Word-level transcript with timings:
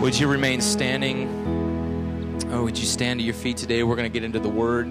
Would 0.00 0.16
you 0.16 0.28
remain 0.28 0.60
standing? 0.60 1.26
Oh, 2.52 2.62
would 2.62 2.78
you 2.78 2.86
stand 2.86 3.18
to 3.18 3.24
your 3.24 3.34
feet 3.34 3.56
today? 3.56 3.82
We're 3.82 3.96
going 3.96 4.08
to 4.08 4.12
get 4.12 4.22
into 4.22 4.38
the 4.38 4.48
Word. 4.48 4.86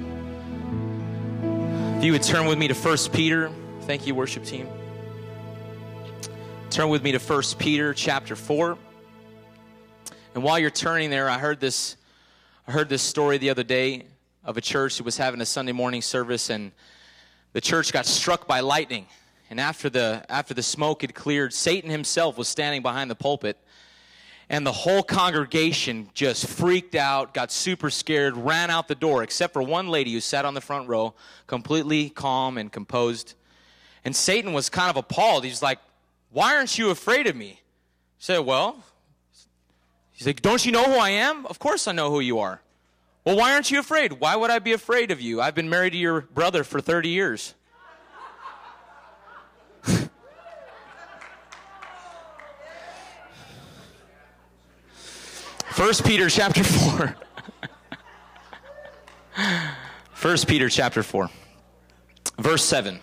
If 1.97 2.03
you 2.03 2.11
would 2.11 2.23
turn 2.23 2.45
with 2.45 2.57
me 2.57 2.67
to 2.67 2.73
1 2.73 2.97
Peter. 3.13 3.49
Thank 3.83 4.05
you, 4.05 4.13
worship 4.13 4.43
team. 4.43 4.67
Turn 6.69 6.89
with 6.89 7.03
me 7.03 7.13
to 7.13 7.19
1 7.19 7.43
Peter 7.57 7.93
chapter 7.93 8.35
4. 8.35 8.77
And 10.35 10.43
while 10.43 10.59
you're 10.59 10.69
turning 10.69 11.09
there, 11.09 11.29
I 11.29 11.37
heard 11.37 11.61
this 11.61 11.95
I 12.67 12.73
heard 12.73 12.89
this 12.89 13.01
story 13.01 13.37
the 13.37 13.49
other 13.49 13.63
day 13.63 14.07
of 14.43 14.57
a 14.57 14.61
church 14.61 14.97
that 14.97 15.03
was 15.03 15.15
having 15.15 15.39
a 15.39 15.45
Sunday 15.45 15.71
morning 15.71 16.01
service 16.01 16.49
and 16.49 16.73
the 17.53 17.61
church 17.61 17.93
got 17.93 18.05
struck 18.05 18.45
by 18.45 18.59
lightning. 18.59 19.05
And 19.49 19.57
after 19.61 19.89
the 19.89 20.25
after 20.27 20.53
the 20.53 20.63
smoke 20.63 21.01
had 21.01 21.15
cleared, 21.15 21.53
Satan 21.53 21.89
himself 21.89 22.37
was 22.37 22.49
standing 22.49 22.81
behind 22.81 23.09
the 23.09 23.15
pulpit 23.15 23.57
and 24.49 24.65
the 24.65 24.71
whole 24.71 25.03
congregation 25.03 26.09
just 26.13 26.47
freaked 26.47 26.95
out, 26.95 27.33
got 27.33 27.51
super 27.51 27.89
scared, 27.89 28.37
ran 28.37 28.69
out 28.69 28.87
the 28.87 28.95
door, 28.95 29.21
except 29.23 29.53
for 29.53 29.61
one 29.61 29.89
lady 29.89 30.13
who 30.13 30.21
sat 30.21 30.45
on 30.45 30.53
the 30.53 30.61
front 30.61 30.87
row, 30.87 31.13
completely 31.47 32.09
calm 32.09 32.57
and 32.57 32.71
composed. 32.71 33.33
And 34.05 34.15
Satan 34.15 34.53
was 34.53 34.69
kind 34.69 34.89
of 34.89 34.95
appalled. 34.95 35.43
He's 35.43 35.61
like, 35.61 35.79
Why 36.31 36.55
aren't 36.55 36.77
you 36.77 36.89
afraid 36.91 37.27
of 37.27 37.35
me? 37.35 37.61
He 38.17 38.23
said, 38.23 38.39
Well, 38.39 38.81
he's 40.13 40.25
like, 40.25 40.41
Don't 40.41 40.65
you 40.65 40.71
know 40.71 40.83
who 40.83 40.97
I 40.97 41.09
am? 41.09 41.45
Of 41.47 41.59
course 41.59 41.87
I 41.87 41.91
know 41.91 42.09
who 42.09 42.21
you 42.21 42.39
are. 42.39 42.61
Well, 43.25 43.35
why 43.35 43.53
aren't 43.53 43.69
you 43.69 43.79
afraid? 43.79 44.13
Why 44.13 44.37
would 44.37 44.49
I 44.49 44.59
be 44.59 44.71
afraid 44.71 45.11
of 45.11 45.19
you? 45.19 45.41
I've 45.41 45.55
been 45.55 45.69
married 45.69 45.91
to 45.91 45.97
your 45.97 46.21
brother 46.21 46.63
for 46.63 46.79
30 46.79 47.09
years. 47.09 47.53
First 55.77 56.05
Peter 56.05 56.27
chapter 56.27 56.63
4. 56.63 57.15
First 60.11 60.47
Peter 60.47 60.69
chapter 60.69 61.03
4. 61.03 61.29
Verse 62.39 62.65
7. 62.65 62.99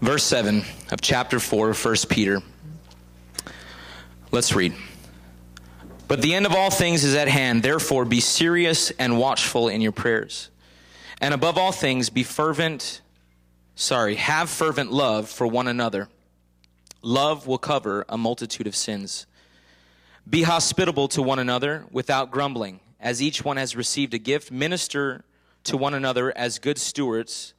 Verse 0.00 0.22
7 0.22 0.62
of 0.92 1.00
chapter 1.00 1.40
4, 1.40 1.74
1 1.74 1.96
Peter. 2.08 2.40
Let's 4.30 4.54
read. 4.54 4.72
But 6.06 6.22
the 6.22 6.32
end 6.32 6.46
of 6.46 6.52
all 6.52 6.70
things 6.70 7.02
is 7.02 7.16
at 7.16 7.26
hand. 7.26 7.64
Therefore, 7.64 8.04
be 8.04 8.20
serious 8.20 8.92
and 8.92 9.18
watchful 9.18 9.66
in 9.66 9.80
your 9.80 9.90
prayers. 9.90 10.50
And 11.20 11.34
above 11.34 11.58
all 11.58 11.72
things, 11.72 12.08
be 12.08 12.22
fervent 12.22 13.01
sorry, 13.74 14.16
have 14.16 14.50
fervent 14.50 14.92
love 14.92 15.28
for 15.28 15.46
one 15.46 15.68
another. 15.68 16.08
Love 17.02 17.46
will 17.46 17.58
cover 17.58 18.04
a 18.08 18.16
multitude 18.16 18.66
of 18.66 18.76
sins. 18.76 19.26
Be 20.28 20.42
hospitable 20.42 21.08
to 21.08 21.22
one 21.22 21.38
another 21.38 21.84
without 21.90 22.30
grumbling. 22.30 22.80
As 23.00 23.20
each 23.20 23.44
one 23.44 23.56
has 23.56 23.74
received 23.74 24.14
a 24.14 24.18
gift, 24.18 24.52
minister 24.52 25.24
to 25.64 25.76
one 25.76 25.94
another 25.94 26.36
as 26.36 26.60
good 26.60 26.78
stewards 26.78 27.54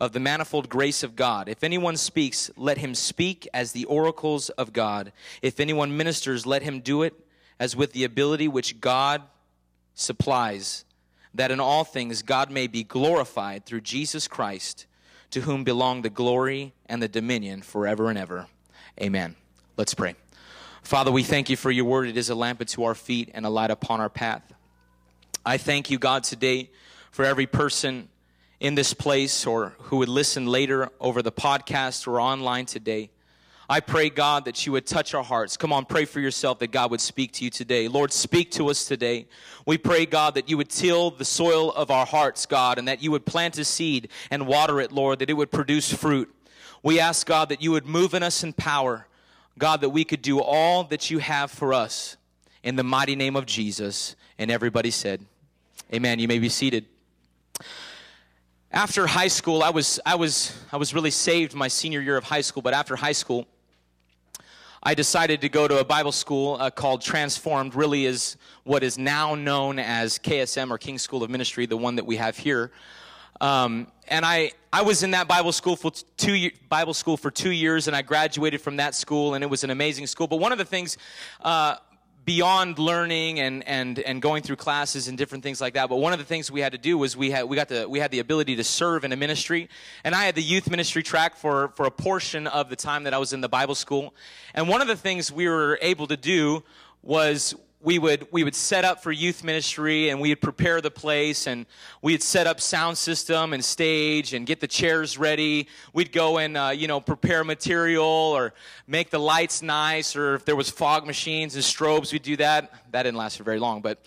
of 0.00 0.12
the 0.12 0.20
manifold 0.20 0.68
grace 0.68 1.02
of 1.02 1.16
God. 1.16 1.48
If 1.48 1.64
anyone 1.64 1.96
speaks, 1.96 2.50
let 2.56 2.78
him 2.78 2.94
speak 2.94 3.48
as 3.52 3.72
the 3.72 3.84
oracles 3.86 4.48
of 4.50 4.72
God. 4.72 5.12
If 5.42 5.60
anyone 5.60 5.96
ministers, 5.96 6.46
let 6.46 6.62
him 6.62 6.80
do 6.80 7.02
it 7.02 7.14
as 7.58 7.76
with 7.76 7.92
the 7.92 8.04
ability 8.04 8.48
which 8.48 8.80
God 8.80 9.22
supplies, 9.94 10.84
that 11.34 11.50
in 11.50 11.60
all 11.60 11.84
things 11.84 12.22
God 12.22 12.50
may 12.50 12.66
be 12.66 12.82
glorified 12.84 13.66
through 13.66 13.82
Jesus 13.82 14.26
Christ 14.26 14.86
to 15.30 15.42
whom 15.42 15.64
belong 15.64 16.02
the 16.02 16.10
glory 16.10 16.72
and 16.86 17.02
the 17.02 17.08
dominion 17.08 17.62
forever 17.62 18.08
and 18.08 18.18
ever. 18.18 18.46
Amen. 19.00 19.36
Let's 19.76 19.94
pray. 19.94 20.14
Father, 20.82 21.12
we 21.12 21.22
thank 21.22 21.50
you 21.50 21.56
for 21.56 21.70
your 21.70 21.84
word. 21.84 22.08
It 22.08 22.16
is 22.16 22.30
a 22.30 22.34
lamp 22.34 22.60
unto 22.60 22.82
our 22.82 22.94
feet 22.94 23.30
and 23.34 23.46
a 23.46 23.50
light 23.50 23.70
upon 23.70 24.00
our 24.00 24.08
path. 24.08 24.42
I 25.44 25.56
thank 25.56 25.90
you, 25.90 25.98
God, 25.98 26.24
today 26.24 26.70
for 27.10 27.24
every 27.24 27.46
person 27.46 28.08
in 28.58 28.74
this 28.74 28.92
place 28.92 29.46
or 29.46 29.74
who 29.78 29.98
would 29.98 30.08
listen 30.08 30.46
later 30.46 30.90
over 31.00 31.22
the 31.22 31.32
podcast 31.32 32.06
or 32.06 32.20
online 32.20 32.66
today. 32.66 33.10
I 33.70 33.78
pray, 33.78 34.10
God, 34.10 34.46
that 34.46 34.66
you 34.66 34.72
would 34.72 34.84
touch 34.84 35.14
our 35.14 35.22
hearts. 35.22 35.56
Come 35.56 35.72
on, 35.72 35.84
pray 35.84 36.04
for 36.04 36.18
yourself 36.18 36.58
that 36.58 36.72
God 36.72 36.90
would 36.90 37.00
speak 37.00 37.30
to 37.34 37.44
you 37.44 37.50
today. 37.50 37.86
Lord, 37.86 38.12
speak 38.12 38.50
to 38.52 38.68
us 38.68 38.84
today. 38.84 39.28
We 39.64 39.78
pray, 39.78 40.06
God, 40.06 40.34
that 40.34 40.50
you 40.50 40.56
would 40.56 40.68
till 40.68 41.12
the 41.12 41.24
soil 41.24 41.70
of 41.70 41.88
our 41.88 42.04
hearts, 42.04 42.46
God, 42.46 42.78
and 42.78 42.88
that 42.88 43.00
you 43.00 43.12
would 43.12 43.24
plant 43.24 43.58
a 43.58 43.64
seed 43.64 44.08
and 44.28 44.48
water 44.48 44.80
it, 44.80 44.90
Lord, 44.90 45.20
that 45.20 45.30
it 45.30 45.34
would 45.34 45.52
produce 45.52 45.92
fruit. 45.92 46.34
We 46.82 46.98
ask, 46.98 47.24
God, 47.24 47.48
that 47.50 47.62
you 47.62 47.70
would 47.70 47.86
move 47.86 48.12
in 48.12 48.24
us 48.24 48.42
in 48.42 48.54
power, 48.54 49.06
God, 49.56 49.82
that 49.82 49.90
we 49.90 50.04
could 50.04 50.20
do 50.20 50.40
all 50.40 50.82
that 50.84 51.08
you 51.08 51.20
have 51.20 51.52
for 51.52 51.72
us 51.72 52.16
in 52.64 52.74
the 52.74 52.82
mighty 52.82 53.14
name 53.14 53.36
of 53.36 53.46
Jesus. 53.46 54.16
And 54.36 54.50
everybody 54.50 54.90
said, 54.90 55.24
Amen. 55.94 56.18
You 56.18 56.26
may 56.26 56.40
be 56.40 56.48
seated 56.48 56.86
after 58.72 59.04
high 59.04 59.26
school 59.26 59.64
i 59.64 59.70
was 59.70 59.98
i 60.06 60.14
was 60.14 60.56
i 60.70 60.76
was 60.76 60.94
really 60.94 61.10
saved 61.10 61.54
my 61.54 61.66
senior 61.66 62.00
year 62.00 62.16
of 62.16 62.22
high 62.22 62.40
school 62.40 62.62
but 62.62 62.72
after 62.72 62.94
high 62.94 63.10
school 63.10 63.44
I 64.82 64.94
decided 64.94 65.42
to 65.42 65.50
go 65.50 65.68
to 65.68 65.78
a 65.78 65.84
Bible 65.84 66.10
school 66.10 66.56
uh, 66.58 66.70
called 66.70 67.02
Transformed, 67.02 67.74
really 67.74 68.06
is 68.06 68.38
what 68.64 68.82
is 68.82 68.96
now 68.96 69.34
known 69.34 69.78
as 69.78 70.18
KSM 70.18 70.70
or 70.70 70.78
King 70.78 70.96
School 70.96 71.22
of 71.22 71.28
Ministry, 71.28 71.66
the 71.66 71.76
one 71.76 71.96
that 71.96 72.06
we 72.06 72.16
have 72.16 72.38
here. 72.38 72.70
Um, 73.42 73.88
and 74.08 74.24
I, 74.24 74.52
I 74.72 74.80
was 74.80 75.02
in 75.02 75.10
that 75.10 75.28
Bible 75.28 75.52
school 75.52 75.76
for 75.76 75.92
two 76.16 76.50
Bible 76.70 76.94
school 76.94 77.18
for 77.18 77.30
two 77.30 77.50
years, 77.50 77.88
and 77.88 77.96
I 77.96 78.00
graduated 78.00 78.62
from 78.62 78.76
that 78.78 78.94
school, 78.94 79.34
and 79.34 79.44
it 79.44 79.48
was 79.48 79.64
an 79.64 79.70
amazing 79.70 80.06
school. 80.06 80.26
But 80.26 80.36
one 80.36 80.50
of 80.50 80.56
the 80.56 80.64
things 80.64 80.96
uh, 81.42 81.76
beyond 82.24 82.78
learning 82.78 83.40
and, 83.40 83.66
and, 83.66 83.98
and 83.98 84.20
going 84.20 84.42
through 84.42 84.56
classes 84.56 85.08
and 85.08 85.16
different 85.16 85.42
things 85.42 85.60
like 85.60 85.74
that. 85.74 85.88
But 85.88 85.96
one 85.96 86.12
of 86.12 86.18
the 86.18 86.24
things 86.24 86.50
we 86.50 86.60
had 86.60 86.72
to 86.72 86.78
do 86.78 86.98
was 86.98 87.16
we 87.16 87.30
had, 87.30 87.44
we 87.44 87.56
got 87.56 87.68
the, 87.68 87.88
we 87.88 87.98
had 87.98 88.10
the 88.10 88.18
ability 88.18 88.56
to 88.56 88.64
serve 88.64 89.04
in 89.04 89.12
a 89.12 89.16
ministry. 89.16 89.68
And 90.04 90.14
I 90.14 90.24
had 90.24 90.34
the 90.34 90.42
youth 90.42 90.70
ministry 90.70 91.02
track 91.02 91.36
for, 91.36 91.68
for 91.76 91.86
a 91.86 91.90
portion 91.90 92.46
of 92.46 92.68
the 92.68 92.76
time 92.76 93.04
that 93.04 93.14
I 93.14 93.18
was 93.18 93.32
in 93.32 93.40
the 93.40 93.48
Bible 93.48 93.74
school. 93.74 94.14
And 94.54 94.68
one 94.68 94.80
of 94.80 94.88
the 94.88 94.96
things 94.96 95.32
we 95.32 95.48
were 95.48 95.78
able 95.80 96.06
to 96.08 96.16
do 96.16 96.62
was 97.02 97.54
we 97.82 97.98
would 97.98 98.26
we 98.30 98.44
would 98.44 98.54
set 98.54 98.84
up 98.84 99.02
for 99.02 99.10
youth 99.10 99.42
ministry 99.42 100.10
and 100.10 100.20
we'd 100.20 100.40
prepare 100.40 100.80
the 100.80 100.90
place 100.90 101.46
and 101.46 101.64
we'd 102.02 102.22
set 102.22 102.46
up 102.46 102.60
sound 102.60 102.98
system 102.98 103.52
and 103.52 103.64
stage 103.64 104.34
and 104.34 104.46
get 104.46 104.60
the 104.60 104.68
chairs 104.68 105.16
ready. 105.16 105.66
We'd 105.94 106.12
go 106.12 106.38
and 106.38 106.56
uh, 106.56 106.72
you 106.74 106.88
know 106.88 107.00
prepare 107.00 107.42
material 107.42 108.04
or 108.04 108.52
make 108.86 109.10
the 109.10 109.18
lights 109.18 109.62
nice 109.62 110.14
or 110.14 110.34
if 110.34 110.44
there 110.44 110.56
was 110.56 110.68
fog 110.68 111.06
machines 111.06 111.54
and 111.54 111.64
strobes 111.64 112.12
we'd 112.12 112.22
do 112.22 112.36
that. 112.36 112.70
That 112.92 113.04
didn't 113.04 113.16
last 113.16 113.38
for 113.38 113.44
very 113.44 113.58
long 113.58 113.80
but 113.80 114.04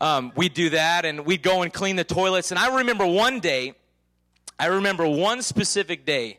um, 0.00 0.32
we'd 0.34 0.54
do 0.54 0.70
that 0.70 1.04
and 1.04 1.24
we'd 1.24 1.42
go 1.42 1.62
and 1.62 1.72
clean 1.72 1.94
the 1.96 2.04
toilets. 2.04 2.50
And 2.50 2.58
i 2.58 2.76
remember 2.78 3.06
one 3.06 3.38
day 3.38 3.74
i 4.58 4.66
remember 4.66 5.06
one 5.06 5.42
specific 5.42 6.04
day. 6.04 6.38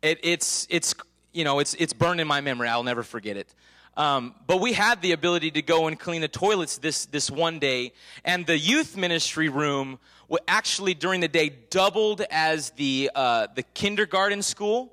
It, 0.00 0.20
it's 0.22 0.66
it's 0.70 0.94
you 1.32 1.42
know 1.42 1.58
it's 1.58 1.74
it's 1.74 1.92
burned 1.92 2.20
in 2.20 2.28
my 2.28 2.40
memory. 2.40 2.68
I'll 2.68 2.84
never 2.84 3.02
forget 3.02 3.36
it 3.36 3.52
um, 3.96 4.34
but 4.46 4.60
we 4.60 4.72
had 4.72 5.02
the 5.02 5.12
ability 5.12 5.50
to 5.52 5.62
go 5.62 5.86
and 5.86 5.98
clean 5.98 6.20
the 6.20 6.28
toilets 6.28 6.78
this, 6.78 7.06
this 7.06 7.30
one 7.30 7.58
day, 7.58 7.92
and 8.24 8.46
the 8.46 8.58
youth 8.58 8.96
ministry 8.96 9.48
room 9.48 9.98
actually 10.46 10.94
during 10.94 11.20
the 11.20 11.28
day 11.28 11.50
doubled 11.70 12.22
as 12.30 12.70
the, 12.70 13.10
uh, 13.14 13.48
the 13.54 13.62
kindergarten 13.74 14.42
school. 14.42 14.92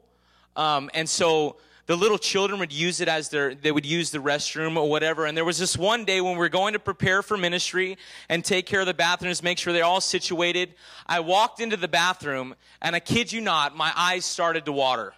Um, 0.55 0.89
and 0.93 1.07
so 1.07 1.57
the 1.85 1.95
little 1.95 2.17
children 2.17 2.59
would 2.59 2.73
use 2.73 2.99
it 2.99 3.07
as 3.07 3.29
their, 3.29 3.53
they 3.53 3.71
would 3.71 3.85
use 3.85 4.11
the 4.11 4.17
restroom 4.17 4.75
or 4.75 4.89
whatever. 4.89 5.25
And 5.25 5.37
there 5.37 5.45
was 5.45 5.59
this 5.59 5.77
one 5.77 6.03
day 6.03 6.19
when 6.19 6.33
we 6.33 6.39
were 6.39 6.49
going 6.49 6.73
to 6.73 6.79
prepare 6.79 7.21
for 7.21 7.37
ministry 7.37 7.97
and 8.29 8.43
take 8.43 8.65
care 8.65 8.81
of 8.81 8.87
the 8.87 8.93
bathrooms, 8.93 9.43
make 9.43 9.57
sure 9.57 9.71
they're 9.73 9.85
all 9.85 10.01
situated. 10.01 10.73
I 11.05 11.19
walked 11.19 11.61
into 11.61 11.77
the 11.77 11.87
bathroom, 11.87 12.55
and 12.81 12.95
I 12.95 12.99
kid 12.99 13.31
you 13.31 13.39
not, 13.39 13.75
my 13.77 13.93
eyes 13.95 14.25
started 14.25 14.65
to 14.65 14.71
water 14.71 15.13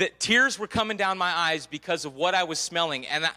that 0.00 0.18
tears 0.18 0.58
were 0.58 0.66
coming 0.66 0.96
down 0.96 1.16
my 1.16 1.30
eyes 1.30 1.66
because 1.66 2.04
of 2.04 2.14
what 2.14 2.34
I 2.34 2.44
was 2.44 2.58
smelling. 2.58 3.06
And 3.06 3.24
I, 3.24 3.30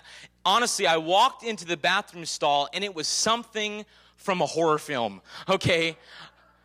honestly, 0.45 0.87
I 0.87 0.97
walked 0.97 1.43
into 1.43 1.65
the 1.65 1.77
bathroom 1.77 2.25
stall 2.25 2.67
and 2.73 2.83
it 2.83 2.95
was 2.95 3.07
something 3.07 3.85
from 4.15 4.41
a 4.41 4.45
horror 4.45 4.77
film. 4.77 5.21
Okay, 5.47 5.97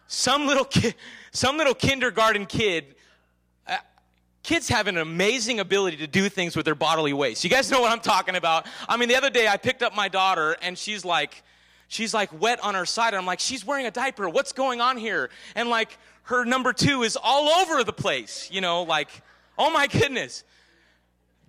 some 0.06 0.46
little 0.46 0.64
kid, 0.64 0.94
some 1.32 1.56
little 1.56 1.74
kindergarten 1.74 2.46
kid. 2.46 2.94
Uh, 3.66 3.76
kids 4.42 4.68
have 4.68 4.86
an 4.86 4.98
amazing 4.98 5.60
ability 5.60 5.98
to 5.98 6.06
do 6.06 6.28
things 6.28 6.56
with 6.56 6.64
their 6.64 6.76
bodily 6.76 7.12
waste. 7.12 7.44
You 7.44 7.50
guys 7.50 7.70
know 7.70 7.80
what 7.80 7.92
I'm 7.92 8.00
talking 8.00 8.36
about. 8.36 8.66
I 8.88 8.96
mean, 8.96 9.08
the 9.08 9.16
other 9.16 9.30
day 9.30 9.48
I 9.48 9.56
picked 9.56 9.82
up 9.82 9.94
my 9.94 10.08
daughter 10.08 10.56
and 10.62 10.78
she's 10.78 11.04
like, 11.04 11.42
she's 11.88 12.14
like 12.14 12.30
wet 12.40 12.62
on 12.62 12.74
her 12.74 12.86
side. 12.86 13.08
And 13.08 13.16
I'm 13.16 13.26
like, 13.26 13.40
she's 13.40 13.64
wearing 13.64 13.86
a 13.86 13.90
diaper. 13.90 14.28
What's 14.28 14.52
going 14.52 14.80
on 14.80 14.96
here? 14.96 15.30
And 15.56 15.68
like 15.68 15.98
her 16.22 16.44
number 16.44 16.72
two 16.72 17.02
is 17.02 17.18
all 17.20 17.48
over 17.48 17.82
the 17.82 17.92
place, 17.92 18.48
you 18.52 18.60
know, 18.60 18.84
like 18.84 19.08
Oh 19.58 19.70
my 19.70 19.88
goodness. 19.88 20.44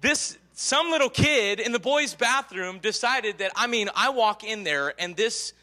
This, 0.02 0.38
some 0.54 0.90
little 0.90 1.10
kid 1.10 1.60
in 1.60 1.72
the 1.72 1.80
boys' 1.80 2.16
bathroom 2.16 2.80
decided 2.80 3.38
that, 3.38 3.52
I 3.56 3.68
mean, 3.68 3.90
I 3.96 4.10
walk 4.10 4.44
in 4.44 4.64
there 4.64 4.94
and 5.00 5.16
this, 5.16 5.54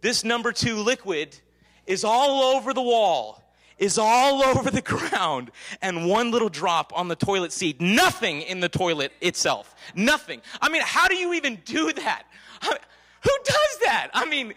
this 0.00 0.24
number 0.24 0.52
two 0.52 0.76
liquid 0.76 1.38
is 1.86 2.04
all 2.04 2.56
over 2.56 2.74
the 2.74 2.82
wall. 2.82 3.42
is 3.78 3.98
all 3.98 4.42
over 4.56 4.70
the 4.70 4.82
ground 4.82 5.50
and 5.82 6.08
one 6.08 6.30
little 6.30 6.48
drop 6.48 6.92
on 6.96 7.08
the 7.08 7.16
toilet 7.16 7.52
seat. 7.52 7.80
Nothing 7.80 8.42
in 8.42 8.60
the 8.60 8.68
toilet 8.68 9.12
itself. 9.20 9.74
Nothing. 9.94 10.40
I 10.60 10.68
mean, 10.68 10.82
how 10.84 11.06
do 11.08 11.14
you 11.14 11.34
even 11.34 11.60
do 11.64 11.92
that? 11.92 12.24
Who 12.62 13.30
does 13.44 13.78
that? 13.84 14.08
I 14.14 14.24
mean, 14.24 14.54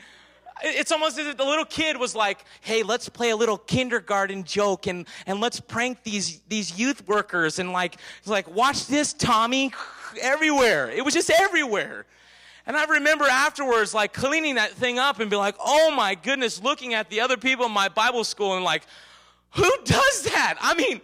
it's 0.63 0.91
almost 0.91 1.17
as 1.17 1.27
if 1.27 1.37
the 1.37 1.45
little 1.45 1.65
kid 1.65 1.97
was 1.97 2.15
like, 2.15 2.43
hey, 2.61 2.83
let's 2.83 3.09
play 3.09 3.29
a 3.29 3.35
little 3.35 3.57
kindergarten 3.57 4.43
joke 4.43 4.87
and, 4.87 5.07
and 5.25 5.39
let's 5.39 5.59
prank 5.59 6.03
these, 6.03 6.41
these 6.49 6.77
youth 6.77 7.07
workers 7.07 7.59
and 7.59 7.71
like, 7.71 7.97
like, 8.25 8.53
watch 8.53 8.87
this, 8.87 9.13
Tommy, 9.13 9.71
everywhere. 10.21 10.89
It 10.89 11.03
was 11.03 11.13
just 11.13 11.29
everywhere. 11.29 12.05
And 12.65 12.77
I 12.77 12.85
remember 12.85 13.25
afterwards, 13.25 13.93
like 13.93 14.13
cleaning 14.13 14.55
that 14.55 14.71
thing 14.71 14.99
up 14.99 15.19
and 15.19 15.29
be 15.29 15.35
like, 15.35 15.55
oh 15.59 15.91
my 15.95 16.15
goodness, 16.15 16.61
looking 16.61 16.93
at 16.93 17.09
the 17.09 17.21
other 17.21 17.37
people 17.37 17.65
in 17.65 17.71
my 17.71 17.89
Bible 17.89 18.23
school 18.23 18.55
and 18.55 18.63
like, 18.63 18.83
who 19.51 19.69
does 19.85 20.23
that? 20.25 20.55
I 20.61 20.75
mean, 20.75 21.01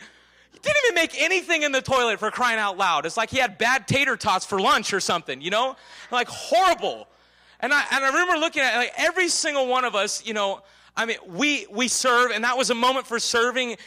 he 0.54 0.60
didn't 0.60 0.78
even 0.86 0.96
make 0.96 1.20
anything 1.20 1.64
in 1.64 1.72
the 1.72 1.82
toilet 1.82 2.20
for 2.20 2.30
crying 2.30 2.60
out 2.60 2.78
loud. 2.78 3.06
It's 3.06 3.18
like 3.18 3.30
he 3.30 3.38
had 3.38 3.58
bad 3.58 3.88
tater 3.88 4.16
tots 4.16 4.46
for 4.46 4.60
lunch 4.60 4.94
or 4.94 5.00
something, 5.00 5.42
you 5.42 5.50
know? 5.50 5.76
Like 6.12 6.28
horrible. 6.28 7.08
And 7.66 7.74
I, 7.74 7.84
and 7.94 8.06
I 8.06 8.10
remember 8.10 8.38
looking 8.38 8.62
at 8.62 8.78
like 8.78 8.94
every 8.96 9.28
single 9.28 9.66
one 9.66 9.86
of 9.86 9.96
us, 9.96 10.24
you 10.24 10.36
know, 10.36 10.62
I 10.96 11.08
mean, 11.08 11.18
we, 11.28 11.66
we 11.72 11.88
serve 11.88 12.30
and 12.30 12.44
that 12.44 12.56
was 12.56 12.70
a 12.70 12.76
moment 12.76 13.08
for 13.08 13.18
serving, 13.18 13.78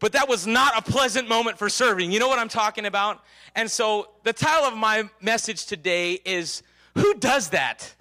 but 0.00 0.10
that 0.10 0.28
was 0.28 0.44
not 0.44 0.76
a 0.76 0.82
pleasant 0.82 1.28
moment 1.28 1.56
for 1.56 1.68
serving. 1.68 2.10
You 2.10 2.18
know 2.18 2.26
what 2.26 2.40
I'm 2.40 2.48
talking 2.48 2.84
about? 2.84 3.22
And 3.54 3.70
so 3.70 4.08
the 4.24 4.32
title 4.32 4.64
of 4.64 4.76
my 4.76 5.08
message 5.20 5.66
today 5.66 6.14
is, 6.24 6.64
Who 6.96 7.14
Does 7.14 7.50
That? 7.50 7.94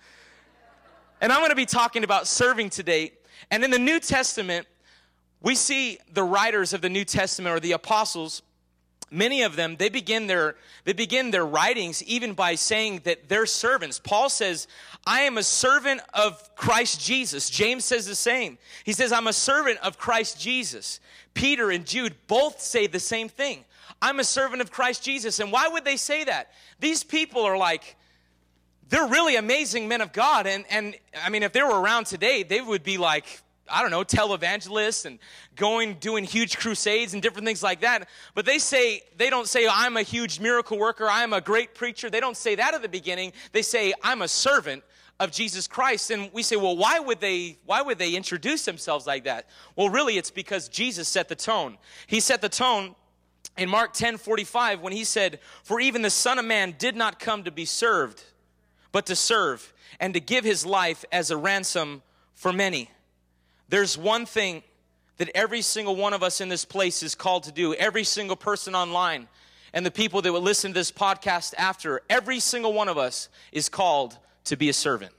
And 1.22 1.31
I'm 1.31 1.42
going 1.42 1.51
to 1.51 1.56
be 1.56 1.68
talking 1.68 2.04
about 2.04 2.25
serving 2.25 2.72
today. 2.72 3.12
And 3.51 3.63
in 3.63 3.69
the 3.69 3.78
New 3.78 4.00
Testament, 4.00 4.66
we 5.44 5.54
see 5.54 6.00
the 6.12 6.24
writers 6.24 6.74
of 6.74 6.81
the 6.81 6.90
New 6.90 7.06
Testament 7.06 7.56
or 7.56 7.60
the 7.60 7.74
apostles 7.74 8.42
many 9.09 9.42
of 9.44 9.56
them 9.56 9.75
they 9.77 9.89
begin 9.89 10.27
their 10.27 10.56
they 10.83 10.94
begin 10.94 11.31
their 11.31 11.45
writings 11.45 12.04
even 12.04 12.33
by 12.33 12.56
saying 12.56 13.01
that 13.04 13.30
they're 13.30 13.45
servants. 13.45 14.00
Paul 14.00 14.30
says 14.30 14.68
i 15.06 15.21
am 15.21 15.38
a 15.38 15.44
servant 15.44 16.01
of 16.13 16.56
christ 16.56 17.01
jesus. 17.01 17.50
James 17.50 17.86
says 17.86 18.06
the 18.06 18.15
same. 18.15 18.57
He 18.83 18.94
says 18.94 19.12
i'm 19.12 19.27
a 19.27 19.33
servant 19.33 19.80
of 19.80 19.98
christ 19.98 20.39
jesus. 20.39 21.00
Peter 21.33 21.71
and 21.71 21.86
jude 21.86 22.15
both 22.27 22.59
say 22.59 22.88
the 22.88 23.00
same 23.00 23.30
thing. 23.30 23.63
I'm 24.01 24.19
a 24.19 24.24
servant 24.24 24.62
of 24.62 24.71
christ 24.71 25.04
jesus. 25.04 25.39
And 25.39 25.51
why 25.51 25.68
would 25.68 25.86
they 25.86 25.98
say 25.98 26.24
that? 26.25 26.51
These 26.80 27.04
people 27.04 27.44
are 27.44 27.57
like 27.57 27.95
they're 28.89 29.07
really 29.07 29.36
amazing 29.36 29.88
men 29.88 30.01
of 30.01 30.13
god. 30.13 30.48
And 30.48 30.65
and 30.69 30.95
i 31.24 31.30
mean 31.30 31.44
if 31.44 31.54
they 31.54 31.63
were 31.63 31.80
around 31.80 32.06
today 32.06 32.44
they 32.44 32.62
would 32.62 32.83
be 32.83 32.98
like 32.98 33.42
I 33.69 33.81
don't 33.81 33.92
know, 33.92 34.04
televangelists 34.04 35.06
and 35.06 35.19
going, 35.56 35.96
doing 35.96 36.24
huge 36.24 36.58
crusades 36.58 37.14
and 37.14 37.22
different 37.22 37.46
things 37.46 37.64
like 37.64 37.81
that. 37.81 38.08
But 38.36 38.46
they 38.46 38.60
say, 38.60 39.02
they 39.18 39.30
don't 39.30 39.48
say, 39.48 39.68
I'm 39.69 39.98
a 39.98 40.02
huge 40.02 40.40
miracle 40.40 40.78
worker, 40.78 41.08
I'm 41.10 41.34
a 41.34 41.42
great 41.42 41.75
preacher. 41.75 42.10
They 42.10 42.19
don't 42.19 42.38
say 42.38 42.56
that 42.56 42.74
at 42.74 42.81
the 42.81 42.90
beginning. 42.90 43.34
They 43.52 43.62
say, 43.62 43.94
I'm 44.04 44.22
a 44.22 44.28
servant 44.28 44.84
of 45.19 45.31
Jesus 45.31 45.68
Christ. 45.68 46.12
And 46.12 46.31
we 46.34 46.44
say, 46.44 46.56
well, 46.56 46.78
why 46.78 47.00
would 47.00 47.19
they, 47.19 47.58
why 47.66 47.81
would 47.81 47.98
they 47.98 48.16
introduce 48.16 48.66
themselves 48.66 49.08
like 49.08 49.24
that? 49.24 49.48
Well, 49.75 49.90
really, 49.90 50.18
it's 50.18 50.31
because 50.31 50.69
Jesus 50.69 51.08
set 51.08 51.28
the 51.28 51.36
tone. 51.36 51.78
He 52.08 52.19
set 52.19 52.42
the 52.42 52.50
tone 52.50 52.96
in 53.58 53.69
Mark 53.69 53.94
10 53.94 54.18
45 54.18 54.81
when 54.81 54.94
he 54.94 55.04
said, 55.04 55.40
For 55.64 55.80
even 55.80 56.02
the 56.02 56.10
Son 56.10 56.40
of 56.40 56.46
Man 56.46 56.75
did 56.78 56.96
not 56.96 57.19
come 57.19 57.44
to 57.44 57.52
be 57.52 57.66
served, 57.66 58.24
but 58.92 59.06
to 59.08 59.16
serve 59.16 59.74
and 60.00 60.14
to 60.14 60.19
give 60.19 60.44
his 60.44 60.66
life 60.66 61.04
as 61.12 61.31
a 61.31 61.38
ransom 61.38 62.04
for 62.34 62.54
many. 62.54 62.90
There's 63.69 63.98
one 63.98 64.25
thing 64.25 64.64
that 65.18 65.30
every 65.36 65.62
single 65.62 65.96
one 65.96 66.14
of 66.14 66.24
us 66.24 66.42
in 66.42 66.50
this 66.50 66.66
place 66.66 67.04
is 67.04 67.16
called 67.16 67.44
to 67.44 67.52
do, 67.52 67.74
every 67.74 68.04
single 68.04 68.36
person 68.36 68.75
online, 68.75 69.28
and 69.74 69.86
the 69.86 69.92
people 69.92 70.22
that 70.22 70.31
will 70.31 70.42
listen 70.42 70.72
to 70.72 70.80
this 70.80 70.92
podcast 70.92 71.54
after, 71.58 72.02
every 72.10 72.40
single 72.40 72.74
one 72.74 72.88
of 72.88 72.98
us 72.98 73.30
is 73.52 73.68
called 73.68 74.18
to 74.46 74.56
be 74.56 74.69
a 74.69 74.74
servant. 74.74 75.12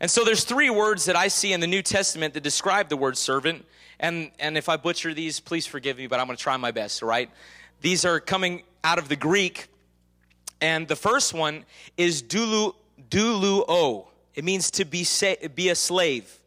And 0.00 0.10
so 0.10 0.24
there's 0.24 0.44
three 0.44 0.70
words 0.70 1.06
that 1.06 1.16
I 1.16 1.28
see 1.28 1.52
in 1.52 1.60
the 1.60 1.66
New 1.66 1.82
Testament 1.82 2.34
that 2.34 2.42
describe 2.42 2.88
the 2.88 2.96
word 2.96 3.16
servant. 3.16 3.64
And, 3.98 4.30
and 4.38 4.58
if 4.58 4.68
I 4.68 4.76
butcher 4.76 5.14
these, 5.14 5.40
please 5.40 5.66
forgive 5.66 5.96
me, 5.96 6.06
but 6.06 6.20
I'm 6.20 6.26
going 6.26 6.36
to 6.36 6.42
try 6.42 6.56
my 6.56 6.72
best, 6.72 7.02
all 7.02 7.08
right? 7.08 7.30
These 7.80 8.04
are 8.04 8.20
coming 8.20 8.64
out 8.82 8.98
of 8.98 9.08
the 9.08 9.16
Greek. 9.16 9.68
And 10.60 10.86
the 10.88 10.96
first 10.96 11.32
one 11.32 11.64
is 11.96 12.22
dulu, 12.22 12.74
duluo. 13.08 14.06
It 14.34 14.44
means 14.44 14.70
to 14.72 14.84
be, 14.84 15.04
sa- 15.04 15.34
be 15.54 15.68
a 15.68 15.74
slave. 15.74 16.40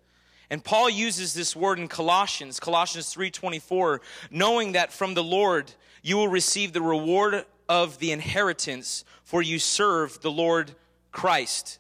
And 0.50 0.64
Paul 0.64 0.90
uses 0.90 1.34
this 1.34 1.56
word 1.56 1.80
in 1.80 1.88
Colossians, 1.88 2.60
Colossians 2.60 3.14
3:24, 3.14 4.02
knowing 4.32 4.74
that 4.74 4.94
from 4.94 5.14
the 5.14 5.24
Lord 5.24 5.74
you 6.02 6.16
will 6.16 6.28
receive 6.28 6.74
the 6.74 6.82
reward 6.82 7.46
of 7.68 8.00
the 8.00 8.12
inheritance 8.12 9.04
for 9.24 9.42
you 9.42 9.60
serve 9.60 10.22
the 10.22 10.32
Lord 10.32 10.74
Christ. 11.12 11.80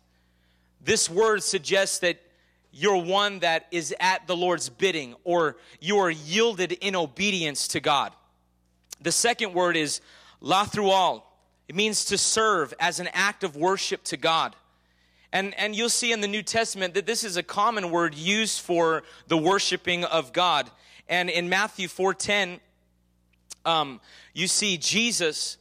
This 0.81 1.09
word 1.09 1.43
suggests 1.43 1.99
that 1.99 2.21
you're 2.71 3.01
one 3.01 3.39
that 3.39 3.67
is 3.71 3.95
at 3.99 4.27
the 4.27 4.35
Lord's 4.35 4.69
bidding 4.69 5.15
or 5.23 5.55
you 5.79 5.97
are 5.99 6.09
yielded 6.09 6.73
in 6.73 6.95
obedience 6.95 7.69
to 7.69 7.79
God. 7.79 8.13
The 9.01 9.11
second 9.11 9.53
word 9.53 9.77
is 9.77 10.01
lathrual. 10.41 11.23
It 11.67 11.75
means 11.75 12.05
to 12.05 12.17
serve 12.17 12.73
as 12.79 12.99
an 12.99 13.09
act 13.13 13.43
of 13.43 13.55
worship 13.55 14.03
to 14.05 14.17
God. 14.17 14.55
And, 15.33 15.53
and 15.59 15.75
you'll 15.75 15.89
see 15.89 16.11
in 16.11 16.21
the 16.21 16.27
New 16.27 16.41
Testament 16.41 16.93
that 16.93 17.05
this 17.05 17.23
is 17.23 17.37
a 17.37 17.43
common 17.43 17.91
word 17.91 18.15
used 18.15 18.61
for 18.61 19.03
the 19.27 19.37
worshiping 19.37 20.05
of 20.05 20.31
God. 20.31 20.69
And 21.09 21.29
in 21.29 21.49
Matthew 21.49 21.87
4.10, 21.87 22.59
um, 23.65 23.99
you 24.33 24.47
see 24.47 24.77
Jesus 24.77 25.57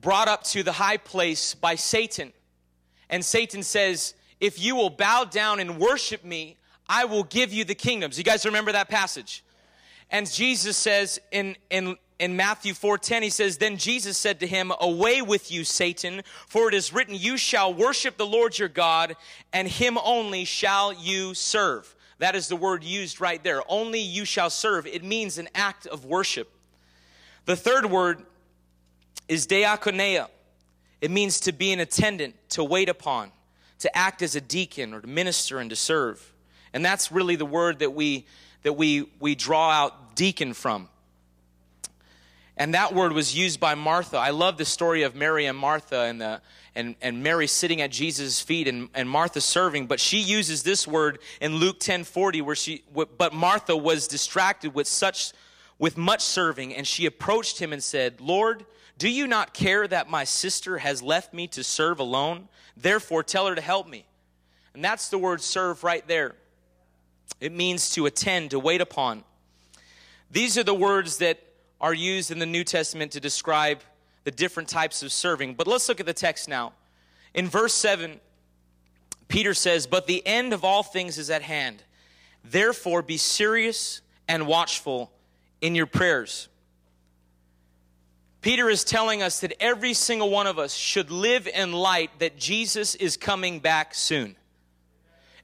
brought 0.00 0.28
up 0.28 0.44
to 0.44 0.62
the 0.62 0.72
high 0.72 0.96
place 0.96 1.54
by 1.54 1.76
Satan. 1.76 2.32
And 3.08 3.24
Satan 3.24 3.62
says, 3.62 4.14
if 4.40 4.60
you 4.60 4.76
will 4.76 4.90
bow 4.90 5.24
down 5.24 5.60
and 5.60 5.78
worship 5.78 6.24
me, 6.24 6.56
I 6.88 7.04
will 7.04 7.24
give 7.24 7.52
you 7.52 7.64
the 7.64 7.74
kingdoms. 7.74 8.18
You 8.18 8.24
guys 8.24 8.44
remember 8.44 8.72
that 8.72 8.88
passage? 8.88 9.44
And 10.10 10.30
Jesus 10.30 10.76
says 10.76 11.20
in, 11.30 11.56
in 11.70 11.96
in 12.18 12.36
Matthew 12.36 12.74
4:10 12.74 13.22
he 13.22 13.30
says 13.30 13.58
then 13.58 13.76
Jesus 13.76 14.18
said 14.18 14.40
to 14.40 14.46
him 14.46 14.72
away 14.80 15.22
with 15.22 15.50
you 15.50 15.64
Satan 15.64 16.22
for 16.46 16.68
it 16.68 16.74
is 16.74 16.92
written 16.92 17.14
you 17.14 17.36
shall 17.36 17.72
worship 17.72 18.16
the 18.16 18.26
Lord 18.26 18.58
your 18.58 18.68
God 18.68 19.16
and 19.52 19.68
him 19.68 19.98
only 20.02 20.44
shall 20.44 20.92
you 20.92 21.34
serve 21.34 21.94
that 22.18 22.34
is 22.34 22.48
the 22.48 22.56
word 22.56 22.82
used 22.84 23.20
right 23.20 23.42
there. 23.42 23.62
Only 23.68 24.00
you 24.00 24.24
shall 24.24 24.50
serve. 24.50 24.86
It 24.86 25.04
means 25.04 25.38
an 25.38 25.48
act 25.54 25.86
of 25.86 26.04
worship. 26.04 26.50
The 27.44 27.56
third 27.56 27.86
word 27.86 28.22
is 29.28 29.46
diakonia. 29.46 30.28
It 31.00 31.10
means 31.10 31.40
to 31.40 31.52
be 31.52 31.72
an 31.72 31.80
attendant 31.80 32.34
to 32.50 32.64
wait 32.64 32.88
upon 32.88 33.30
to 33.78 33.96
act 33.96 34.22
as 34.22 34.34
a 34.34 34.40
deacon 34.40 34.92
or 34.92 35.00
to 35.00 35.06
minister 35.06 35.60
and 35.60 35.70
to 35.70 35.76
serve. 35.76 36.32
And 36.72 36.84
that's 36.84 37.12
really 37.12 37.36
the 37.36 37.46
word 37.46 37.78
that 37.78 37.94
we 37.94 38.26
that 38.64 38.72
we 38.72 39.08
we 39.20 39.36
draw 39.36 39.70
out 39.70 40.16
deacon 40.16 40.52
from 40.52 40.88
and 42.58 42.74
that 42.74 42.92
word 42.92 43.12
was 43.12 43.36
used 43.36 43.60
by 43.60 43.76
Martha. 43.76 44.16
I 44.16 44.30
love 44.30 44.58
the 44.58 44.64
story 44.64 45.04
of 45.04 45.14
Mary 45.14 45.46
and 45.46 45.56
Martha 45.56 46.00
and, 46.00 46.20
the, 46.20 46.40
and, 46.74 46.96
and 47.00 47.22
Mary 47.22 47.46
sitting 47.46 47.80
at 47.80 47.92
Jesus' 47.92 48.40
feet 48.40 48.66
and, 48.66 48.88
and 48.94 49.08
Martha 49.08 49.40
serving. 49.40 49.86
But 49.86 50.00
she 50.00 50.18
uses 50.18 50.64
this 50.64 50.86
word 50.86 51.20
in 51.40 51.54
Luke 51.54 51.78
10 51.78 52.02
40, 52.02 52.42
where 52.42 52.56
she, 52.56 52.82
but 52.92 53.32
Martha 53.32 53.76
was 53.76 54.08
distracted 54.08 54.74
with 54.74 54.88
such, 54.88 55.32
with 55.78 55.96
much 55.96 56.20
serving. 56.20 56.74
And 56.74 56.84
she 56.84 57.06
approached 57.06 57.60
him 57.60 57.72
and 57.72 57.82
said, 57.82 58.20
Lord, 58.20 58.66
do 58.98 59.08
you 59.08 59.28
not 59.28 59.54
care 59.54 59.86
that 59.86 60.10
my 60.10 60.24
sister 60.24 60.78
has 60.78 61.00
left 61.00 61.32
me 61.32 61.46
to 61.48 61.62
serve 61.62 62.00
alone? 62.00 62.48
Therefore, 62.76 63.22
tell 63.22 63.46
her 63.46 63.54
to 63.54 63.60
help 63.60 63.88
me. 63.88 64.04
And 64.74 64.84
that's 64.84 65.10
the 65.10 65.18
word 65.18 65.40
serve 65.40 65.84
right 65.84 66.06
there. 66.08 66.34
It 67.40 67.52
means 67.52 67.90
to 67.90 68.06
attend, 68.06 68.50
to 68.50 68.58
wait 68.58 68.80
upon. 68.80 69.22
These 70.28 70.58
are 70.58 70.64
the 70.64 70.74
words 70.74 71.18
that 71.18 71.38
are 71.80 71.94
used 71.94 72.30
in 72.30 72.38
the 72.38 72.46
New 72.46 72.64
Testament 72.64 73.12
to 73.12 73.20
describe 73.20 73.80
the 74.24 74.30
different 74.30 74.68
types 74.68 75.02
of 75.02 75.12
serving. 75.12 75.54
But 75.54 75.66
let's 75.66 75.88
look 75.88 76.00
at 76.00 76.06
the 76.06 76.12
text 76.12 76.48
now. 76.48 76.72
In 77.34 77.48
verse 77.48 77.74
7, 77.74 78.20
Peter 79.28 79.54
says, 79.54 79.86
But 79.86 80.06
the 80.06 80.26
end 80.26 80.52
of 80.52 80.64
all 80.64 80.82
things 80.82 81.18
is 81.18 81.30
at 81.30 81.42
hand. 81.42 81.82
Therefore, 82.44 83.02
be 83.02 83.16
serious 83.16 84.00
and 84.26 84.46
watchful 84.46 85.10
in 85.60 85.74
your 85.74 85.86
prayers. 85.86 86.48
Peter 88.40 88.70
is 88.70 88.84
telling 88.84 89.22
us 89.22 89.40
that 89.40 89.52
every 89.60 89.92
single 89.92 90.30
one 90.30 90.46
of 90.46 90.58
us 90.58 90.74
should 90.74 91.10
live 91.10 91.48
in 91.48 91.72
light 91.72 92.10
that 92.18 92.38
Jesus 92.38 92.94
is 92.94 93.16
coming 93.16 93.58
back 93.58 93.94
soon. 93.94 94.36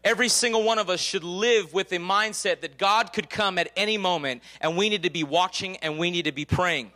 Every 0.04 0.28
single 0.28 0.62
one 0.62 0.78
of 0.78 0.90
us 0.90 1.00
should 1.00 1.24
live 1.24 1.72
with 1.72 1.90
a 1.92 1.96
mindset 1.96 2.60
that 2.60 2.76
God 2.76 3.14
could 3.14 3.30
come 3.30 3.58
at 3.58 3.72
any 3.74 3.96
moment 3.96 4.42
and 4.60 4.76
we 4.76 4.90
need 4.90 5.04
to 5.04 5.10
be 5.10 5.24
watching 5.24 5.78
and 5.78 5.98
we 5.98 6.10
need 6.10 6.26
to 6.26 6.32
be 6.32 6.44
praying. 6.44 6.92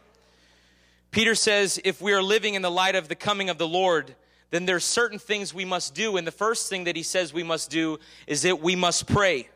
Peter 1.11 1.35
says 1.35 1.81
if 1.85 2.03
we 2.03 2.13
are 2.13 2.23
living 2.23 2.53
in 2.53 2.61
the 2.61 2.71
light 2.71 2.95
of 2.95 3.09
the 3.09 3.15
coming 3.15 3.49
of 3.49 3.57
the 3.57 3.67
Lord, 3.67 4.15
then 4.51 4.67
there's 4.67 4.85
certain 4.85 5.19
things 5.19 5.55
we 5.55 5.65
must 5.65 5.95
do. 5.95 6.19
And 6.19 6.27
the 6.27 6.33
first 6.33 6.69
thing 6.69 6.85
that 6.85 6.97
he 6.97 7.03
says 7.03 7.33
we 7.33 7.43
must 7.43 7.71
do 7.71 7.99
is 8.27 8.43
that 8.43 8.61
we 8.61 8.77
must 8.77 9.07
pray. 9.07 9.49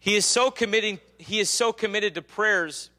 He 0.00 0.16
is 0.16 0.26
so 0.26 0.50
committing, 0.50 0.98
he 1.18 1.38
is 1.38 1.48
so 1.48 1.72
committed 1.72 2.16
to 2.16 2.22
prayers 2.22 2.90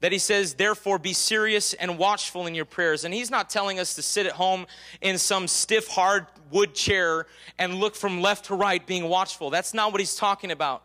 that 0.00 0.10
he 0.10 0.18
says, 0.18 0.54
therefore, 0.54 0.98
be 0.98 1.12
serious 1.12 1.74
and 1.74 1.96
watchful 1.96 2.48
in 2.48 2.56
your 2.56 2.64
prayers. 2.64 3.04
And 3.04 3.14
he's 3.14 3.30
not 3.30 3.48
telling 3.48 3.78
us 3.78 3.94
to 3.94 4.02
sit 4.02 4.26
at 4.26 4.32
home 4.32 4.66
in 5.00 5.16
some 5.16 5.46
stiff, 5.46 5.86
hard 5.86 6.26
wood 6.52 6.74
chair 6.74 7.26
and 7.58 7.74
look 7.74 7.94
from 7.94 8.20
left 8.20 8.46
to 8.46 8.54
right 8.54 8.86
being 8.86 9.08
watchful. 9.08 9.50
That's 9.50 9.74
not 9.74 9.92
what 9.92 10.00
he's 10.00 10.14
talking 10.14 10.50
about. 10.50 10.84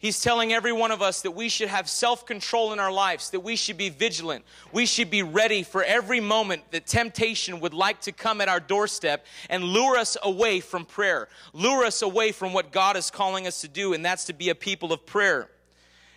He's 0.00 0.20
telling 0.20 0.52
every 0.52 0.72
one 0.72 0.92
of 0.92 1.02
us 1.02 1.22
that 1.22 1.32
we 1.32 1.48
should 1.48 1.68
have 1.68 1.88
self 1.88 2.24
control 2.24 2.72
in 2.72 2.78
our 2.78 2.92
lives, 2.92 3.30
that 3.30 3.40
we 3.40 3.56
should 3.56 3.76
be 3.76 3.88
vigilant. 3.88 4.44
We 4.72 4.86
should 4.86 5.10
be 5.10 5.24
ready 5.24 5.64
for 5.64 5.82
every 5.82 6.20
moment 6.20 6.70
that 6.70 6.86
temptation 6.86 7.58
would 7.60 7.74
like 7.74 8.02
to 8.02 8.12
come 8.12 8.40
at 8.40 8.48
our 8.48 8.60
doorstep 8.60 9.26
and 9.50 9.64
lure 9.64 9.96
us 9.96 10.16
away 10.22 10.60
from 10.60 10.84
prayer, 10.84 11.28
lure 11.52 11.84
us 11.84 12.02
away 12.02 12.30
from 12.30 12.52
what 12.52 12.70
God 12.70 12.96
is 12.96 13.10
calling 13.10 13.48
us 13.48 13.60
to 13.62 13.68
do, 13.68 13.92
and 13.92 14.04
that's 14.04 14.26
to 14.26 14.32
be 14.32 14.50
a 14.50 14.54
people 14.54 14.92
of 14.92 15.04
prayer. 15.04 15.50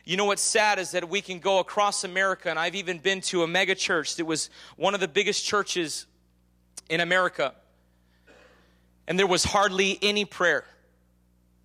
You 0.05 0.15
know 0.15 0.25
what's 0.25 0.43
sad 0.43 0.77
is 0.77 0.91
that 0.91 1.09
we 1.09 1.21
can 1.21 1.39
go 1.39 1.57
across 1.57 2.03
America, 2.03 2.51
and 2.51 2.59
I've 2.59 2.75
even 2.75 2.99
been 2.99 3.21
to 3.21 3.41
a 3.41 3.47
mega 3.47 3.73
church 3.73 4.15
that 4.17 4.25
was 4.25 4.51
one 4.75 4.93
of 4.93 4.99
the 4.99 5.07
biggest 5.07 5.43
churches 5.43 6.05
in 6.87 6.99
America, 6.99 7.55
and 9.11 9.19
there 9.19 9.27
was 9.27 9.43
hardly 9.43 9.99
any 10.01 10.23
prayer. 10.23 10.63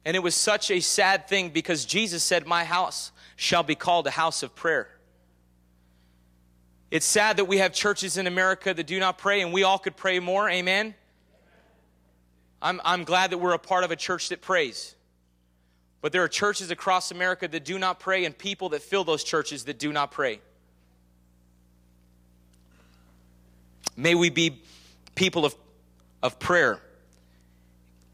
And 0.04 0.16
it 0.16 0.18
was 0.18 0.34
such 0.34 0.68
a 0.72 0.80
sad 0.80 1.28
thing 1.28 1.50
because 1.50 1.84
Jesus 1.84 2.24
said, 2.24 2.44
My 2.44 2.64
house 2.64 3.12
shall 3.36 3.62
be 3.62 3.76
called 3.76 4.08
a 4.08 4.10
house 4.10 4.42
of 4.42 4.56
prayer. 4.56 4.88
It's 6.90 7.06
sad 7.06 7.36
that 7.36 7.44
we 7.44 7.58
have 7.58 7.72
churches 7.72 8.18
in 8.18 8.26
America 8.26 8.74
that 8.74 8.88
do 8.88 8.98
not 8.98 9.18
pray, 9.18 9.42
and 9.42 9.52
we 9.52 9.62
all 9.62 9.78
could 9.78 9.96
pray 9.96 10.18
more. 10.18 10.50
Amen. 10.50 10.96
I'm, 12.60 12.80
I'm 12.84 13.04
glad 13.04 13.30
that 13.30 13.38
we're 13.38 13.54
a 13.54 13.60
part 13.60 13.84
of 13.84 13.92
a 13.92 13.96
church 13.96 14.30
that 14.30 14.42
prays. 14.42 14.96
But 16.00 16.10
there 16.10 16.24
are 16.24 16.28
churches 16.28 16.72
across 16.72 17.12
America 17.12 17.46
that 17.46 17.64
do 17.64 17.78
not 17.78 18.00
pray 18.00 18.24
and 18.24 18.36
people 18.36 18.70
that 18.70 18.82
fill 18.82 19.04
those 19.04 19.22
churches 19.22 19.66
that 19.66 19.78
do 19.78 19.92
not 19.92 20.10
pray. 20.10 20.40
May 23.96 24.16
we 24.16 24.30
be 24.30 24.60
people 25.14 25.44
of, 25.44 25.54
of 26.24 26.40
prayer. 26.40 26.80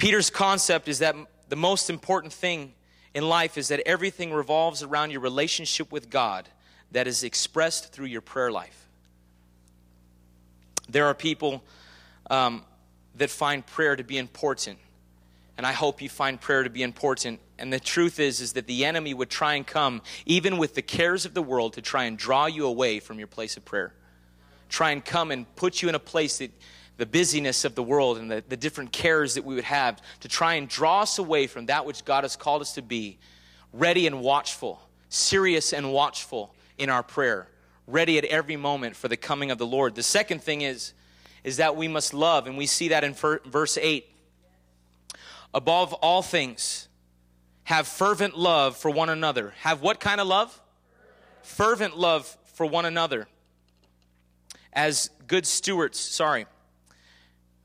Peter's 0.03 0.31
concept 0.31 0.89
is 0.89 0.99
that 0.99 1.15
the 1.49 1.55
most 1.55 1.89
important 1.89 2.33
thing 2.33 2.75
in 3.15 3.29
life 3.29 3.57
is 3.57 3.69
that 3.69 3.79
everything 3.87 4.33
revolves 4.33 4.83
around 4.83 5.13
your 5.13 5.21
relationship 5.21 5.93
with 5.93 6.11
God 6.11 6.49
that 6.91 7.07
is 7.07 7.23
expressed 7.23 7.93
through 7.93 8.07
your 8.07 8.21
prayer 8.21 8.51
life. 8.51 8.89
There 10.89 11.07
are 11.07 11.15
people 11.15 11.63
um, 12.29 12.65
that 13.15 13.31
find 13.31 13.65
prayer 13.65 13.95
to 13.95 14.03
be 14.03 14.19
important, 14.19 14.81
and 15.57 15.65
I 15.65 15.71
hope 15.71 16.03
you 16.03 16.09
find 16.09 16.41
prayer 16.41 16.65
to 16.65 16.71
be 16.71 16.83
important 16.83 17.39
and 17.57 17.73
the 17.73 17.79
truth 17.79 18.19
is 18.19 18.41
is 18.41 18.55
that 18.55 18.67
the 18.67 18.85
enemy 18.85 19.15
would 19.15 19.31
try 19.31 19.55
and 19.55 19.65
come 19.65 20.03
even 20.27 20.59
with 20.59 20.75
the 20.75 20.83
cares 20.83 21.25
of 21.25 21.33
the 21.33 21.43
world 21.43 21.75
to 21.75 21.81
try 21.81 22.07
and 22.07 22.19
draw 22.19 22.47
you 22.47 22.67
away 22.67 22.99
from 22.99 23.19
your 23.21 23.29
place 23.29 23.57
of 23.57 23.65
prayer. 23.65 23.95
Try 24.69 24.91
and 24.91 25.05
come 25.05 25.31
and 25.31 25.47
put 25.55 25.81
you 25.81 25.89
in 25.89 25.95
a 25.95 26.01
place 26.01 26.39
that 26.39 26.51
the 27.03 27.07
busyness 27.07 27.65
of 27.65 27.75
the 27.75 27.83
world 27.83 28.17
and 28.17 28.31
the, 28.31 28.45
the 28.49 28.57
different 28.57 28.93
cares 28.93 29.35
that 29.35 29.45
we 29.45 29.57
would 29.57 29.65
have 29.65 30.01
to 30.21 30.29
try 30.29 30.55
and 30.55 30.69
draw 30.69 31.03
us 31.03 31.19
away 31.19 31.49
from 31.49 31.67
that 31.67 31.85
which 31.85 32.05
God 32.05 32.23
has 32.23 32.37
called 32.37 32.63
us 32.63 32.75
to 32.75 32.83
be, 32.83 33.19
ready 33.73 34.07
and 34.07 34.21
watchful, 34.21 34.81
serious 35.09 35.73
and 35.73 35.93
watchful 35.93 36.55
in 36.79 36.91
our 36.91 37.03
prayer, 37.03 37.49
ready 37.89 38.19
at 38.19 38.25
every 38.27 38.57
moment 38.57 38.95
for 38.95 39.09
the 39.09 39.17
coming 39.17 39.51
of 39.51 39.59
the 39.59 39.67
Lord. 39.67 39.97
The 39.97 40.05
second 40.05 40.45
thing 40.45 40.61
is, 40.61 40.93
is 41.43 41.57
that 41.57 41.75
we 41.75 41.89
must 41.89 42.15
love, 42.15 42.47
and 42.47 42.57
we 42.57 42.67
see 42.67 42.91
that 42.91 43.03
in 43.03 43.15
verse 43.15 43.77
8. 43.77 44.07
Above 45.53 45.93
all 45.95 46.23
things, 46.23 46.87
have 47.65 47.89
fervent 47.89 48.39
love 48.39 48.77
for 48.77 48.93
one 48.93 49.09
another. 49.09 49.55
Have 49.63 49.83
what 49.83 49.99
kind 49.99 50.21
of 50.21 50.29
love? 50.29 50.57
Fervent 51.43 51.99
love 51.99 52.37
for 52.55 52.65
one 52.65 52.85
another. 52.85 53.27
As 54.73 55.11
good 55.27 55.49
stewards, 55.49 55.99
sorry. 55.99 56.47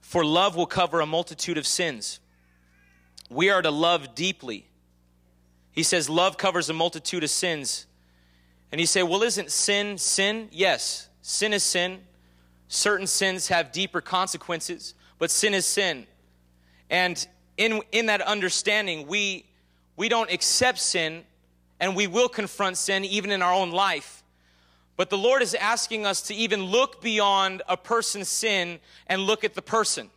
For 0.07 0.23
love 0.23 0.55
will 0.55 0.67
cover 0.67 1.01
a 1.01 1.05
multitude 1.05 1.57
of 1.57 1.67
sins. 1.67 2.21
We 3.29 3.49
are 3.49 3.61
to 3.61 3.69
love 3.69 4.15
deeply. 4.15 4.65
He 5.73 5.83
says, 5.83 6.09
Love 6.09 6.37
covers 6.37 6.69
a 6.69 6.73
multitude 6.73 7.25
of 7.25 7.29
sins. 7.29 7.87
And 8.71 8.79
you 8.79 8.87
say, 8.87 9.03
Well, 9.03 9.21
isn't 9.21 9.51
sin 9.51 9.97
sin? 9.97 10.47
Yes, 10.53 11.09
sin 11.21 11.51
is 11.51 11.61
sin. 11.61 11.99
Certain 12.69 13.05
sins 13.05 13.49
have 13.49 13.73
deeper 13.73 13.99
consequences, 13.99 14.93
but 15.19 15.29
sin 15.29 15.53
is 15.53 15.65
sin. 15.65 16.07
And 16.89 17.27
in, 17.57 17.81
in 17.91 18.05
that 18.05 18.21
understanding, 18.21 19.07
we 19.07 19.45
we 19.97 20.07
don't 20.07 20.31
accept 20.31 20.79
sin 20.79 21.25
and 21.81 21.97
we 21.97 22.07
will 22.07 22.29
confront 22.29 22.77
sin 22.77 23.03
even 23.03 23.29
in 23.29 23.41
our 23.41 23.53
own 23.53 23.71
life. 23.71 24.16
But 24.97 25.09
the 25.09 25.17
Lord 25.17 25.41
is 25.41 25.53
asking 25.53 26.05
us 26.05 26.21
to 26.23 26.35
even 26.35 26.63
look 26.63 27.01
beyond 27.01 27.61
a 27.69 27.77
person's 27.77 28.27
sin 28.27 28.79
and 29.07 29.21
look 29.21 29.43
at 29.43 29.53
the 29.53 29.61
person. 29.61 30.09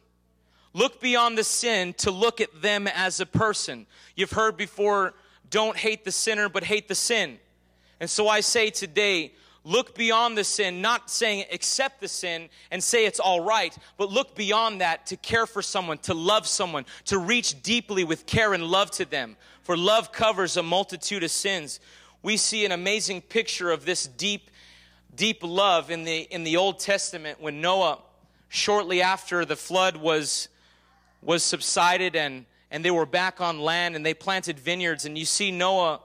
Look 0.72 1.00
beyond 1.00 1.38
the 1.38 1.44
sin 1.44 1.94
to 1.98 2.10
look 2.10 2.40
at 2.40 2.62
them 2.62 2.88
as 2.88 3.20
a 3.20 3.26
person. 3.26 3.86
You've 4.16 4.32
heard 4.32 4.56
before, 4.56 5.14
don't 5.50 5.76
hate 5.76 6.04
the 6.04 6.12
sinner, 6.12 6.48
but 6.48 6.64
hate 6.64 6.88
the 6.88 6.94
sin. 6.94 7.38
And 8.00 8.08
so 8.08 8.28
I 8.28 8.40
say 8.40 8.70
today, 8.70 9.32
look 9.64 9.94
beyond 9.94 10.38
the 10.38 10.44
sin, 10.44 10.80
not 10.80 11.10
saying 11.10 11.44
accept 11.52 12.00
the 12.00 12.08
sin 12.08 12.48
and 12.70 12.82
say 12.82 13.04
it's 13.04 13.20
all 13.20 13.40
right, 13.40 13.76
but 13.98 14.10
look 14.10 14.34
beyond 14.34 14.80
that 14.80 15.06
to 15.06 15.16
care 15.16 15.46
for 15.46 15.60
someone, 15.60 15.98
to 15.98 16.14
love 16.14 16.46
someone, 16.46 16.86
to 17.06 17.18
reach 17.18 17.62
deeply 17.62 18.04
with 18.04 18.26
care 18.26 18.54
and 18.54 18.64
love 18.64 18.90
to 18.92 19.04
them 19.04 19.36
for 19.70 19.76
love 19.76 20.10
covers 20.10 20.56
a 20.56 20.64
multitude 20.64 21.22
of 21.22 21.30
sins. 21.30 21.78
We 22.22 22.36
see 22.36 22.64
an 22.64 22.72
amazing 22.72 23.20
picture 23.22 23.70
of 23.70 23.84
this 23.84 24.04
deep, 24.04 24.50
deep 25.14 25.38
love 25.42 25.90
in 25.90 26.04
the, 26.04 26.20
in 26.30 26.44
the 26.44 26.56
Old 26.56 26.78
Testament 26.78 27.40
when 27.40 27.60
Noah, 27.60 27.98
shortly 28.48 29.02
after 29.02 29.44
the 29.44 29.56
flood 29.56 29.96
was, 29.96 30.48
was 31.22 31.42
subsided 31.42 32.16
and, 32.16 32.46
and 32.70 32.84
they 32.84 32.90
were 32.90 33.06
back 33.06 33.40
on 33.40 33.58
land 33.58 33.96
and 33.96 34.04
they 34.04 34.14
planted 34.14 34.58
vineyards. 34.58 35.04
And 35.04 35.18
you 35.18 35.24
see 35.24 35.50
Noah, 35.50 36.00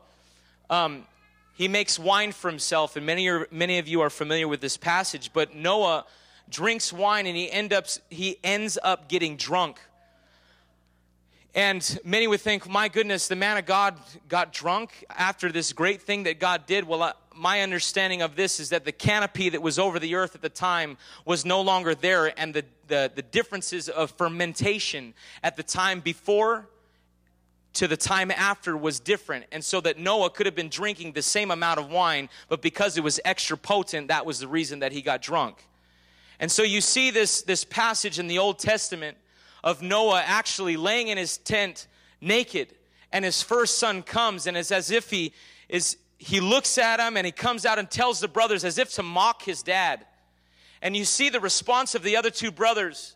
um, 0.69 1.05
he 1.53 1.67
makes 1.67 1.97
wine 1.97 2.31
for 2.31 2.49
himself. 2.49 2.95
And 2.95 3.05
many, 3.05 3.27
are, 3.29 3.47
many 3.51 3.77
of 3.77 3.87
you 3.87 4.01
are 4.01 4.09
familiar 4.09 4.47
with 4.47 4.61
this 4.61 4.77
passage. 4.77 5.31
But 5.33 5.55
Noah 5.55 6.05
drinks 6.49 6.91
wine 6.91 7.27
and 7.27 7.35
he, 7.37 7.49
end 7.49 7.73
up, 7.73 7.87
he 8.09 8.37
ends 8.43 8.77
up 8.83 9.07
getting 9.07 9.37
drunk. 9.37 9.79
And 11.53 11.99
many 12.03 12.27
would 12.27 12.41
think, 12.41 12.67
my 12.67 12.89
goodness, 12.89 13.29
the 13.29 13.37
man 13.37 13.57
of 13.57 13.65
God 13.65 13.97
got 14.27 14.51
drunk 14.51 15.05
after 15.09 15.53
this 15.53 15.71
great 15.71 16.01
thing 16.01 16.23
that 16.23 16.37
God 16.37 16.65
did. 16.65 16.85
Well, 16.85 17.13
my 17.35 17.61
understanding 17.61 18.21
of 18.21 18.35
this 18.35 18.59
is 18.59 18.69
that 18.69 18.85
the 18.85 18.91
canopy 18.91 19.49
that 19.49 19.61
was 19.61 19.77
over 19.77 19.99
the 19.99 20.15
earth 20.15 20.35
at 20.35 20.41
the 20.41 20.49
time 20.49 20.97
was 21.25 21.45
no 21.45 21.61
longer 21.61 21.93
there, 21.93 22.37
and 22.39 22.53
the, 22.53 22.65
the, 22.87 23.11
the 23.13 23.21
differences 23.21 23.89
of 23.89 24.11
fermentation 24.11 25.13
at 25.43 25.57
the 25.57 25.63
time 25.63 25.99
before 25.99 26.67
to 27.73 27.87
the 27.87 27.97
time 27.97 28.31
after 28.31 28.75
was 28.77 28.99
different. 28.99 29.45
And 29.51 29.63
so 29.63 29.81
that 29.81 29.99
Noah 29.99 30.29
could 30.29 30.45
have 30.45 30.55
been 30.55 30.69
drinking 30.69 31.11
the 31.11 31.21
same 31.21 31.51
amount 31.51 31.79
of 31.79 31.91
wine, 31.91 32.29
but 32.47 32.61
because 32.61 32.97
it 32.97 33.03
was 33.03 33.19
extra 33.25 33.57
potent, 33.57 34.07
that 34.07 34.25
was 34.25 34.39
the 34.39 34.47
reason 34.47 34.79
that 34.79 34.93
he 34.93 35.01
got 35.01 35.21
drunk. 35.21 35.57
And 36.39 36.51
so 36.51 36.63
you 36.63 36.81
see 36.81 37.11
this, 37.11 37.41
this 37.41 37.63
passage 37.63 38.17
in 38.17 38.27
the 38.27 38.39
Old 38.39 38.59
Testament 38.59 39.17
of 39.63 39.81
Noah 39.81 40.23
actually 40.25 40.77
laying 40.77 41.09
in 41.09 41.17
his 41.17 41.37
tent 41.37 41.87
naked 42.21 42.73
and 43.11 43.25
his 43.25 43.41
first 43.41 43.77
son 43.77 44.03
comes 44.03 44.47
and 44.47 44.55
it's 44.55 44.71
as 44.71 44.91
if 44.91 45.09
he 45.09 45.33
is 45.69 45.97
he 46.25 46.39
looks 46.39 46.79
at 46.79 46.99
him 46.99 47.17
and 47.17 47.25
he 47.25 47.31
comes 47.31 47.67
out 47.67 47.77
and 47.77 47.87
tells 47.87 48.19
the 48.19 48.27
brothers 48.27 48.65
as 48.65 48.79
if 48.79 48.91
to 48.95 49.03
mock 49.03 49.43
his 49.43 49.61
dad. 49.61 50.07
And 50.81 50.97
you 50.97 51.05
see 51.05 51.29
the 51.29 51.39
response 51.39 51.93
of 51.93 52.01
the 52.01 52.17
other 52.17 52.31
two 52.31 52.51
brothers 52.51 53.15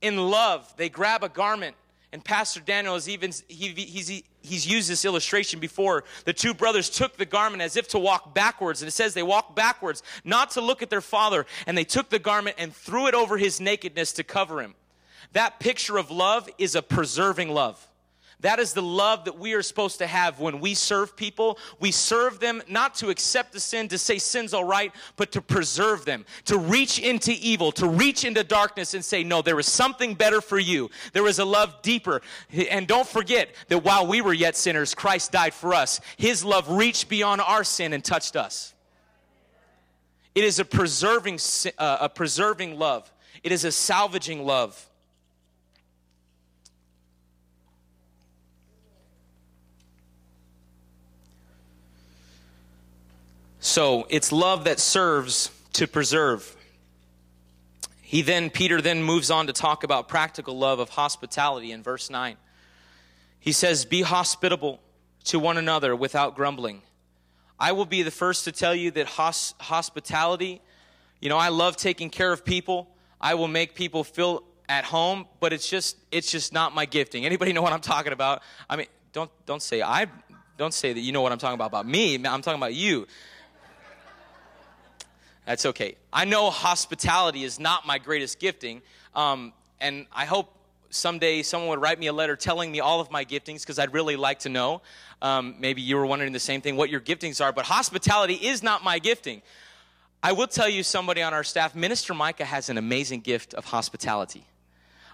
in 0.00 0.16
love. 0.16 0.72
They 0.78 0.88
grab 0.88 1.22
a 1.22 1.28
garment 1.28 1.76
and 2.14 2.24
pastor 2.24 2.60
daniel 2.60 2.94
has 2.94 3.10
even 3.10 3.30
he, 3.46 3.68
he's, 3.68 4.22
he's 4.40 4.66
used 4.66 4.88
this 4.88 5.04
illustration 5.04 5.60
before. 5.60 6.04
The 6.24 6.32
two 6.32 6.54
brothers 6.54 6.88
took 6.88 7.18
the 7.18 7.26
garment 7.26 7.60
as 7.62 7.76
if 7.76 7.88
to 7.88 7.98
walk 7.98 8.34
backwards 8.34 8.80
and 8.80 8.88
it 8.88 8.92
says 8.92 9.12
they 9.12 9.22
walked 9.22 9.54
backwards 9.54 10.02
not 10.24 10.52
to 10.52 10.62
look 10.62 10.80
at 10.80 10.88
their 10.88 11.02
father 11.02 11.44
and 11.66 11.76
they 11.76 11.84
took 11.84 12.08
the 12.08 12.18
garment 12.18 12.56
and 12.58 12.74
threw 12.74 13.06
it 13.06 13.12
over 13.12 13.36
his 13.36 13.60
nakedness 13.60 14.14
to 14.14 14.24
cover 14.24 14.62
him. 14.62 14.74
That 15.34 15.60
picture 15.60 15.98
of 15.98 16.10
love 16.10 16.48
is 16.56 16.74
a 16.74 16.80
preserving 16.80 17.50
love. 17.50 17.86
That 18.40 18.58
is 18.58 18.74
the 18.74 18.82
love 18.82 19.24
that 19.24 19.38
we 19.38 19.54
are 19.54 19.62
supposed 19.62 19.98
to 19.98 20.06
have 20.06 20.40
when 20.40 20.60
we 20.60 20.74
serve 20.74 21.16
people. 21.16 21.58
We 21.80 21.90
serve 21.90 22.38
them 22.38 22.62
not 22.68 22.94
to 22.96 23.08
accept 23.08 23.52
the 23.52 23.60
sin, 23.60 23.88
to 23.88 23.96
say 23.96 24.18
sin's 24.18 24.52
all 24.52 24.64
right, 24.64 24.92
but 25.16 25.32
to 25.32 25.40
preserve 25.40 26.04
them, 26.04 26.26
to 26.44 26.58
reach 26.58 26.98
into 26.98 27.32
evil, 27.32 27.72
to 27.72 27.88
reach 27.88 28.24
into 28.24 28.44
darkness 28.44 28.92
and 28.92 29.02
say, 29.02 29.24
no, 29.24 29.40
there 29.40 29.58
is 29.58 29.66
something 29.66 30.12
better 30.14 30.42
for 30.42 30.58
you. 30.58 30.90
There 31.14 31.26
is 31.26 31.38
a 31.38 31.46
love 31.46 31.80
deeper. 31.80 32.20
And 32.70 32.86
don't 32.86 33.08
forget 33.08 33.54
that 33.68 33.82
while 33.82 34.06
we 34.06 34.20
were 34.20 34.34
yet 34.34 34.54
sinners, 34.54 34.94
Christ 34.94 35.32
died 35.32 35.54
for 35.54 35.72
us. 35.72 36.00
His 36.18 36.44
love 36.44 36.70
reached 36.70 37.08
beyond 37.08 37.40
our 37.40 37.64
sin 37.64 37.94
and 37.94 38.04
touched 38.04 38.36
us. 38.36 38.74
It 40.34 40.44
is 40.44 40.58
a 40.58 40.64
preserving, 40.66 41.38
uh, 41.78 41.96
a 42.02 42.08
preserving 42.10 42.78
love. 42.78 43.10
It 43.42 43.50
is 43.50 43.64
a 43.64 43.72
salvaging 43.72 44.44
love. 44.44 44.90
So 53.66 54.06
it's 54.08 54.30
love 54.30 54.64
that 54.64 54.78
serves 54.78 55.50
to 55.72 55.88
preserve. 55.88 56.56
He 58.00 58.22
then, 58.22 58.48
Peter 58.48 58.80
then 58.80 59.02
moves 59.02 59.28
on 59.28 59.48
to 59.48 59.52
talk 59.52 59.82
about 59.82 60.06
practical 60.06 60.56
love 60.56 60.78
of 60.78 60.90
hospitality 60.90 61.72
in 61.72 61.82
verse 61.82 62.08
9. 62.08 62.36
He 63.40 63.50
says, 63.50 63.84
Be 63.84 64.02
hospitable 64.02 64.80
to 65.24 65.40
one 65.40 65.56
another 65.56 65.96
without 65.96 66.36
grumbling. 66.36 66.80
I 67.58 67.72
will 67.72 67.86
be 67.86 68.04
the 68.04 68.12
first 68.12 68.44
to 68.44 68.52
tell 68.52 68.72
you 68.72 68.92
that 68.92 69.08
hos- 69.08 69.54
hospitality, 69.58 70.62
you 71.20 71.28
know, 71.28 71.36
I 71.36 71.48
love 71.48 71.76
taking 71.76 72.08
care 72.08 72.32
of 72.32 72.44
people. 72.44 72.88
I 73.20 73.34
will 73.34 73.48
make 73.48 73.74
people 73.74 74.04
feel 74.04 74.44
at 74.68 74.84
home, 74.84 75.26
but 75.40 75.52
it's 75.52 75.68
just 75.68 75.96
it's 76.12 76.30
just 76.30 76.52
not 76.52 76.72
my 76.72 76.86
gifting. 76.86 77.26
Anybody 77.26 77.52
know 77.52 77.62
what 77.62 77.72
I'm 77.72 77.80
talking 77.80 78.12
about? 78.12 78.42
I 78.70 78.76
mean, 78.76 78.86
don't 79.12 79.30
don't 79.44 79.60
say 79.60 79.82
I 79.82 80.06
don't 80.56 80.72
say 80.72 80.92
that 80.92 81.00
you 81.00 81.10
know 81.10 81.20
what 81.20 81.32
I'm 81.32 81.38
talking 81.38 81.56
about 81.56 81.66
about 81.66 81.88
me. 81.88 82.14
I'm 82.14 82.42
talking 82.42 82.60
about 82.60 82.74
you. 82.74 83.08
That's 85.46 85.64
okay. 85.64 85.94
I 86.12 86.24
know 86.24 86.50
hospitality 86.50 87.44
is 87.44 87.60
not 87.60 87.86
my 87.86 87.98
greatest 87.98 88.40
gifting, 88.40 88.82
um, 89.14 89.52
and 89.80 90.06
I 90.12 90.24
hope 90.24 90.52
someday 90.90 91.42
someone 91.42 91.70
would 91.70 91.80
write 91.80 92.00
me 92.00 92.08
a 92.08 92.12
letter 92.12 92.34
telling 92.34 92.72
me 92.72 92.80
all 92.80 93.00
of 93.00 93.12
my 93.12 93.24
giftings 93.24 93.60
because 93.60 93.78
I'd 93.78 93.92
really 93.92 94.16
like 94.16 94.40
to 94.40 94.48
know. 94.48 94.82
Um, 95.22 95.54
maybe 95.60 95.82
you 95.82 95.96
were 95.96 96.06
wondering 96.06 96.32
the 96.32 96.40
same 96.40 96.60
thing, 96.60 96.74
what 96.76 96.90
your 96.90 97.00
giftings 97.00 97.42
are, 97.42 97.52
but 97.52 97.64
hospitality 97.64 98.34
is 98.34 98.64
not 98.64 98.82
my 98.82 98.98
gifting. 98.98 99.40
I 100.20 100.32
will 100.32 100.48
tell 100.48 100.68
you, 100.68 100.82
somebody 100.82 101.22
on 101.22 101.32
our 101.32 101.44
staff, 101.44 101.76
Minister 101.76 102.12
Micah 102.12 102.44
has 102.44 102.68
an 102.68 102.76
amazing 102.76 103.20
gift 103.20 103.54
of 103.54 103.66
hospitality. 103.66 104.44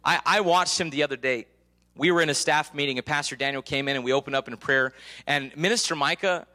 I, 0.03 0.21
I 0.25 0.41
watched 0.41 0.81
him 0.81 0.89
the 0.89 1.03
other 1.03 1.17
day. 1.17 1.47
We 1.95 2.11
were 2.11 2.23
in 2.23 2.31
a 2.31 2.35
staff 2.35 2.73
meeting, 2.73 2.97
and 2.97 3.05
Pastor 3.05 3.37
Daniel 3.37 3.61
came 3.61 3.87
in, 3.87 3.97
and 3.97 4.05
we 4.05 4.15
opened 4.15 4.35
up 4.35 4.49
in 4.49 4.57
prayer. 4.57 4.95
And 5.27 5.55
Minister 5.59 5.95
Micah 5.95 6.47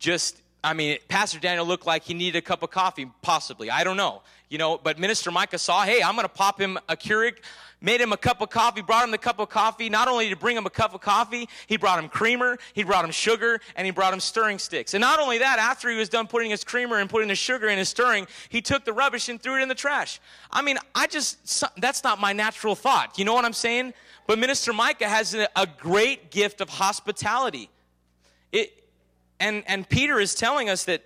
just 0.00 0.42
I 0.62 0.74
mean, 0.74 0.98
Pastor 1.08 1.38
Daniel 1.38 1.64
looked 1.64 1.86
like 1.86 2.04
he 2.04 2.14
needed 2.14 2.38
a 2.38 2.42
cup 2.42 2.62
of 2.62 2.70
coffee, 2.70 3.10
possibly. 3.22 3.70
I 3.70 3.84
don't 3.84 3.96
know. 3.96 4.22
You 4.50 4.58
know, 4.58 4.78
but 4.82 4.98
Minister 4.98 5.30
Micah 5.30 5.58
saw, 5.58 5.84
hey, 5.84 6.02
I'm 6.02 6.16
going 6.16 6.24
to 6.24 6.28
pop 6.28 6.60
him 6.60 6.76
a 6.88 6.96
Keurig, 6.96 7.36
made 7.80 8.00
him 8.00 8.12
a 8.12 8.16
cup 8.16 8.40
of 8.40 8.50
coffee, 8.50 8.82
brought 8.82 9.04
him 9.04 9.10
the 9.10 9.18
cup 9.18 9.38
of 9.38 9.48
coffee. 9.48 9.88
Not 9.88 10.08
only 10.08 10.28
to 10.28 10.36
bring 10.36 10.56
him 10.56 10.66
a 10.66 10.70
cup 10.70 10.92
of 10.92 11.00
coffee, 11.00 11.48
he 11.66 11.76
brought 11.76 11.98
him 11.98 12.08
creamer, 12.08 12.58
he 12.74 12.82
brought 12.82 13.04
him 13.04 13.12
sugar, 13.12 13.60
and 13.76 13.86
he 13.86 13.92
brought 13.92 14.12
him 14.12 14.20
stirring 14.20 14.58
sticks. 14.58 14.92
And 14.92 15.00
not 15.00 15.20
only 15.20 15.38
that, 15.38 15.58
after 15.58 15.88
he 15.88 15.96
was 15.96 16.08
done 16.08 16.26
putting 16.26 16.50
his 16.50 16.64
creamer 16.64 16.98
and 16.98 17.08
putting 17.08 17.28
the 17.28 17.36
sugar 17.36 17.68
in 17.68 17.78
his 17.78 17.88
stirring, 17.88 18.26
he 18.48 18.60
took 18.60 18.84
the 18.84 18.92
rubbish 18.92 19.28
and 19.28 19.40
threw 19.40 19.56
it 19.56 19.62
in 19.62 19.68
the 19.68 19.74
trash. 19.74 20.20
I 20.50 20.62
mean, 20.62 20.78
I 20.94 21.06
just, 21.06 21.64
that's 21.80 22.02
not 22.02 22.20
my 22.20 22.32
natural 22.32 22.74
thought. 22.74 23.18
You 23.18 23.24
know 23.24 23.34
what 23.34 23.44
I'm 23.44 23.52
saying? 23.52 23.94
But 24.26 24.38
Minister 24.38 24.72
Micah 24.72 25.08
has 25.08 25.34
a, 25.34 25.68
great 25.78 26.30
gift 26.30 26.60
of 26.60 26.68
hospitality. 26.68 27.70
It, 28.52 28.79
and, 29.40 29.64
and 29.66 29.88
Peter 29.88 30.20
is 30.20 30.34
telling 30.34 30.68
us 30.68 30.84
that, 30.84 31.02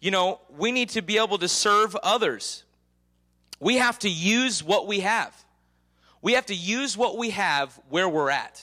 you 0.00 0.10
know, 0.10 0.40
we 0.56 0.70
need 0.70 0.90
to 0.90 1.02
be 1.02 1.18
able 1.18 1.38
to 1.38 1.48
serve 1.48 1.96
others. 1.96 2.64
We 3.58 3.76
have 3.76 3.98
to 4.00 4.08
use 4.08 4.62
what 4.62 4.86
we 4.86 5.00
have. 5.00 5.34
We 6.22 6.34
have 6.34 6.46
to 6.46 6.54
use 6.54 6.96
what 6.96 7.16
we 7.16 7.30
have 7.30 7.78
where 7.88 8.08
we're 8.08 8.30
at. 8.30 8.62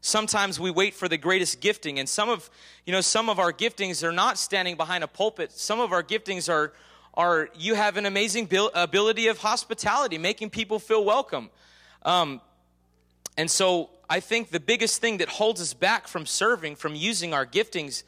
Sometimes 0.00 0.58
we 0.58 0.70
wait 0.70 0.94
for 0.94 1.08
the 1.08 1.16
greatest 1.16 1.60
gifting, 1.60 2.00
and 2.00 2.08
some 2.08 2.28
of, 2.28 2.50
you 2.84 2.92
know, 2.92 3.00
some 3.00 3.28
of 3.28 3.38
our 3.38 3.52
giftings 3.52 4.02
are 4.02 4.12
not 4.12 4.36
standing 4.36 4.76
behind 4.76 5.04
a 5.04 5.06
pulpit. 5.06 5.52
Some 5.52 5.78
of 5.78 5.92
our 5.92 6.02
giftings 6.02 6.52
are, 6.52 6.72
are 7.14 7.48
you 7.56 7.74
have 7.76 7.96
an 7.96 8.04
amazing 8.04 8.48
ability 8.74 9.28
of 9.28 9.38
hospitality, 9.38 10.18
making 10.18 10.50
people 10.50 10.80
feel 10.80 11.04
welcome. 11.04 11.50
Um, 12.04 12.40
and 13.36 13.48
so 13.48 13.90
I 14.12 14.20
think 14.20 14.50
the 14.50 14.60
biggest 14.60 15.00
thing 15.00 15.16
that 15.18 15.30
holds 15.30 15.58
us 15.58 15.72
back 15.72 16.06
from 16.06 16.26
serving, 16.26 16.76
from 16.76 16.94
using 16.94 17.32
our 17.32 17.46
giftings, 17.46 18.02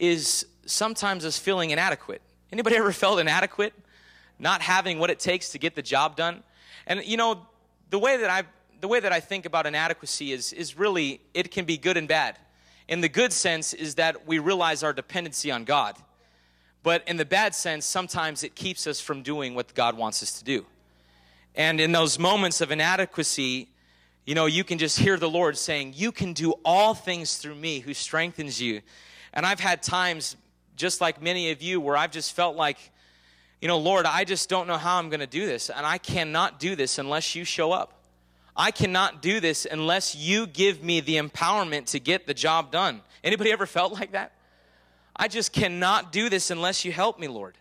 is 0.00 0.44
sometimes 0.64 1.24
us 1.24 1.38
feeling 1.38 1.70
inadequate. 1.70 2.20
Anybody 2.50 2.74
ever 2.82 2.90
felt 2.90 3.20
inadequate? 3.20 3.72
Not 4.40 4.60
having 4.60 4.98
what 4.98 5.08
it 5.08 5.20
takes 5.20 5.50
to 5.50 5.60
get 5.60 5.76
the 5.76 5.82
job 5.82 6.16
done? 6.16 6.42
And 6.84 7.04
you 7.04 7.16
know, 7.16 7.46
the 7.90 7.98
way 8.00 8.16
that 8.16 8.28
I 8.28 8.42
the 8.80 8.88
way 8.88 8.98
that 8.98 9.12
I 9.12 9.20
think 9.20 9.46
about 9.46 9.66
inadequacy 9.66 10.32
is 10.32 10.52
is 10.52 10.76
really 10.76 11.20
it 11.32 11.52
can 11.52 11.64
be 11.64 11.76
good 11.76 11.96
and 11.96 12.08
bad. 12.08 12.36
In 12.88 13.00
the 13.00 13.08
good 13.08 13.32
sense 13.32 13.72
is 13.72 13.94
that 13.94 14.26
we 14.26 14.40
realize 14.40 14.82
our 14.82 14.92
dependency 14.92 15.52
on 15.52 15.62
God. 15.62 15.94
But 16.82 17.06
in 17.06 17.18
the 17.18 17.24
bad 17.24 17.54
sense, 17.54 17.86
sometimes 17.86 18.42
it 18.42 18.56
keeps 18.56 18.88
us 18.88 19.00
from 19.00 19.22
doing 19.22 19.54
what 19.54 19.72
God 19.74 19.96
wants 19.96 20.24
us 20.24 20.36
to 20.40 20.44
do. 20.44 20.66
And 21.54 21.80
in 21.80 21.92
those 21.92 22.18
moments 22.18 22.60
of 22.60 22.72
inadequacy, 22.72 23.68
you 24.26 24.34
know, 24.34 24.46
you 24.46 24.64
can 24.64 24.78
just 24.78 24.98
hear 24.98 25.16
the 25.16 25.30
Lord 25.30 25.56
saying, 25.56 25.94
You 25.96 26.10
can 26.10 26.32
do 26.32 26.54
all 26.64 26.94
things 26.94 27.38
through 27.38 27.54
me 27.54 27.78
who 27.78 27.94
strengthens 27.94 28.60
you. 28.60 28.82
And 29.32 29.46
I've 29.46 29.60
had 29.60 29.82
times, 29.82 30.36
just 30.74 31.00
like 31.00 31.22
many 31.22 31.52
of 31.52 31.62
you, 31.62 31.80
where 31.80 31.96
I've 31.96 32.10
just 32.10 32.34
felt 32.34 32.56
like, 32.56 32.78
you 33.60 33.68
know, 33.68 33.78
Lord, 33.78 34.04
I 34.04 34.24
just 34.24 34.48
don't 34.48 34.66
know 34.66 34.76
how 34.76 34.98
I'm 34.98 35.08
going 35.08 35.20
to 35.20 35.26
do 35.26 35.46
this. 35.46 35.70
And 35.70 35.86
I 35.86 35.98
cannot 35.98 36.58
do 36.58 36.74
this 36.74 36.98
unless 36.98 37.34
you 37.34 37.44
show 37.44 37.70
up. 37.70 38.02
I 38.56 38.70
cannot 38.70 39.22
do 39.22 39.38
this 39.38 39.66
unless 39.70 40.14
you 40.14 40.46
give 40.46 40.82
me 40.82 41.00
the 41.00 41.16
empowerment 41.16 41.86
to 41.86 42.00
get 42.00 42.26
the 42.26 42.34
job 42.34 42.72
done. 42.72 43.02
Anybody 43.22 43.52
ever 43.52 43.66
felt 43.66 43.92
like 43.92 44.12
that? 44.12 44.32
I 45.14 45.28
just 45.28 45.52
cannot 45.52 46.10
do 46.10 46.28
this 46.28 46.50
unless 46.50 46.84
you 46.84 46.90
help 46.92 47.18
me, 47.18 47.28
Lord. 47.28 47.56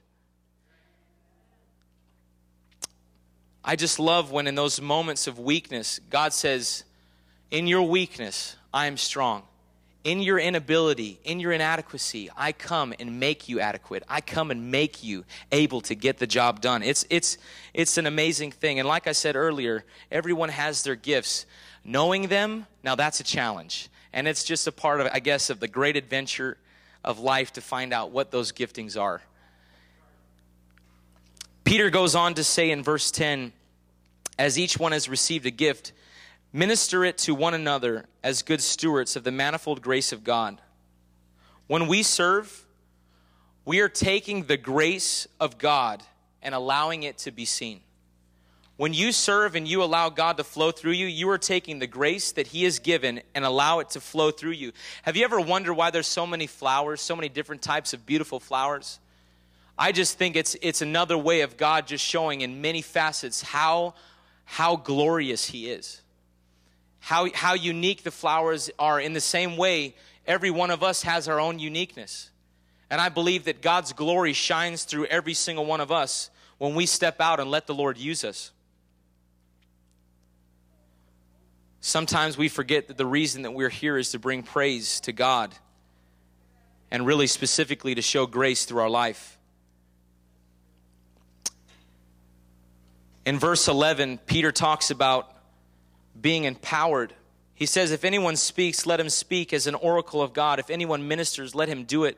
I 3.68 3.76
just 3.76 3.98
love 3.98 4.32
when 4.32 4.46
in 4.46 4.54
those 4.54 4.80
moments 4.80 5.26
of 5.26 5.40
weakness, 5.40 6.00
God 6.12 6.34
says, 6.34 6.84
In 7.50 7.66
your 7.66 7.82
weakness, 7.82 8.56
I 8.72 8.86
am 8.86 8.96
strong. 8.96 9.42
In 10.04 10.22
your 10.22 10.38
inability, 10.38 11.20
in 11.24 11.40
your 11.40 11.52
inadequacy, 11.52 12.30
I 12.38 12.52
come 12.52 12.94
and 13.00 13.20
make 13.20 13.50
you 13.50 13.60
adequate. 13.60 14.04
I 14.08 14.22
come 14.22 14.52
and 14.52 14.70
make 14.70 15.04
you 15.04 15.26
able 15.52 15.82
to 15.82 15.96
get 15.96 16.20
the 16.20 16.28
job 16.28 16.62
done. 16.62 16.84
It's, 16.84 17.08
it's, 17.10 17.40
it's 17.74 17.98
an 17.98 18.06
amazing 18.06 18.52
thing. 18.52 18.78
And 18.78 18.88
like 18.88 19.08
I 19.08 19.14
said 19.14 19.36
earlier, 19.36 19.84
everyone 20.12 20.50
has 20.50 20.84
their 20.84 20.96
gifts. 20.96 21.48
Knowing 21.84 22.28
them, 22.28 22.68
now 22.84 22.94
that's 22.94 23.20
a 23.20 23.24
challenge. 23.24 23.90
And 24.14 24.28
it's 24.28 24.44
just 24.44 24.68
a 24.68 24.72
part 24.72 25.02
of, 25.02 25.08
I 25.12 25.18
guess, 25.18 25.50
of 25.50 25.60
the 25.60 25.68
great 25.68 25.98
adventure 25.98 26.60
of 27.04 27.18
life 27.18 27.54
to 27.54 27.62
find 27.62 27.92
out 27.92 28.12
what 28.12 28.30
those 28.30 28.52
giftings 28.52 29.00
are. 29.00 29.24
Peter 31.64 31.90
goes 31.90 32.14
on 32.14 32.36
to 32.36 32.44
say 32.44 32.70
in 32.70 32.84
verse 32.84 33.10
10 33.10 33.52
as 34.38 34.60
each 34.60 34.78
one 34.78 34.92
has 34.92 35.08
received 35.08 35.46
a 35.46 35.52
gift, 35.52 35.94
minister 36.52 37.04
it 37.06 37.18
to 37.20 37.36
one 37.36 37.54
another 37.54 38.06
as 38.24 38.42
good 38.42 38.62
stewards 38.62 39.16
of 39.16 39.24
the 39.24 39.32
manifold 39.32 39.82
grace 39.82 40.12
of 40.12 40.24
God. 40.24 40.62
When 41.68 41.88
we 41.88 42.04
serve, 42.04 42.66
we 43.66 43.80
are 43.80 43.90
taking 43.90 44.44
the 44.44 44.58
grace 44.58 45.28
of 45.40 45.58
God 45.58 46.04
and 46.42 46.54
allowing 46.54 47.04
it 47.04 47.18
to 47.20 47.32
be 47.32 47.46
seen. 47.46 47.82
When 48.78 48.94
you 48.94 49.14
serve 49.14 49.56
and 49.56 49.66
you 49.66 49.82
allow 49.82 50.10
God 50.10 50.36
to 50.38 50.44
flow 50.44 50.72
through 50.72 50.92
you, 50.92 51.08
you 51.08 51.30
are 51.30 51.38
taking 51.38 51.80
the 51.80 51.88
grace 51.88 52.34
that 52.34 52.48
He 52.48 52.66
has 52.66 52.80
given 52.80 53.22
and 53.34 53.46
allow 53.46 53.80
it 53.80 53.92
to 53.92 54.02
flow 54.02 54.32
through 54.32 54.52
you. 54.52 54.74
Have 55.04 55.16
you 55.16 55.24
ever 55.24 55.40
wondered 55.40 55.76
why 55.76 55.92
there's 55.92 56.08
so 56.08 56.28
many 56.28 56.46
flowers, 56.46 57.00
so 57.00 57.16
many 57.16 57.30
different 57.30 57.62
types 57.62 57.94
of 57.94 58.06
beautiful 58.06 58.40
flowers? 58.40 59.00
I 59.78 59.94
just 59.94 60.18
think 60.18 60.36
it's, 60.36 60.56
it's 60.62 60.82
another 60.82 61.18
way 61.18 61.42
of 61.42 61.58
God 61.58 61.88
just 61.88 62.04
showing 62.04 62.42
in 62.42 62.62
many 62.62 62.82
facets 62.82 63.42
how, 63.42 63.94
how 64.46 64.78
glorious 64.78 65.46
He 65.46 65.70
is, 65.70 66.02
how, 67.00 67.28
how 67.34 67.54
unique 67.54 68.04
the 68.04 68.12
flowers 68.12 68.70
are. 68.80 69.00
In 69.00 69.14
the 69.14 69.22
same 69.22 69.58
way, 69.58 69.96
every 70.26 70.52
one 70.52 70.72
of 70.72 70.84
us 70.84 71.04
has 71.04 71.28
our 71.28 71.40
own 71.40 71.60
uniqueness. 71.60 72.32
And 72.90 73.02
I 73.02 73.10
believe 73.10 73.46
that 73.46 73.62
God's 73.62 73.94
glory 73.94 74.34
shines 74.34 74.84
through 74.84 75.08
every 75.08 75.34
single 75.34 75.66
one 75.66 75.82
of 75.82 75.92
us 75.92 76.30
when 76.58 76.76
we 76.76 76.86
step 76.86 77.20
out 77.20 77.40
and 77.40 77.50
let 77.50 77.68
the 77.68 77.74
Lord 77.74 77.98
use 77.98 78.24
us. 78.24 78.52
Sometimes 81.82 82.38
we 82.38 82.50
forget 82.50 82.88
that 82.88 82.98
the 82.98 83.06
reason 83.06 83.44
that 83.44 83.52
we're 83.52 83.70
here 83.70 83.98
is 83.98 84.12
to 84.12 84.20
bring 84.20 84.42
praise 84.42 85.00
to 85.02 85.12
God 85.12 85.54
and 86.90 87.06
really 87.06 87.28
specifically 87.28 87.94
to 87.96 88.02
show 88.02 88.26
grace 88.26 88.66
through 88.66 88.82
our 88.82 88.90
life. 88.90 89.35
In 93.26 93.40
verse 93.40 93.68
11, 93.68 94.20
Peter 94.26 94.52
talks 94.52 94.92
about 94.92 95.32
being 96.20 96.44
empowered. 96.44 97.14
He 97.56 97.66
says, 97.66 97.92
If 97.92 98.06
anyone 98.06 98.36
speaks, 98.36 98.86
let 98.86 99.00
him 99.00 99.10
speak 99.10 99.52
as 99.52 99.66
an 99.66 99.76
oracle 99.76 100.22
of 100.22 100.34
God. 100.34 100.60
If 100.60 100.70
anyone 100.70 101.08
ministers, 101.08 101.56
let 101.56 101.68
him 101.68 101.86
do 101.86 102.04
it 102.04 102.18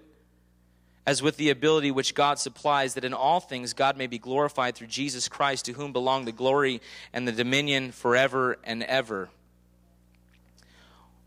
as 1.06 1.22
with 1.22 1.38
the 1.38 1.50
ability 1.50 1.90
which 1.90 2.14
God 2.14 2.38
supplies, 2.38 2.96
that 2.96 3.06
in 3.06 3.14
all 3.14 3.40
things 3.40 3.72
God 3.72 3.96
may 3.96 4.08
be 4.08 4.20
glorified 4.20 4.76
through 4.76 4.88
Jesus 4.88 5.30
Christ, 5.30 5.64
to 5.66 5.72
whom 5.72 5.94
belong 5.94 6.26
the 6.26 6.34
glory 6.34 6.82
and 7.14 7.26
the 7.26 7.32
dominion 7.32 7.94
forever 7.94 8.58
and 8.66 8.84
ever. 8.84 9.30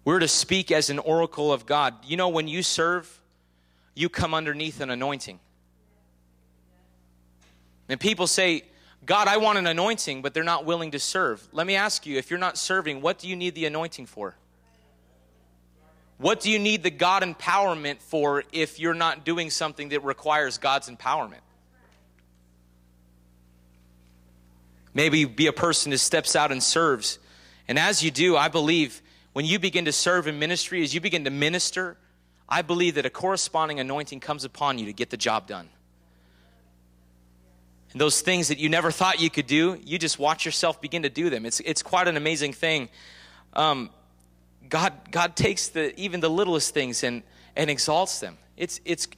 We're 0.05 0.19
to 0.19 0.29
speak 0.29 0.71
as 0.71 0.91
an 0.91 0.99
oracle 0.99 1.51
of 1.51 1.65
God. 1.65 1.95
You 2.05 2.19
know, 2.19 2.29
when 2.29 2.47
you 2.47 2.63
serve, 2.63 3.21
you 3.95 4.11
come 4.11 4.35
underneath 4.35 4.83
an 4.83 4.91
anointing. 4.91 5.41
And 7.89 7.99
people 7.99 8.27
say, 8.27 8.65
God, 9.05 9.29
I 9.29 9.39
want 9.39 9.59
an 9.59 9.67
anointing, 9.67 10.23
but 10.23 10.35
they're 10.35 10.45
not 10.45 10.65
willing 10.65 10.91
to 10.91 10.99
serve. 10.99 11.47
Let 11.53 11.67
me 11.67 11.75
ask 11.75 12.07
you 12.07 12.19
if 12.19 12.31
you're 12.31 12.39
not 12.39 12.59
serving, 12.59 13.01
what 13.01 13.19
do 13.19 13.29
you 13.29 13.37
need 13.37 13.55
the 13.55 13.65
anointing 13.65 14.07
for? 14.07 14.37
What 16.19 16.41
do 16.41 16.51
you 16.51 16.59
need 16.59 16.83
the 16.83 16.91
God 16.91 17.23
empowerment 17.23 18.03
for 18.03 18.45
if 18.53 18.79
you're 18.79 18.93
not 18.93 19.25
doing 19.25 19.49
something 19.49 19.89
that 19.89 20.05
requires 20.05 20.59
God's 20.59 20.91
empowerment? 20.91 21.41
Maybe 24.93 25.25
be 25.25 25.47
a 25.47 25.53
person 25.53 25.93
who 25.93 25.99
steps 25.99 26.37
out 26.37 26.53
and 26.53 26.63
serves. 26.63 27.19
And 27.69 27.79
as 27.79 28.03
you 28.03 28.11
do, 28.11 28.37
I 28.37 28.49
believe 28.49 29.01
when 29.33 29.47
you 29.47 29.59
begin 29.59 29.87
to 29.87 29.93
serve 29.93 30.27
in 30.27 30.39
ministry, 30.39 30.83
as 30.83 30.93
you 30.95 31.01
begin 31.01 31.25
to 31.25 31.31
minister, 31.31 31.97
I 32.49 32.63
believe 32.63 32.97
that 32.97 33.07
a 33.07 33.11
corresponding 33.11 33.81
anointing 33.81 34.21
comes 34.21 34.45
upon 34.45 34.79
you 34.79 34.87
to 34.87 34.93
get 34.93 35.09
the 35.09 35.17
job 35.17 35.47
done. 35.47 35.71
And 37.93 38.01
those 38.01 38.21
things 38.21 38.49
that 38.49 38.59
you 38.59 38.69
never 38.69 38.91
thought 38.91 39.21
you 39.21 39.31
could 39.31 39.47
do, 39.47 39.79
you 39.85 39.99
just 39.99 40.19
watch 40.19 40.45
yourself 40.45 40.81
begin 40.81 41.03
to 41.03 41.11
do 41.11 41.31
them. 41.31 41.45
It's, 41.45 41.61
it's 41.61 41.83
quite 41.83 42.07
an 42.07 42.17
amazing 42.17 42.53
thing. 42.53 42.89
Um, 43.55 43.91
God, 44.69 44.93
God 45.11 45.35
takes 45.35 45.69
the, 45.69 45.99
even 46.01 46.21
the 46.21 46.31
littlest 46.31 46.73
things 46.73 47.03
and, 47.03 47.23
and 47.57 47.69
exalts 47.69 48.21
them. 48.21 48.39
It's, 48.57 48.81
it's 48.85 49.09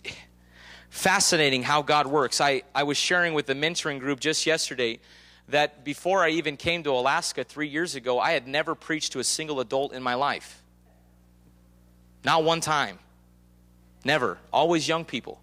fascinating 0.88 1.62
how 1.62 1.82
God 1.82 2.06
works. 2.06 2.40
I, 2.40 2.62
I 2.74 2.84
was 2.84 2.96
sharing 2.96 3.34
with 3.34 3.46
the 3.46 3.54
mentoring 3.54 4.00
group 4.00 4.20
just 4.20 4.46
yesterday 4.46 5.00
that 5.48 5.84
before 5.84 6.24
I 6.24 6.30
even 6.30 6.56
came 6.56 6.82
to 6.84 6.90
Alaska 6.92 7.44
three 7.44 7.68
years 7.68 7.94
ago, 7.94 8.18
I 8.18 8.32
had 8.32 8.46
never 8.46 8.74
preached 8.74 9.12
to 9.12 9.18
a 9.18 9.24
single 9.24 9.60
adult 9.60 9.92
in 9.92 10.02
my 10.02 10.14
life. 10.14 10.62
Not 12.24 12.44
one 12.44 12.60
time. 12.60 12.98
Never. 14.04 14.38
Always 14.52 14.88
young 14.88 15.04
people. 15.04 15.40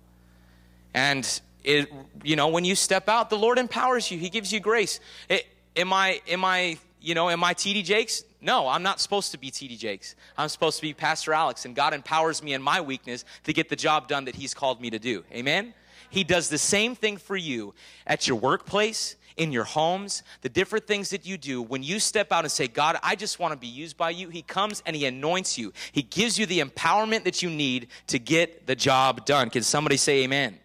And 0.94 1.42
it, 1.64 1.92
you 2.24 2.36
know, 2.36 2.48
when 2.48 2.66
you 2.66 2.76
step 2.76 3.10
out, 3.10 3.30
the 3.30 3.38
Lord 3.38 3.58
empowers 3.58 4.10
you. 4.10 4.18
He 4.18 4.30
gives 4.30 4.52
you 4.52 4.60
grace. 4.60 5.00
It, 5.28 5.46
am 5.76 5.94
I, 5.94 6.22
am 6.28 6.46
I, 6.46 6.78
you 7.02 7.16
know, 7.16 7.30
am 7.30 7.44
I 7.44 7.54
TD 7.54 7.84
Jakes? 7.84 8.24
No, 8.42 8.68
I'm 8.68 8.84
not 8.84 9.00
supposed 9.02 9.32
to 9.32 9.38
be 9.38 9.52
TD 9.52 9.78
Jakes. 9.78 10.16
I'm 10.38 10.50
supposed 10.50 10.78
to 10.78 10.82
be 10.82 10.94
Pastor 10.94 11.34
Alex, 11.34 11.66
and 11.66 11.76
God 11.76 11.94
empowers 11.94 12.42
me 12.42 12.54
in 12.54 12.62
my 12.62 12.80
weakness 12.80 13.26
to 13.44 13.54
get 13.54 13.70
the 13.70 13.76
job 13.76 14.08
done 14.08 14.26
that 14.26 14.36
He's 14.36 14.54
called 14.54 14.80
me 14.80 14.90
to 14.90 15.00
do. 15.00 15.24
Amen? 15.32 15.74
He 16.10 16.24
does 16.24 16.50
the 16.50 16.58
same 16.58 16.96
thing 16.96 17.18
for 17.18 17.36
you 17.36 17.74
at 18.08 18.28
your 18.28 18.38
workplace, 18.38 19.16
in 19.40 19.52
your 19.54 19.64
homes, 19.64 20.22
the 20.42 20.50
different 20.50 20.86
things 20.86 21.10
that 21.12 21.26
you 21.26 21.38
do. 21.38 21.62
When 21.62 21.82
you 21.82 22.00
step 22.00 22.32
out 22.32 22.44
and 22.44 22.52
say, 22.52 22.68
God, 22.68 22.98
I 23.02 23.16
just 23.16 23.40
want 23.40 23.54
to 23.54 23.58
be 23.58 23.68
used 23.68 23.96
by 23.96 24.10
you, 24.10 24.30
He 24.30 24.42
comes 24.42 24.84
and 24.86 24.96
He 24.96 25.06
anoints 25.06 25.58
you. 25.58 25.72
He 25.92 26.02
gives 26.02 26.38
you 26.38 26.46
the 26.46 26.60
empowerment 26.60 27.24
that 27.24 27.42
you 27.42 27.50
need 27.50 27.88
to 28.08 28.20
get 28.20 28.68
the 28.68 28.76
job 28.76 29.26
done. 29.26 29.50
Can 29.50 29.64
somebody 29.64 29.98
say 29.98 30.24
amen? 30.24 30.60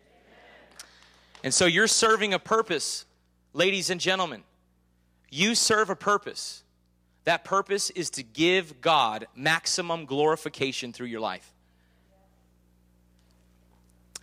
And 1.44 1.52
so 1.52 1.66
you're 1.66 1.86
serving 1.86 2.32
a 2.32 2.38
purpose, 2.38 3.04
ladies 3.52 3.90
and 3.90 4.00
gentlemen. 4.00 4.42
You 5.30 5.54
serve 5.54 5.90
a 5.90 5.94
purpose. 5.94 6.62
That 7.24 7.44
purpose 7.44 7.90
is 7.90 8.08
to 8.10 8.22
give 8.22 8.80
God 8.80 9.26
maximum 9.36 10.06
glorification 10.06 10.94
through 10.94 11.08
your 11.08 11.20
life. 11.20 11.52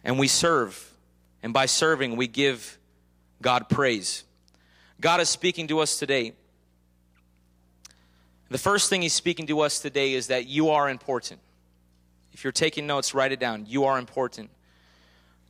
And 0.04 0.18
we 0.18 0.28
serve. 0.28 0.94
And 1.44 1.54
by 1.54 1.68
serving, 1.68 2.16
we 2.16 2.26
give 2.28 2.80
God 3.40 3.70
praise. 3.70 4.24
God 5.00 5.22
is 5.22 5.30
speaking 5.30 5.68
to 5.68 5.78
us 5.80 6.00
today. 6.00 6.34
The 8.50 8.58
first 8.58 8.90
thing 8.90 9.04
He's 9.04 9.14
speaking 9.14 9.46
to 9.46 9.60
us 9.60 9.80
today 9.80 10.14
is 10.14 10.28
that 10.28 10.48
you 10.48 10.72
are 10.72 10.90
important. 10.90 11.40
If 12.34 12.44
you're 12.44 12.52
taking 12.52 12.88
notes, 12.88 13.14
write 13.14 13.32
it 13.32 13.40
down. 13.40 13.68
You 13.68 13.86
are 13.86 14.00
important. 14.00 14.50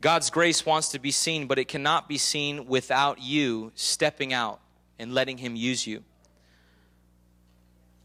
God's 0.01 0.31
grace 0.31 0.65
wants 0.65 0.89
to 0.89 0.99
be 0.99 1.11
seen, 1.11 1.45
but 1.45 1.59
it 1.59 1.67
cannot 1.67 2.09
be 2.09 2.17
seen 2.17 2.65
without 2.65 3.21
you 3.21 3.71
stepping 3.75 4.33
out 4.33 4.59
and 4.97 5.13
letting 5.13 5.37
Him 5.37 5.55
use 5.55 5.85
you. 5.85 6.03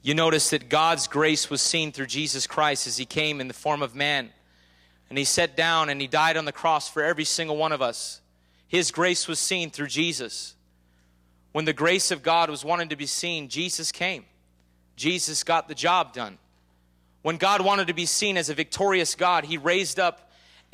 You 0.03 0.15
notice 0.15 0.51
that 0.51 0.69
God's 0.69 1.09
grace 1.09 1.49
was 1.49 1.63
seen 1.63 1.93
through 1.93 2.07
Jesus 2.07 2.47
Christ 2.47 2.87
as 2.87 2.99
He 2.99 3.07
came 3.07 3.41
in 3.41 3.49
the 3.49 3.55
form 3.55 3.83
of 3.83 3.95
man. 3.95 4.31
And 5.09 5.19
He 5.19 5.25
sat 5.25 5.57
down 5.57 5.89
and 5.89 6.01
He 6.01 6.07
died 6.07 6.37
on 6.37 6.45
the 6.45 6.53
cross 6.53 6.89
for 6.89 7.03
every 7.03 7.25
single 7.25 7.57
one 7.57 7.73
of 7.73 7.81
us. 7.81 8.21
His 8.69 8.91
grace 8.91 9.27
was 9.27 9.39
seen 9.39 9.71
through 9.71 9.87
Jesus. 9.87 10.55
When 11.53 11.65
the 11.65 11.73
grace 11.73 12.11
of 12.11 12.23
God 12.23 12.51
was 12.51 12.65
wanted 12.65 12.91
to 12.91 12.97
be 12.97 13.07
seen, 13.07 13.49
Jesus 13.49 13.91
came. 13.91 14.27
Jesus 14.97 15.45
got 15.45 15.67
the 15.67 15.75
job 15.75 16.13
done. 16.13 16.37
When 17.23 17.39
God 17.39 17.63
wanted 17.63 17.87
to 17.87 17.95
be 17.95 18.07
seen 18.07 18.37
as 18.37 18.51
a 18.51 18.55
victorious 18.55 19.15
God, 19.15 19.47
He 19.47 19.57
raised 19.57 19.99
up 19.99 20.26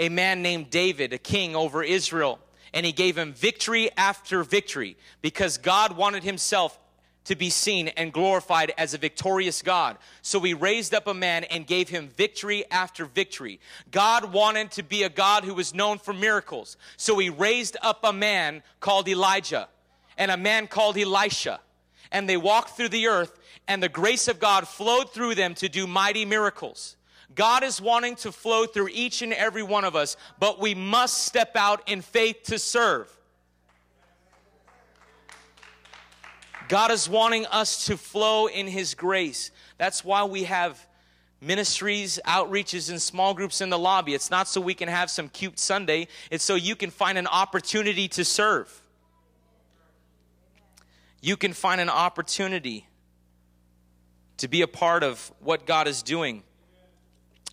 a 0.02 0.08
man 0.08 0.42
named 0.42 0.68
David, 0.68 1.12
a 1.12 1.18
king 1.18 1.54
over 1.54 1.82
Israel, 1.82 2.40
and 2.74 2.84
He 2.84 2.90
gave 2.90 3.16
him 3.16 3.32
victory 3.32 3.88
after 3.96 4.42
victory 4.42 4.96
because 5.20 5.58
God 5.58 5.96
wanted 5.96 6.24
Himself 6.24 6.78
to 7.24 7.36
be 7.36 7.50
seen 7.50 7.86
and 7.88 8.12
glorified 8.12 8.72
as 8.76 8.94
a 8.94 8.98
victorious 8.98 9.62
God. 9.62 9.96
So 10.22 10.40
he 10.40 10.54
raised 10.54 10.92
up 10.92 11.06
a 11.06 11.14
man 11.14 11.44
and 11.44 11.64
gave 11.64 11.88
him 11.88 12.08
victory 12.08 12.64
after 12.68 13.04
victory. 13.04 13.60
God 13.92 14.32
wanted 14.32 14.72
to 14.72 14.82
be 14.82 15.04
a 15.04 15.08
God 15.08 15.44
who 15.44 15.54
was 15.54 15.72
known 15.72 15.98
for 15.98 16.12
miracles. 16.12 16.76
So 16.96 17.16
he 17.18 17.30
raised 17.30 17.76
up 17.80 18.00
a 18.02 18.12
man 18.12 18.64
called 18.80 19.06
Elijah 19.06 19.68
and 20.18 20.32
a 20.32 20.36
man 20.36 20.66
called 20.66 20.98
Elisha. 20.98 21.60
And 22.10 22.28
they 22.28 22.36
walked 22.36 22.70
through 22.76 22.88
the 22.88 23.06
earth 23.06 23.38
and 23.68 23.80
the 23.80 23.88
grace 23.88 24.26
of 24.26 24.40
God 24.40 24.66
flowed 24.66 25.12
through 25.12 25.36
them 25.36 25.54
to 25.54 25.68
do 25.68 25.86
mighty 25.86 26.24
miracles. 26.24 26.96
God 27.34 27.62
is 27.62 27.80
wanting 27.80 28.16
to 28.16 28.32
flow 28.32 28.66
through 28.66 28.88
each 28.92 29.22
and 29.22 29.32
every 29.32 29.62
one 29.62 29.84
of 29.84 29.96
us, 29.96 30.16
but 30.38 30.60
we 30.60 30.74
must 30.74 31.24
step 31.24 31.56
out 31.56 31.88
in 31.88 32.02
faith 32.02 32.42
to 32.44 32.58
serve. 32.58 33.08
God 36.68 36.90
is 36.90 37.08
wanting 37.08 37.46
us 37.46 37.86
to 37.86 37.96
flow 37.96 38.46
in 38.46 38.66
His 38.66 38.94
grace. 38.94 39.50
That's 39.78 40.04
why 40.04 40.24
we 40.24 40.44
have 40.44 40.86
ministries, 41.40 42.18
outreaches, 42.26 42.88
and 42.88 43.02
small 43.02 43.34
groups 43.34 43.60
in 43.60 43.68
the 43.68 43.78
lobby. 43.78 44.14
It's 44.14 44.30
not 44.30 44.48
so 44.48 44.60
we 44.60 44.74
can 44.74 44.88
have 44.88 45.10
some 45.10 45.28
cute 45.28 45.58
Sunday, 45.58 46.08
it's 46.30 46.44
so 46.44 46.54
you 46.54 46.76
can 46.76 46.90
find 46.90 47.18
an 47.18 47.26
opportunity 47.26 48.08
to 48.08 48.24
serve. 48.24 48.80
You 51.20 51.36
can 51.36 51.52
find 51.52 51.80
an 51.80 51.88
opportunity 51.88 52.86
to 54.38 54.48
be 54.48 54.62
a 54.62 54.66
part 54.66 55.04
of 55.04 55.32
what 55.40 55.66
God 55.66 55.86
is 55.86 56.02
doing. 56.02 56.42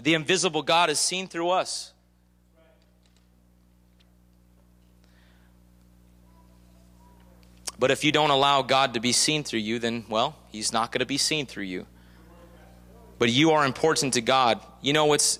The 0.01 0.13
invisible 0.13 0.61
God 0.61 0.89
is 0.89 0.99
seen 0.99 1.27
through 1.27 1.49
us. 1.49 1.93
But 7.77 7.91
if 7.91 8.03
you 8.03 8.11
don't 8.11 8.29
allow 8.29 8.61
God 8.61 8.93
to 8.95 8.99
be 8.99 9.13
seen 9.13 9.43
through 9.43 9.59
you, 9.59 9.79
then, 9.79 10.05
well, 10.09 10.35
He's 10.49 10.73
not 10.73 10.91
going 10.91 10.99
to 10.99 11.05
be 11.05 11.17
seen 11.17 11.45
through 11.45 11.63
you. 11.63 11.85
But 13.17 13.29
you 13.29 13.51
are 13.51 13.65
important 13.65 14.13
to 14.13 14.21
God. 14.21 14.59
You 14.81 14.93
know 14.93 15.05
what's 15.05 15.39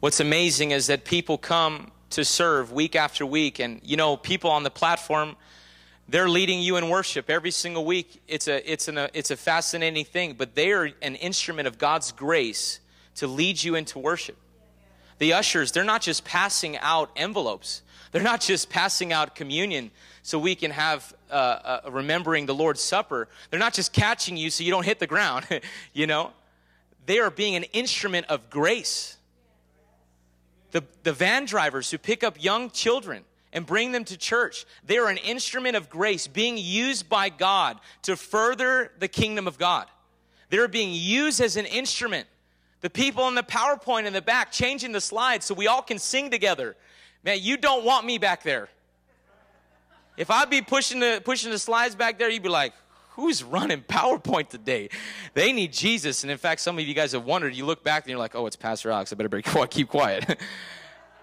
what's 0.00 0.20
amazing 0.20 0.72
is 0.72 0.88
that 0.88 1.04
people 1.04 1.38
come 1.38 1.90
to 2.10 2.24
serve 2.24 2.72
week 2.72 2.94
after 2.94 3.24
week, 3.24 3.58
and 3.58 3.80
you 3.84 3.96
know, 3.96 4.16
people 4.16 4.50
on 4.50 4.62
the 4.62 4.70
platform, 4.70 5.36
they're 6.08 6.28
leading 6.28 6.60
you 6.60 6.76
in 6.76 6.88
worship 6.90 7.30
every 7.30 7.50
single 7.50 7.84
week. 7.84 8.22
It's 8.28 8.46
a 8.46 8.70
it's 8.70 8.88
an, 8.88 8.98
a, 8.98 9.08
it's 9.14 9.30
a 9.30 9.36
fascinating 9.36 10.04
thing, 10.04 10.34
but 10.34 10.54
they 10.54 10.72
are 10.72 10.90
an 11.00 11.16
instrument 11.16 11.66
of 11.66 11.78
God's 11.78 12.12
grace 12.12 12.80
to 13.16 13.26
lead 13.26 13.62
you 13.62 13.74
into 13.74 13.98
worship. 13.98 14.36
The 15.18 15.32
ushers, 15.32 15.72
they're 15.72 15.84
not 15.84 16.02
just 16.02 16.24
passing 16.24 16.76
out 16.78 17.10
envelopes. 17.16 17.82
They're 18.12 18.22
not 18.22 18.40
just 18.40 18.68
passing 18.68 19.12
out 19.12 19.34
communion 19.34 19.90
so 20.22 20.38
we 20.38 20.54
can 20.54 20.70
have 20.70 21.14
uh, 21.30 21.34
uh, 21.34 21.90
remembering 21.90 22.46
the 22.46 22.54
Lord's 22.54 22.80
Supper. 22.80 23.28
They're 23.50 23.60
not 23.60 23.74
just 23.74 23.92
catching 23.92 24.36
you 24.36 24.50
so 24.50 24.62
you 24.62 24.70
don't 24.70 24.84
hit 24.84 24.98
the 24.98 25.06
ground, 25.06 25.46
you 25.92 26.06
know. 26.06 26.32
They 27.06 27.18
are 27.18 27.30
being 27.30 27.54
an 27.56 27.64
instrument 27.64 28.26
of 28.28 28.48
grace. 28.50 29.16
The, 30.70 30.84
the 31.02 31.12
van 31.12 31.44
drivers 31.44 31.90
who 31.90 31.98
pick 31.98 32.24
up 32.24 32.42
young 32.42 32.70
children 32.70 33.24
and 33.54 33.64
bring 33.64 33.92
them 33.92 34.04
to 34.04 34.18
church, 34.18 34.66
they 34.84 34.98
are 34.98 35.08
an 35.08 35.16
instrument 35.16 35.76
of 35.76 35.88
grace 35.88 36.26
being 36.26 36.58
used 36.58 37.08
by 37.08 37.30
God 37.30 37.78
to 38.02 38.16
further 38.16 38.90
the 38.98 39.08
kingdom 39.08 39.46
of 39.46 39.56
God. 39.56 39.86
They're 40.50 40.68
being 40.68 40.92
used 40.92 41.40
as 41.40 41.56
an 41.56 41.64
instrument. 41.64 42.26
The 42.80 42.90
people 42.90 43.28
in 43.28 43.34
the 43.34 43.42
PowerPoint 43.42 44.04
in 44.04 44.12
the 44.12 44.20
back 44.20 44.52
changing 44.52 44.92
the 44.92 45.00
slides 45.00 45.46
so 45.46 45.54
we 45.54 45.68
all 45.68 45.80
can 45.80 45.98
sing 45.98 46.30
together. 46.30 46.76
Man, 47.24 47.38
you 47.40 47.56
don't 47.56 47.84
want 47.84 48.04
me 48.04 48.18
back 48.18 48.42
there. 48.42 48.68
If 50.16 50.30
I'd 50.30 50.50
be 50.50 50.60
pushing 50.60 51.00
the, 51.00 51.22
pushing 51.24 51.50
the 51.50 51.58
slides 51.58 51.94
back 51.94 52.18
there, 52.18 52.28
you'd 52.28 52.42
be 52.42 52.48
like, 52.48 52.74
who's 53.10 53.42
running 53.42 53.82
PowerPoint 53.82 54.48
today? 54.48 54.90
They 55.32 55.52
need 55.52 55.72
Jesus. 55.72 56.24
And 56.24 56.30
in 56.30 56.38
fact, 56.38 56.60
some 56.60 56.78
of 56.78 56.84
you 56.84 56.94
guys 56.94 57.12
have 57.12 57.24
wondered, 57.24 57.54
you 57.54 57.64
look 57.64 57.82
back 57.82 58.04
and 58.04 58.10
you're 58.10 58.18
like, 58.18 58.34
oh, 58.34 58.46
it's 58.46 58.56
Pastor 58.56 58.90
Alex. 58.90 59.12
I 59.12 59.16
better 59.16 59.40
keep 59.70 59.88
quiet. 59.88 60.38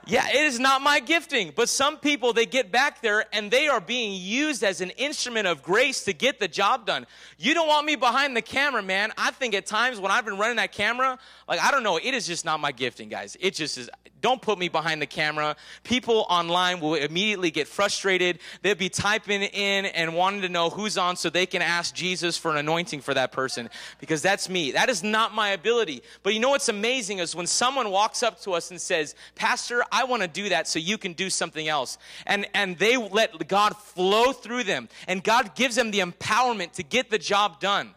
yeah, 0.07 0.27
it 0.29 0.45
is 0.45 0.59
not 0.59 0.81
my 0.81 0.99
gifting. 0.99 1.53
But 1.55 1.69
some 1.69 1.97
people, 1.97 2.33
they 2.33 2.45
get 2.45 2.71
back 2.71 3.01
there 3.01 3.25
and 3.33 3.51
they 3.51 3.67
are 3.67 3.79
being 3.79 4.13
used 4.13 4.63
as 4.63 4.81
an 4.81 4.89
instrument 4.91 5.47
of 5.47 5.61
grace 5.61 6.03
to 6.05 6.13
get 6.13 6.39
the 6.39 6.47
job 6.47 6.85
done. 6.85 7.05
You 7.37 7.53
don't 7.53 7.67
want 7.67 7.85
me 7.85 7.95
behind 7.95 8.35
the 8.35 8.41
camera, 8.41 8.81
man. 8.81 9.11
I 9.17 9.31
think 9.31 9.53
at 9.53 9.65
times 9.65 9.99
when 9.99 10.11
I've 10.11 10.25
been 10.25 10.37
running 10.37 10.57
that 10.57 10.71
camera, 10.71 11.19
like, 11.47 11.61
I 11.61 11.71
don't 11.71 11.83
know, 11.83 11.97
it 11.97 12.13
is 12.13 12.25
just 12.27 12.45
not 12.45 12.59
my 12.59 12.71
gifting, 12.71 13.09
guys. 13.09 13.37
It 13.39 13.53
just 13.53 13.77
is, 13.77 13.89
Don't 14.21 14.41
put 14.41 14.59
me 14.59 14.69
behind 14.69 15.01
the 15.01 15.07
camera. 15.07 15.55
People 15.83 16.25
online 16.29 16.79
will 16.79 16.95
immediately 16.95 17.49
get 17.49 17.67
frustrated. 17.67 18.39
They'll 18.61 18.75
be 18.75 18.89
typing 18.89 19.41
in 19.41 19.85
and 19.85 20.15
wanting 20.15 20.41
to 20.41 20.49
know 20.49 20.69
who's 20.69 20.97
on 20.97 21.15
so 21.15 21.29
they 21.29 21.47
can 21.47 21.61
ask 21.61 21.93
Jesus 21.95 22.37
for 22.37 22.51
an 22.51 22.57
anointing 22.57 23.01
for 23.01 23.13
that 23.15 23.31
person 23.31 23.69
because 23.99 24.21
that's 24.21 24.47
me. 24.47 24.71
That 24.71 24.89
is 24.89 25.03
not 25.03 25.33
my 25.33 25.49
ability. 25.49 26.03
But 26.21 26.33
you 26.33 26.39
know 26.39 26.51
what's 26.51 26.69
amazing 26.69 27.19
is 27.19 27.35
when 27.35 27.47
someone 27.47 27.89
walks 27.89 28.21
up 28.21 28.39
to 28.41 28.51
us 28.51 28.69
and 28.69 28.79
says, 28.79 29.15
Pastor, 29.35 29.83
I 29.91 30.03
want 30.03 30.21
to 30.21 30.27
do 30.27 30.49
that 30.49 30.67
so 30.67 30.77
you 30.77 30.97
can 30.97 31.13
do 31.13 31.29
something 31.29 31.67
else. 31.67 31.97
And, 32.27 32.47
and 32.53 32.77
they 32.77 32.97
let 32.97 33.47
God 33.47 33.75
flow 33.75 34.33
through 34.33 34.63
them 34.63 34.87
and 35.07 35.23
God 35.23 35.55
gives 35.55 35.75
them 35.75 35.89
the 35.89 35.99
empowerment 35.99 36.73
to 36.73 36.83
get 36.83 37.09
the 37.09 37.19
job 37.19 37.59
done. 37.59 37.95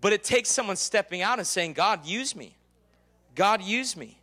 But 0.00 0.12
it 0.12 0.24
takes 0.24 0.50
someone 0.50 0.76
stepping 0.76 1.22
out 1.22 1.38
and 1.38 1.46
saying, 1.46 1.72
God, 1.74 2.04
use 2.04 2.36
me. 2.36 2.56
God, 3.34 3.62
use 3.62 3.96
me. 3.96 4.18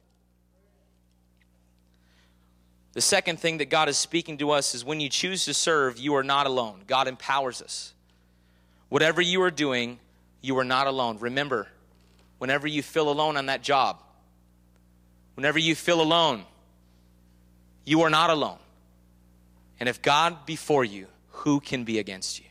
The 2.94 3.02
second 3.02 3.40
thing 3.40 3.60
that 3.60 3.70
God 3.70 3.88
is 3.88 3.98
speaking 3.98 4.38
to 4.40 4.52
us 4.52 4.76
is 4.76 4.84
when 4.84 5.00
you 5.00 5.10
choose 5.10 5.46
to 5.46 5.54
serve, 5.54 5.98
you 5.98 6.16
are 6.16 6.24
not 6.24 6.46
alone. 6.46 6.82
God 6.88 7.08
empowers 7.08 7.62
us. 7.62 7.94
Whatever 8.90 9.22
you 9.22 9.42
are 9.44 9.52
doing, 9.52 10.00
you 10.42 10.58
are 10.58 10.66
not 10.66 10.88
alone. 10.88 11.18
Remember, 11.20 11.68
whenever 12.38 12.68
you 12.68 12.84
feel 12.84 13.10
alone 13.10 13.38
on 13.38 13.46
that 13.46 13.62
job, 13.62 14.02
whenever 15.36 15.58
you 15.58 15.76
feel 15.76 16.02
alone, 16.02 16.44
you 17.86 18.02
are 18.02 18.10
not 18.10 18.30
alone. 18.30 18.60
And 19.80 19.88
if 19.88 20.02
God 20.02 20.46
be 20.46 20.58
for 20.58 20.84
you, 20.84 21.08
who 21.30 21.60
can 21.60 21.86
be 21.86 21.98
against 21.98 22.40
you? 22.40 22.46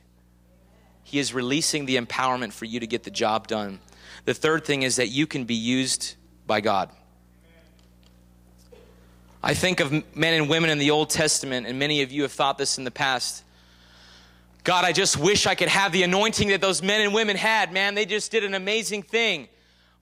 He 1.05 1.19
is 1.19 1.35
releasing 1.35 1.87
the 1.87 1.97
empowerment 1.97 2.53
for 2.53 2.65
you 2.65 2.81
to 2.81 2.87
get 2.87 3.03
the 3.03 3.11
job 3.11 3.47
done. 3.47 3.81
The 4.25 4.35
third 4.35 4.65
thing 4.65 4.83
is 4.83 4.97
that 4.97 5.09
you 5.09 5.27
can 5.27 5.45
be 5.45 5.55
used 5.55 6.15
by 6.47 6.61
God. 6.61 6.91
I 9.43 9.55
think 9.55 9.81
of 9.81 9.91
men 10.15 10.35
and 10.35 10.51
women 10.51 10.69
in 10.69 10.79
the 10.79 10.91
Old 10.91 11.09
Testament, 11.09 11.67
and 11.67 11.79
many 11.79 12.03
of 12.03 12.13
you 12.13 12.23
have 12.23 12.33
thought 12.33 12.59
this 12.59 12.77
in 12.77 12.85
the 12.85 12.91
past. 12.91 13.43
God, 14.65 14.85
I 14.85 14.93
just 14.93 15.17
wish 15.17 15.47
I 15.47 15.55
could 15.55 15.69
have 15.69 15.93
the 15.93 16.03
anointing 16.03 16.49
that 16.49 16.61
those 16.61 16.83
men 16.83 17.01
and 17.01 17.15
women 17.15 17.37
had, 17.37 17.73
man. 17.73 17.95
They 17.95 18.05
just 18.05 18.31
did 18.31 18.45
an 18.45 18.53
amazing 18.53 19.03
thing. 19.03 19.49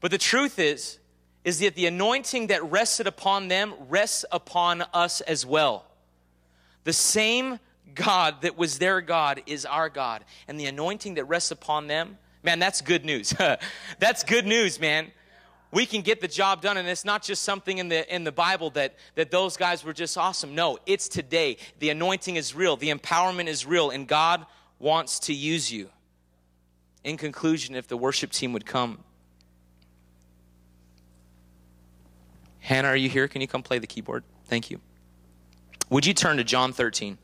But 0.00 0.10
the 0.10 0.18
truth 0.18 0.58
is, 0.58 0.98
is 1.44 1.60
that 1.60 1.76
the 1.76 1.86
anointing 1.86 2.48
that 2.48 2.64
rested 2.64 3.06
upon 3.06 3.46
them 3.46 3.74
rests 3.88 4.24
upon 4.32 4.82
us 4.92 5.20
as 5.20 5.46
well. 5.46 5.84
The 6.82 6.92
same 6.92 7.60
God 7.94 8.42
that 8.42 8.58
was 8.58 8.80
their 8.80 9.00
God 9.00 9.42
is 9.46 9.64
our 9.64 9.88
God. 9.88 10.24
And 10.48 10.58
the 10.58 10.66
anointing 10.66 11.14
that 11.14 11.24
rests 11.26 11.52
upon 11.52 11.86
them, 11.86 12.18
man, 12.42 12.58
that's 12.58 12.80
good 12.80 13.04
news. 13.04 13.32
that's 14.00 14.24
good 14.24 14.46
news, 14.46 14.80
man 14.80 15.12
we 15.70 15.84
can 15.84 16.02
get 16.02 16.20
the 16.20 16.28
job 16.28 16.62
done 16.62 16.76
and 16.76 16.88
it's 16.88 17.04
not 17.04 17.22
just 17.22 17.42
something 17.42 17.78
in 17.78 17.88
the 17.88 18.14
in 18.14 18.24
the 18.24 18.32
bible 18.32 18.70
that 18.70 18.94
that 19.16 19.30
those 19.30 19.56
guys 19.56 19.84
were 19.84 19.92
just 19.92 20.16
awesome. 20.16 20.54
No 20.54 20.78
it's 20.86 21.08
today. 21.08 21.58
The 21.78 21.90
anointing 21.90 22.36
is 22.36 22.54
real. 22.54 22.76
The 22.76 22.90
empowerment 22.90 23.48
is 23.48 23.66
real 23.66 23.90
and 23.90 24.06
god 24.06 24.46
wants 24.78 25.18
to 25.20 25.34
use 25.34 25.70
you. 25.70 25.90
In 27.04 27.16
conclusion 27.16 27.74
if 27.74 27.86
the 27.86 27.96
worship 27.96 28.32
team 28.32 28.52
would 28.52 28.66
come. 28.66 29.04
Hannah 32.60 32.88
are 32.88 32.96
you 32.96 33.08
here? 33.08 33.28
Can 33.28 33.40
you 33.40 33.48
come 33.48 33.62
play 33.62 33.78
the 33.78 33.86
keyboard? 33.86 34.24
Thank 34.46 34.70
you. 34.70 34.80
Would 35.90 36.06
you 36.06 36.14
turn 36.14 36.38
to 36.38 36.44
john 36.44 36.72
13 36.72 37.18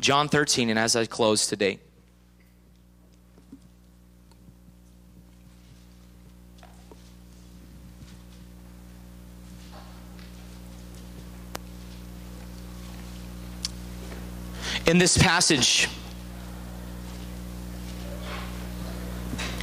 john 0.00 0.28
13 0.28 0.68
and 0.68 0.78
as 0.78 0.96
i 0.96 1.06
close 1.06 1.46
today 1.46 1.78
in 14.92 14.98
this 14.98 15.16
passage, 15.16 15.88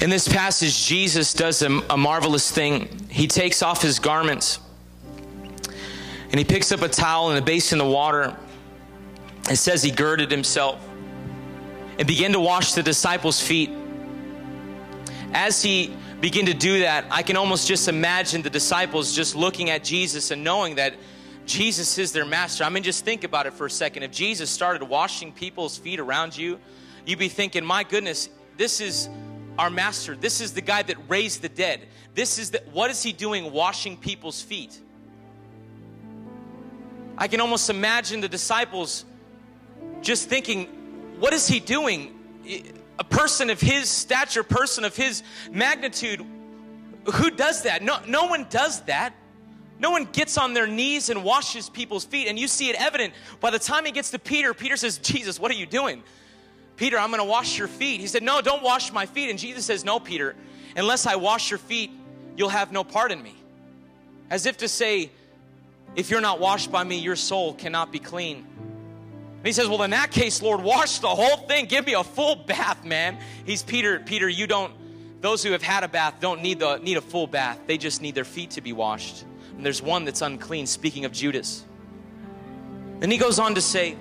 in 0.02 0.10
this 0.10 0.28
passage, 0.28 0.88
Jesus 0.88 1.36
does 1.36 1.62
a, 1.62 1.68
a, 1.92 1.96
marvelous 1.96 2.50
thing. 2.50 2.90
He 3.12 3.28
takes 3.28 3.62
off 3.62 3.80
his 3.80 4.00
garments 4.00 4.58
and 6.32 6.34
he 6.34 6.44
picks 6.44 6.72
up 6.72 6.82
a 6.82 6.90
towel 6.90 7.30
and 7.30 7.38
a 7.38 7.44
basin 7.44 7.80
of 7.80 7.86
water. 7.90 8.36
It 9.52 9.58
says 9.58 9.84
he 9.84 9.92
girded 9.92 10.32
himself 10.32 10.84
and 12.00 12.08
began 12.08 12.32
to 12.32 12.40
wash 12.40 12.74
the 12.74 12.82
disciples' 12.82 13.40
feet. 13.40 13.70
As 15.32 15.62
he 15.62 15.96
began 16.22 16.48
to 16.48 16.56
do 16.56 16.80
that, 16.80 17.06
I 17.12 17.22
can 17.22 17.38
almost 17.38 17.68
just 17.68 17.88
imagine 17.88 18.42
the 18.42 18.50
disciples 18.50 19.16
just 19.16 19.36
looking 19.36 19.70
at 19.70 19.84
Jesus 19.84 20.32
and 20.32 20.44
knowing 20.44 20.74
that 20.78 20.96
Jesus 21.50 21.98
is 21.98 22.12
their 22.12 22.26
master. 22.26 22.64
I 22.64 22.70
mean, 22.70 22.84
just 22.84 23.04
think 23.04 23.24
about 23.24 23.48
it 23.48 23.54
for 23.54 23.66
a 23.66 23.72
second. 23.72 24.04
If 24.04 24.12
Jesus 24.12 24.52
started 24.52 24.84
washing 24.84 25.32
people's 25.32 25.80
feet 25.80 26.00
around 26.00 26.38
you, 26.38 26.60
you'd 27.08 27.18
be 27.18 27.28
thinking, 27.28 27.66
my 27.66 27.84
goodness, 27.84 28.30
this 28.56 28.80
is 28.80 29.10
our 29.58 29.72
master. 29.72 30.16
This 30.16 30.42
is 30.42 30.54
the 30.54 30.62
guy 30.62 30.84
that 30.84 30.96
raised 31.10 31.42
the 31.42 31.50
dead. 31.50 31.88
This 32.14 32.38
is 32.38 32.52
the, 32.52 32.62
what 32.72 32.92
is 32.92 33.02
he 33.02 33.12
doing 33.12 33.52
washing 33.52 33.98
people's 33.98 34.44
feet? 34.44 34.80
I 37.18 37.28
can 37.28 37.42
almost 37.42 37.72
imagine 37.72 38.22
the 38.22 38.30
disciples 38.30 39.04
just 40.02 40.30
thinking, 40.30 40.68
what 41.20 41.34
is 41.34 41.48
he 41.48 41.60
doing? 41.60 42.16
A 43.00 43.04
person 43.04 43.50
of 43.50 43.60
his 43.60 43.90
stature, 43.90 44.44
person 44.44 44.86
of 44.86 44.96
his 44.96 45.24
magnitude, 45.52 46.24
who 47.12 47.32
does 47.32 47.64
that? 47.64 47.82
No, 47.82 47.98
no 48.08 48.28
one 48.28 48.46
does 48.52 48.82
that. 48.82 49.14
No 49.80 49.92
one 49.92 50.06
gets 50.06 50.38
on 50.38 50.54
their 50.54 50.68
knees 50.68 51.10
and 51.10 51.24
washes 51.24 51.70
people's 51.70 52.04
feet. 52.04 52.28
And 52.28 52.38
you 52.38 52.48
see 52.48 52.70
it 52.70 52.76
evident 52.80 53.14
by 53.40 53.50
the 53.50 53.60
time 53.60 53.86
he 53.86 53.92
gets 53.92 54.12
to 54.12 54.20
Peter. 54.20 54.54
Peter 54.54 54.76
says, 54.76 54.98
Jesus, 54.98 55.40
what 55.40 55.50
are 55.50 55.56
you 55.56 55.66
doing? 55.66 56.04
Peter, 56.76 56.98
I'm 56.98 57.10
going 57.10 57.22
to 57.22 57.26
wash 57.26 57.58
your 57.58 57.70
feet. 57.70 58.02
He 58.02 58.08
said, 58.08 58.22
No, 58.22 58.42
don't 58.42 58.62
wash 58.62 58.92
my 58.92 59.06
feet. 59.06 59.30
And 59.30 59.40
Jesus 59.40 59.66
says, 59.66 59.86
No, 59.86 60.00
Peter, 60.00 60.36
unless 60.76 61.06
I 61.06 61.16
wash 61.16 61.50
your 61.50 61.58
feet, 61.58 61.92
you'll 62.36 62.50
have 62.50 62.74
no 62.74 62.84
part 62.84 63.12
in 63.12 63.24
me. 63.24 63.36
As 64.30 64.46
if 64.46 64.58
to 64.58 64.68
say, 64.68 65.12
If 65.96 66.10
you're 66.10 66.22
not 66.22 66.42
washed 66.42 66.72
by 66.72 66.84
me, 66.84 67.00
your 67.00 67.16
soul 67.16 67.54
cannot 67.54 67.92
be 67.92 68.00
clean. 68.00 68.46
And 68.58 69.46
he 69.46 69.54
says, 69.54 69.70
Well, 69.70 69.84
in 69.84 69.92
that 69.92 70.12
case, 70.12 70.42
Lord, 70.42 70.62
wash 70.62 71.00
the 71.00 71.08
whole 71.08 71.38
thing. 71.48 71.68
Give 71.68 71.86
me 71.86 71.94
a 71.94 72.04
full 72.04 72.36
bath, 72.36 72.84
man. 72.84 73.18
He's 73.46 73.64
Peter, 73.64 74.00
Peter, 74.00 74.28
you 74.28 74.46
don't, 74.46 74.74
those 75.22 75.42
who 75.42 75.54
have 75.54 75.64
had 75.64 75.86
a 75.86 75.88
bath 75.88 76.16
don't 76.20 76.42
need, 76.42 76.60
the, 76.60 76.78
need 76.78 76.98
a 76.98 77.02
full 77.02 77.28
bath. 77.28 77.60
They 77.66 77.78
just 77.78 78.02
need 78.02 78.16
their 78.16 78.26
feet 78.26 78.52
to 78.52 78.62
be 78.62 78.74
washed 78.74 79.26
and 79.60 79.66
there's 79.66 79.82
one 79.82 80.06
that's 80.06 80.22
unclean, 80.22 80.66
speaking 80.68 81.04
of 81.04 81.12
Judas. 81.12 81.66
Then 83.02 83.12
he 83.12 83.18
goes 83.18 83.40
on 83.40 83.56
to 83.56 83.62
say 83.62 83.98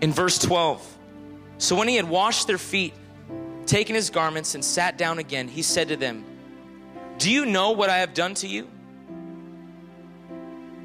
in 0.00 0.12
verse 0.12 0.40
12 0.40 0.98
So 1.58 1.76
when 1.76 1.86
he 1.86 1.94
had 1.94 2.08
washed 2.08 2.48
their 2.48 2.58
feet, 2.58 2.94
taken 3.64 3.94
his 3.94 4.10
garments, 4.10 4.56
and 4.56 4.64
sat 4.64 4.98
down 4.98 5.20
again, 5.20 5.46
he 5.46 5.62
said 5.62 5.86
to 5.90 5.96
them, 5.96 6.24
Do 7.18 7.30
you 7.30 7.46
know 7.46 7.70
what 7.70 7.90
I 7.90 7.98
have 7.98 8.12
done 8.12 8.34
to 8.34 8.48
you? 8.48 8.66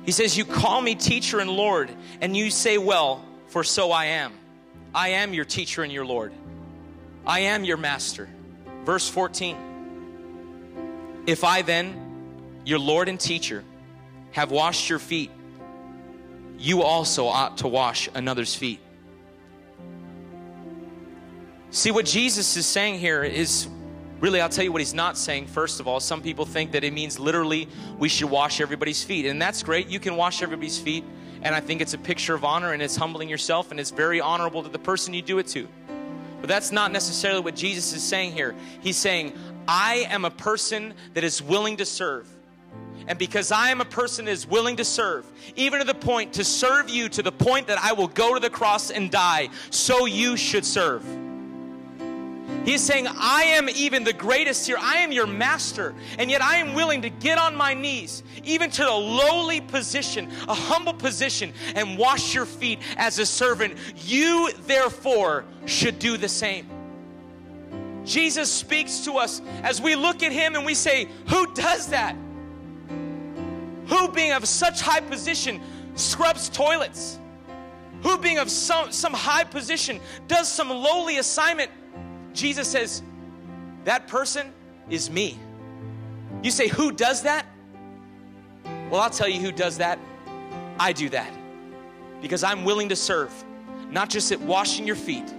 He 0.05 0.11
says, 0.11 0.37
You 0.37 0.45
call 0.45 0.79
me 0.79 0.93
teacher 0.93 1.39
and 1.39 1.49
Lord, 1.49 1.89
and 2.21 2.37
you 2.37 2.51
say, 2.51 2.77
Well, 2.77 3.25
for 3.47 3.63
so 3.63 3.91
I 3.91 4.05
am. 4.05 4.33
I 4.93 5.09
am 5.09 5.33
your 5.33 5.45
teacher 5.45 5.81
and 5.81 5.91
your 5.91 6.05
Lord. 6.05 6.33
I 7.25 7.39
am 7.39 7.63
your 7.63 7.77
master. 7.77 8.29
Verse 8.85 9.09
14 9.09 9.57
If 11.25 11.43
I 11.43 11.63
then, 11.63 12.08
your 12.69 12.79
Lord 12.79 13.09
and 13.09 13.19
teacher, 13.19 13.63
have 14.31 14.51
washed 14.51 14.89
your 14.89 14.99
feet, 14.99 15.31
you 16.59 16.83
also 16.83 17.25
ought 17.25 17.57
to 17.57 17.67
wash 17.67 18.07
another's 18.13 18.53
feet. 18.53 18.79
See, 21.71 21.89
what 21.89 22.05
Jesus 22.05 22.55
is 22.57 22.67
saying 22.67 22.99
here 22.99 23.23
is 23.23 23.67
really, 24.19 24.39
I'll 24.39 24.49
tell 24.49 24.63
you 24.63 24.71
what 24.71 24.81
he's 24.81 24.93
not 24.93 25.17
saying. 25.17 25.47
First 25.47 25.79
of 25.79 25.87
all, 25.87 25.99
some 25.99 26.21
people 26.21 26.45
think 26.45 26.71
that 26.73 26.83
it 26.83 26.93
means 26.93 27.17
literally 27.17 27.67
we 27.97 28.09
should 28.09 28.29
wash 28.29 28.61
everybody's 28.61 29.03
feet. 29.03 29.25
And 29.25 29.41
that's 29.41 29.63
great. 29.63 29.87
You 29.87 29.99
can 29.99 30.15
wash 30.15 30.43
everybody's 30.43 30.77
feet. 30.77 31.03
And 31.41 31.55
I 31.55 31.61
think 31.61 31.81
it's 31.81 31.93
a 31.93 31.97
picture 31.97 32.35
of 32.35 32.43
honor 32.43 32.73
and 32.73 32.81
it's 32.81 32.95
humbling 32.95 33.29
yourself 33.29 33.71
and 33.71 33.79
it's 33.79 33.91
very 33.91 34.19
honorable 34.19 34.61
to 34.61 34.69
the 34.69 34.79
person 34.79 35.13
you 35.13 35.21
do 35.21 35.39
it 35.39 35.47
to. 35.47 35.67
But 36.41 36.49
that's 36.49 36.71
not 36.71 36.91
necessarily 36.91 37.41
what 37.41 37.55
Jesus 37.55 37.93
is 37.93 38.03
saying 38.03 38.33
here. 38.33 38.55
He's 38.81 38.97
saying, 38.97 39.33
I 39.67 40.07
am 40.09 40.25
a 40.25 40.31
person 40.31 40.93
that 41.13 41.23
is 41.23 41.41
willing 41.41 41.77
to 41.77 41.85
serve. 41.85 42.27
And 43.07 43.17
because 43.17 43.51
I 43.51 43.69
am 43.69 43.81
a 43.81 43.85
person 43.85 44.25
that 44.25 44.31
is 44.31 44.47
willing 44.47 44.75
to 44.77 44.85
serve, 44.85 45.25
even 45.55 45.79
to 45.79 45.85
the 45.85 45.93
point 45.93 46.33
to 46.33 46.43
serve 46.43 46.89
you 46.89 47.09
to 47.09 47.23
the 47.23 47.31
point 47.31 47.67
that 47.67 47.79
I 47.79 47.93
will 47.93 48.07
go 48.07 48.33
to 48.33 48.39
the 48.39 48.49
cross 48.49 48.91
and 48.91 49.09
die, 49.09 49.49
so 49.69 50.05
you 50.05 50.37
should 50.37 50.65
serve. 50.65 51.03
He's 52.65 52.81
saying, 52.81 53.07
I 53.07 53.43
am 53.43 53.69
even 53.69 54.03
the 54.03 54.13
greatest 54.13 54.67
here. 54.67 54.77
I 54.79 54.97
am 54.97 55.11
your 55.11 55.25
master. 55.25 55.95
And 56.17 56.29
yet 56.29 56.41
I 56.41 56.57
am 56.57 56.75
willing 56.75 57.01
to 57.01 57.09
get 57.09 57.37
on 57.37 57.55
my 57.55 57.73
knees, 57.73 58.21
even 58.43 58.69
to 58.71 58.87
a 58.87 58.93
lowly 58.93 59.61
position, 59.61 60.29
a 60.47 60.53
humble 60.53 60.93
position, 60.93 61.53
and 61.75 61.97
wash 61.97 62.35
your 62.35 62.45
feet 62.45 62.79
as 62.97 63.17
a 63.17 63.25
servant. 63.25 63.75
You, 63.95 64.51
therefore, 64.67 65.45
should 65.65 65.99
do 65.99 66.17
the 66.17 66.29
same. 66.29 66.67
Jesus 68.05 68.51
speaks 68.51 68.99
to 69.01 69.13
us 69.13 69.41
as 69.63 69.81
we 69.81 69.95
look 69.95 70.23
at 70.23 70.31
him 70.31 70.55
and 70.55 70.65
we 70.65 70.73
say, 70.73 71.07
Who 71.27 71.51
does 71.53 71.87
that? 71.87 72.15
Who, 73.89 74.09
being 74.09 74.31
of 74.31 74.47
such 74.47 74.81
high 74.81 75.01
position, 75.01 75.61
scrubs 75.95 76.49
toilets? 76.49 77.19
Who, 78.03 78.17
being 78.17 78.37
of 78.37 78.49
some, 78.49 78.91
some 78.91 79.13
high 79.13 79.43
position, 79.43 79.99
does 80.27 80.49
some 80.49 80.69
lowly 80.69 81.17
assignment? 81.17 81.71
Jesus 82.33 82.67
says, 82.67 83.01
That 83.83 84.07
person 84.07 84.53
is 84.89 85.09
me. 85.09 85.37
You 86.41 86.51
say, 86.51 86.67
Who 86.67 86.91
does 86.91 87.23
that? 87.23 87.45
Well, 88.89 89.01
I'll 89.01 89.09
tell 89.09 89.27
you 89.29 89.39
who 89.39 89.51
does 89.51 89.77
that. 89.77 89.99
I 90.79 90.93
do 90.93 91.09
that 91.09 91.31
because 92.21 92.43
I'm 92.43 92.63
willing 92.63 92.89
to 92.89 92.95
serve, 92.95 93.31
not 93.91 94.09
just 94.09 94.31
at 94.31 94.41
washing 94.41 94.87
your 94.87 94.95
feet, 94.95 95.33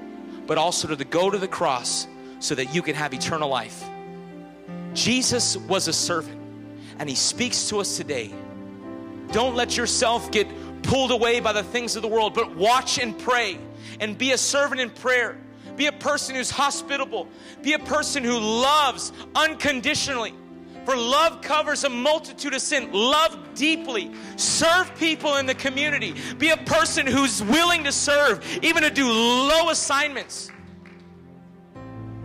but 0.46 0.56
also 0.58 0.88
to 0.88 0.96
the, 0.96 1.04
go 1.04 1.30
to 1.30 1.38
the 1.38 1.48
cross 1.48 2.06
so 2.38 2.54
that 2.54 2.74
you 2.74 2.82
can 2.82 2.94
have 2.94 3.12
eternal 3.12 3.48
life. 3.48 3.84
Jesus 4.94 5.56
was 5.56 5.88
a 5.88 5.92
servant, 5.92 6.39
and 7.00 7.08
he 7.08 7.16
speaks 7.16 7.70
to 7.70 7.80
us 7.80 7.96
today. 7.96 8.30
Don't 9.32 9.56
let 9.56 9.76
yourself 9.76 10.30
get 10.30 10.46
pulled 10.82 11.10
away 11.10 11.40
by 11.40 11.52
the 11.52 11.62
things 11.62 11.96
of 11.96 12.02
the 12.02 12.08
world, 12.08 12.34
but 12.34 12.54
watch 12.54 12.98
and 12.98 13.18
pray 13.18 13.58
and 14.00 14.16
be 14.16 14.32
a 14.32 14.38
servant 14.38 14.82
in 14.82 14.90
prayer. 14.90 15.38
Be 15.76 15.86
a 15.86 15.92
person 15.92 16.34
who's 16.34 16.50
hospitable. 16.50 17.26
Be 17.62 17.72
a 17.72 17.78
person 17.78 18.22
who 18.22 18.38
loves 18.38 19.12
unconditionally. 19.34 20.34
For 20.84 20.94
love 20.94 21.40
covers 21.40 21.84
a 21.84 21.88
multitude 21.88 22.52
of 22.52 22.60
sin. 22.60 22.90
Love 22.92 23.54
deeply. 23.54 24.10
Serve 24.36 24.94
people 24.96 25.36
in 25.36 25.46
the 25.46 25.54
community. 25.54 26.14
Be 26.36 26.50
a 26.50 26.56
person 26.58 27.06
who's 27.06 27.42
willing 27.42 27.84
to 27.84 27.92
serve, 27.92 28.44
even 28.62 28.82
to 28.82 28.90
do 28.90 29.06
low 29.08 29.70
assignments. 29.70 30.50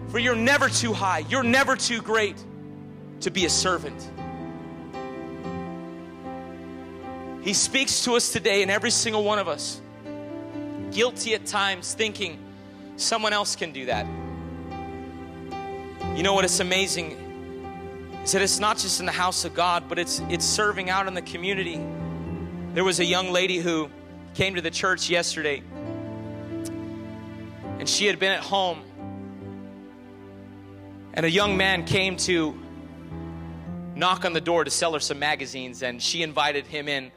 For 0.10 0.20
you're 0.20 0.36
never 0.36 0.68
too 0.68 0.92
high, 0.92 1.20
you're 1.30 1.44
never 1.44 1.78
too 1.78 2.02
great 2.02 2.44
to 3.22 3.32
be 3.32 3.46
a 3.46 3.50
servant. 3.50 4.12
He 7.46 7.54
speaks 7.54 8.04
to 8.06 8.16
us 8.16 8.32
today, 8.32 8.64
and 8.64 8.72
every 8.72 8.90
single 8.90 9.24
one 9.24 9.38
of 9.38 9.48
us, 9.48 9.80
guilty 10.92 11.36
at 11.36 11.46
times, 11.46 11.94
thinking 11.94 12.40
someone 12.98 13.34
else 13.34 13.56
can 13.56 13.72
do 13.72 13.86
that. 13.86 14.08
You 16.18 16.24
know 16.24 16.34
what? 16.34 16.44
It's 16.44 16.60
amazing 16.60 17.22
is 18.24 18.32
that 18.32 18.42
it's 18.42 18.60
not 18.60 18.80
just 18.80 19.00
in 19.00 19.06
the 19.06 19.12
house 19.12 19.46
of 19.46 19.54
God, 19.54 19.84
but 19.88 20.00
it's 20.00 20.20
it's 20.28 20.44
serving 20.44 20.90
out 20.90 21.06
in 21.08 21.14
the 21.14 21.22
community. 21.22 21.80
There 22.74 22.84
was 22.84 23.00
a 23.00 23.06
young 23.06 23.32
lady 23.32 23.60
who 23.60 23.92
came 24.34 24.56
to 24.56 24.62
the 24.62 24.72
church 24.72 25.08
yesterday, 25.08 25.62
and 27.78 27.88
she 27.88 28.08
had 28.08 28.18
been 28.18 28.32
at 28.32 28.40
home, 28.40 28.82
and 31.14 31.28
a 31.28 31.30
young 31.30 31.58
man 31.58 31.86
came 31.86 32.18
to 32.18 32.60
knock 33.94 34.26
on 34.26 34.34
the 34.34 34.42
door 34.42 34.64
to 34.64 34.72
sell 34.72 34.94
her 34.94 35.00
some 35.00 35.20
magazines, 35.20 35.84
and 35.84 36.02
she 36.02 36.24
invited 36.24 36.66
him 36.66 36.88
in 36.88 37.12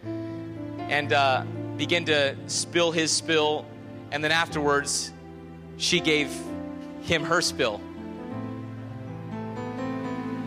and 0.89 1.13
uh, 1.13 1.45
began 1.77 2.05
to 2.07 2.37
spill 2.47 2.91
his 2.91 3.11
spill, 3.11 3.67
and 4.11 4.23
then 4.23 4.33
afterwards, 4.33 5.13
she 5.77 6.01
gave 6.01 6.35
him 7.03 7.25
her 7.25 7.41
spill 7.41 7.81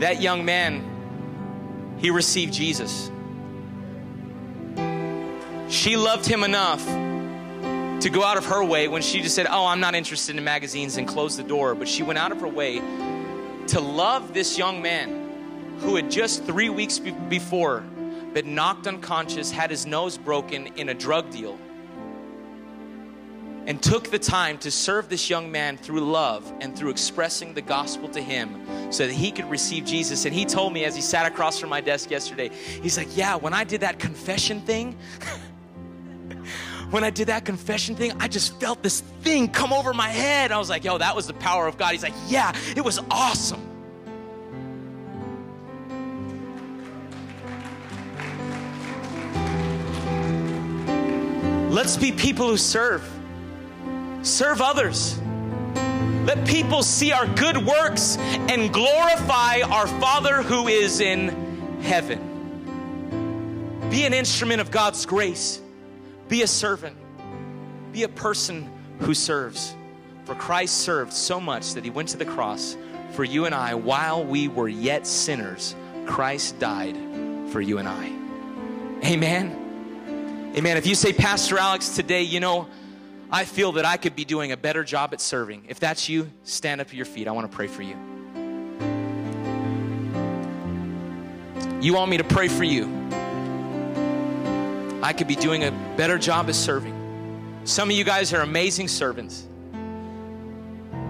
that 0.02 0.20
young 0.20 0.46
man, 0.46 1.96
he 2.00 2.10
received 2.10 2.54
Jesus. 2.54 3.10
She 5.70 5.96
loved 5.96 6.26
him 6.26 6.44
enough 6.44 6.84
to 6.86 8.10
go 8.10 8.24
out 8.24 8.38
of 8.38 8.46
her 8.46 8.64
way 8.64 8.88
when 8.88 9.04
she 9.04 9.22
just 9.22 9.36
said, 9.36 9.46
Oh, 9.48 9.68
I'm 9.68 9.80
not 9.80 9.94
interested 9.94 10.36
in 10.36 10.44
magazines 10.44 10.98
and 10.98 11.08
closed 11.08 11.38
the 11.38 11.44
door. 11.44 11.76
But 11.76 11.88
she 11.88 12.02
went 12.02 12.18
out 12.18 12.32
of 12.32 12.42
her 12.42 12.48
way 12.48 12.80
to 13.68 13.80
love 13.80 14.34
this 14.34 14.58
young 14.58 14.82
man 14.82 15.78
who 15.82 15.96
had 15.96 16.10
just 16.10 16.46
three 16.46 16.70
weeks 16.70 16.98
be- 16.98 17.12
before 17.12 17.84
been 18.34 18.56
knocked 18.56 18.88
unconscious, 18.88 19.52
had 19.52 19.70
his 19.70 19.86
nose 19.86 20.18
broken 20.18 20.68
in 20.76 20.90
a 20.90 20.94
drug 20.94 21.30
deal 21.32 21.58
and 23.68 23.82
took 23.82 24.10
the 24.10 24.20
time 24.20 24.58
to 24.58 24.72
serve 24.72 25.08
this 25.10 25.30
young 25.30 25.52
man 25.52 25.78
through 25.78 26.02
love 26.02 26.52
and 26.62 26.76
through 26.76 26.90
expressing 26.90 27.54
the 27.54 27.62
gospel 27.62 28.10
to 28.10 28.22
him 28.22 28.60
so 28.92 29.06
that 29.06 29.14
he 29.14 29.32
could 29.32 29.50
receive 29.50 29.86
Jesus. 29.86 30.26
And 30.26 30.34
he 30.34 30.46
told 30.46 30.74
me 30.74 30.84
as 30.84 30.96
he 30.96 31.02
sat 31.02 31.26
across 31.26 31.60
from 31.60 31.70
my 31.70 31.82
desk 31.82 32.10
yesterday, 32.10 32.50
he's 32.82 32.98
like, 32.98 33.16
Yeah, 33.16 33.36
when 33.36 33.54
I 33.54 33.64
did 33.64 33.82
that 33.82 34.00
confession 34.00 34.62
thing, 34.62 34.98
when 36.90 37.04
I 37.04 37.12
did 37.12 37.28
that 37.28 37.46
confession 37.46 37.96
thing, 37.96 38.14
I 38.20 38.28
just 38.28 38.60
felt 38.60 38.82
this 38.82 39.02
thing 39.22 39.48
come 39.48 39.74
over 39.74 39.94
my 39.94 40.10
head. 40.10 40.52
I 40.52 40.58
was 40.58 40.70
like, 40.70 40.84
Yo, 40.84 40.98
that 40.98 41.16
was 41.16 41.28
the 41.28 41.34
power 41.34 41.68
of 41.68 41.78
God. 41.78 41.92
He's 41.92 42.04
like, 42.04 42.16
Yeah, 42.28 42.54
it 42.76 42.84
was 42.84 43.00
awesome. 43.12 43.71
Let's 51.72 51.96
be 51.96 52.12
people 52.12 52.50
who 52.50 52.58
serve. 52.58 53.02
Serve 54.24 54.60
others. 54.60 55.18
Let 56.26 56.46
people 56.46 56.84
see 56.84 57.14
our 57.14 57.26
good 57.26 57.66
works 57.66 58.18
and 58.18 58.74
glorify 58.74 59.62
our 59.62 59.88
Father 59.88 60.42
who 60.42 60.68
is 60.68 61.00
in 61.00 61.80
heaven. 61.82 62.20
Be 63.90 64.04
an 64.04 64.14
instrument 64.14 64.60
of 64.60 64.70
God's 64.70 65.06
grace. 65.06 65.62
Be 66.28 66.42
a 66.42 66.48
servant. 66.48 66.98
Be 67.94 68.04
a 68.04 68.10
person 68.10 68.70
who 69.00 69.14
serves. 69.14 69.74
For 70.26 70.36
Christ 70.36 70.80
served 70.80 71.14
so 71.14 71.40
much 71.40 71.76
that 71.76 71.86
he 71.86 71.90
went 71.90 72.10
to 72.10 72.18
the 72.18 72.26
cross 72.26 72.76
for 73.14 73.24
you 73.24 73.46
and 73.46 73.56
I 73.56 73.76
while 73.76 74.26
we 74.26 74.50
were 74.50 74.68
yet 74.68 75.08
sinners. 75.08 75.74
Christ 76.06 76.60
died 76.60 76.98
for 77.50 77.62
you 77.62 77.78
and 77.78 77.88
I. 77.88 78.12
Amen. 79.06 79.61
Amen. 80.54 80.76
If 80.76 80.86
you 80.86 80.96
say, 80.96 81.14
Pastor 81.14 81.58
Alex, 81.58 81.96
today, 81.96 82.24
you 82.24 82.42
know, 82.42 82.68
I 83.32 83.46
feel 83.46 83.72
that 83.74 83.86
I 83.86 83.96
could 83.96 84.18
be 84.18 84.26
doing 84.26 84.52
a 84.52 84.58
better 84.58 84.84
job 84.84 85.14
at 85.14 85.22
serving. 85.22 85.64
If 85.70 85.80
that's 85.80 86.10
you, 86.10 86.30
stand 86.44 86.82
up 86.82 86.90
to 86.90 86.98
your 86.98 87.06
feet. 87.06 87.30
I 87.30 87.32
want 87.32 87.50
to 87.50 87.56
pray 87.56 87.68
for 87.68 87.84
you. 87.84 87.96
You 91.80 91.94
want 91.94 92.12
me 92.12 92.18
to 92.18 92.26
pray 92.26 92.50
for 92.50 92.66
you? 92.66 92.84
I 95.02 95.14
could 95.14 95.30
be 95.30 95.38
doing 95.38 95.64
a 95.64 95.72
better 95.96 96.18
job 96.18 96.50
at 96.50 96.56
serving. 96.56 97.62
Some 97.64 97.90
of 97.90 97.96
you 97.96 98.04
guys 98.04 98.34
are 98.34 98.42
amazing 98.42 98.90
servants. 98.90 99.48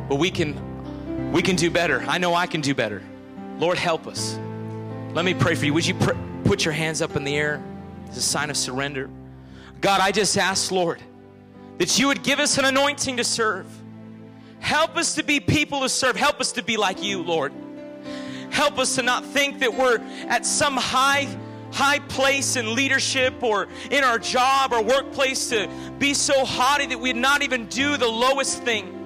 But 0.08 0.18
we 0.18 0.30
can 0.30 1.32
we 1.32 1.42
can 1.42 1.56
do 1.56 1.72
better. 1.72 2.04
I 2.08 2.20
know 2.20 2.36
I 2.36 2.46
can 2.46 2.62
do 2.62 2.76
better. 2.76 3.02
Lord, 3.58 3.80
help 3.80 4.06
us. 4.06 4.38
Let 5.14 5.26
me 5.26 5.34
pray 5.34 5.56
for 5.56 5.66
you. 5.66 5.74
Would 5.74 5.88
you 5.88 5.96
pr- 5.96 6.14
put 6.44 6.64
your 6.64 6.74
hands 6.74 7.02
up 7.02 7.16
in 7.16 7.24
the 7.24 7.36
air 7.36 7.64
as 8.10 8.18
a 8.18 8.22
sign 8.22 8.52
of 8.52 8.58
surrender? 8.58 9.10
God, 9.82 10.00
I 10.00 10.12
just 10.12 10.38
ask, 10.38 10.72
Lord, 10.72 11.02
that 11.80 11.98
you 11.98 12.08
would 12.08 12.24
give 12.24 12.40
us 12.40 12.58
an 12.58 12.66
anointing 12.66 13.18
to 13.18 13.24
serve. 13.24 13.68
Help 14.60 14.96
us 14.96 15.16
to 15.16 15.24
be 15.24 15.40
people 15.40 15.82
to 15.82 15.90
serve. 15.90 16.16
Help 16.16 16.40
us 16.40 16.52
to 16.54 16.64
be 16.64 16.78
like 16.78 17.02
you, 17.02 17.24
Lord. 17.24 17.52
Help 18.52 18.78
us 18.78 18.96
to 18.96 19.02
not 19.02 19.26
think 19.26 19.60
that 19.60 19.74
we're 19.74 19.98
at 20.28 20.46
some 20.46 20.78
high 20.78 21.28
high 21.72 22.00
place 22.00 22.58
in 22.58 22.76
leadership 22.76 23.42
or 23.42 23.70
in 23.90 24.04
our 24.04 24.20
job 24.20 24.74
or 24.74 24.84
workplace 24.84 25.50
to 25.50 25.70
be 26.00 26.14
so 26.14 26.44
haughty 26.44 26.86
that 26.86 27.00
we'd 27.00 27.16
not 27.16 27.42
even 27.42 27.66
do 27.68 27.96
the 27.96 28.08
lowest 28.08 28.62
thing. 28.64 28.98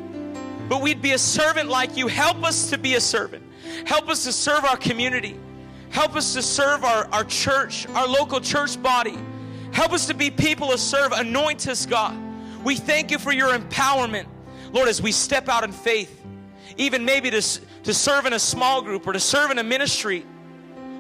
But 0.68 0.82
we'd 0.82 1.02
be 1.02 1.12
a 1.12 1.18
servant 1.20 1.70
like 1.70 1.96
you. 1.96 2.08
Help 2.08 2.44
us 2.44 2.72
to 2.72 2.80
be 2.80 2.96
a 2.96 3.00
servant. 3.00 3.44
Help 3.86 4.10
us 4.10 4.24
to 4.24 4.34
serve 4.34 4.66
our 4.66 4.78
community. 4.78 5.40
Help 5.92 6.16
us 6.16 6.34
to 6.34 6.42
serve 6.42 6.84
our, 6.84 7.08
our 7.12 7.24
church, 7.24 7.88
our 7.90 8.08
local 8.08 8.42
church 8.42 8.82
body. 8.82 9.18
Help 9.76 9.92
us 9.92 10.08
to 10.08 10.14
be 10.14 10.32
people 10.32 10.70
to 10.70 10.78
serve. 10.78 11.12
Anoint 11.12 11.68
us, 11.68 11.86
God. 11.86 12.18
We 12.64 12.78
thank 12.78 13.12
you 13.12 13.20
for 13.20 13.34
your 13.34 13.50
empowerment, 13.50 14.26
Lord, 14.72 14.88
as 14.88 15.02
we 15.02 15.12
step 15.12 15.50
out 15.50 15.66
in 15.66 15.74
faith, 15.74 16.24
even 16.78 17.04
maybe 17.04 17.30
to, 17.30 17.42
to 17.42 17.94
serve 17.94 18.26
in 18.26 18.32
a 18.32 18.40
small 18.40 18.82
group 18.82 19.06
or 19.06 19.12
to 19.12 19.20
serve 19.20 19.52
in 19.52 19.60
a 19.60 19.64
ministry. 19.66 20.26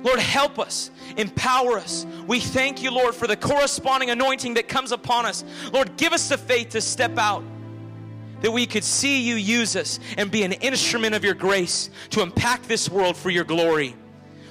Lord, 0.03 0.19
help 0.19 0.59
us, 0.59 0.91
empower 1.15 1.77
us. 1.77 2.05
We 2.27 2.41
thank 2.41 2.83
you, 2.83 2.91
Lord, 2.91 3.15
for 3.15 3.27
the 3.27 3.37
corresponding 3.37 4.09
anointing 4.09 4.55
that 4.55 4.67
comes 4.67 4.91
upon 4.91 5.25
us. 5.25 5.45
Lord, 5.71 5.95
give 5.95 6.11
us 6.11 6.27
the 6.27 6.37
faith 6.37 6.71
to 6.71 6.81
step 6.81 7.17
out, 7.17 7.45
that 8.41 8.51
we 8.51 8.65
could 8.65 8.83
see 8.83 9.21
you 9.21 9.35
use 9.35 9.77
us 9.77 10.01
and 10.17 10.29
be 10.29 10.43
an 10.43 10.51
instrument 10.51 11.15
of 11.15 11.23
your 11.23 11.33
grace 11.33 11.89
to 12.09 12.21
impact 12.21 12.67
this 12.67 12.89
world 12.89 13.15
for 13.15 13.29
your 13.29 13.45
glory. 13.45 13.95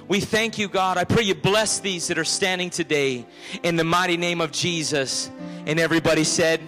We 0.07 0.21
thank 0.21 0.59
you, 0.59 0.69
God. 0.69 0.99
I 0.99 1.05
pray 1.05 1.23
you 1.23 1.35
bless 1.35 1.81
these 1.81 2.09
that 2.09 2.19
are 2.19 2.25
standing 2.25 2.69
today 2.69 3.25
in 3.63 3.77
the 3.77 3.85
mighty 3.85 4.19
name 4.19 4.43
of 4.43 4.53
Jesus. 4.53 5.31
And 5.67 5.81
everybody 5.81 6.25
said, 6.25 6.61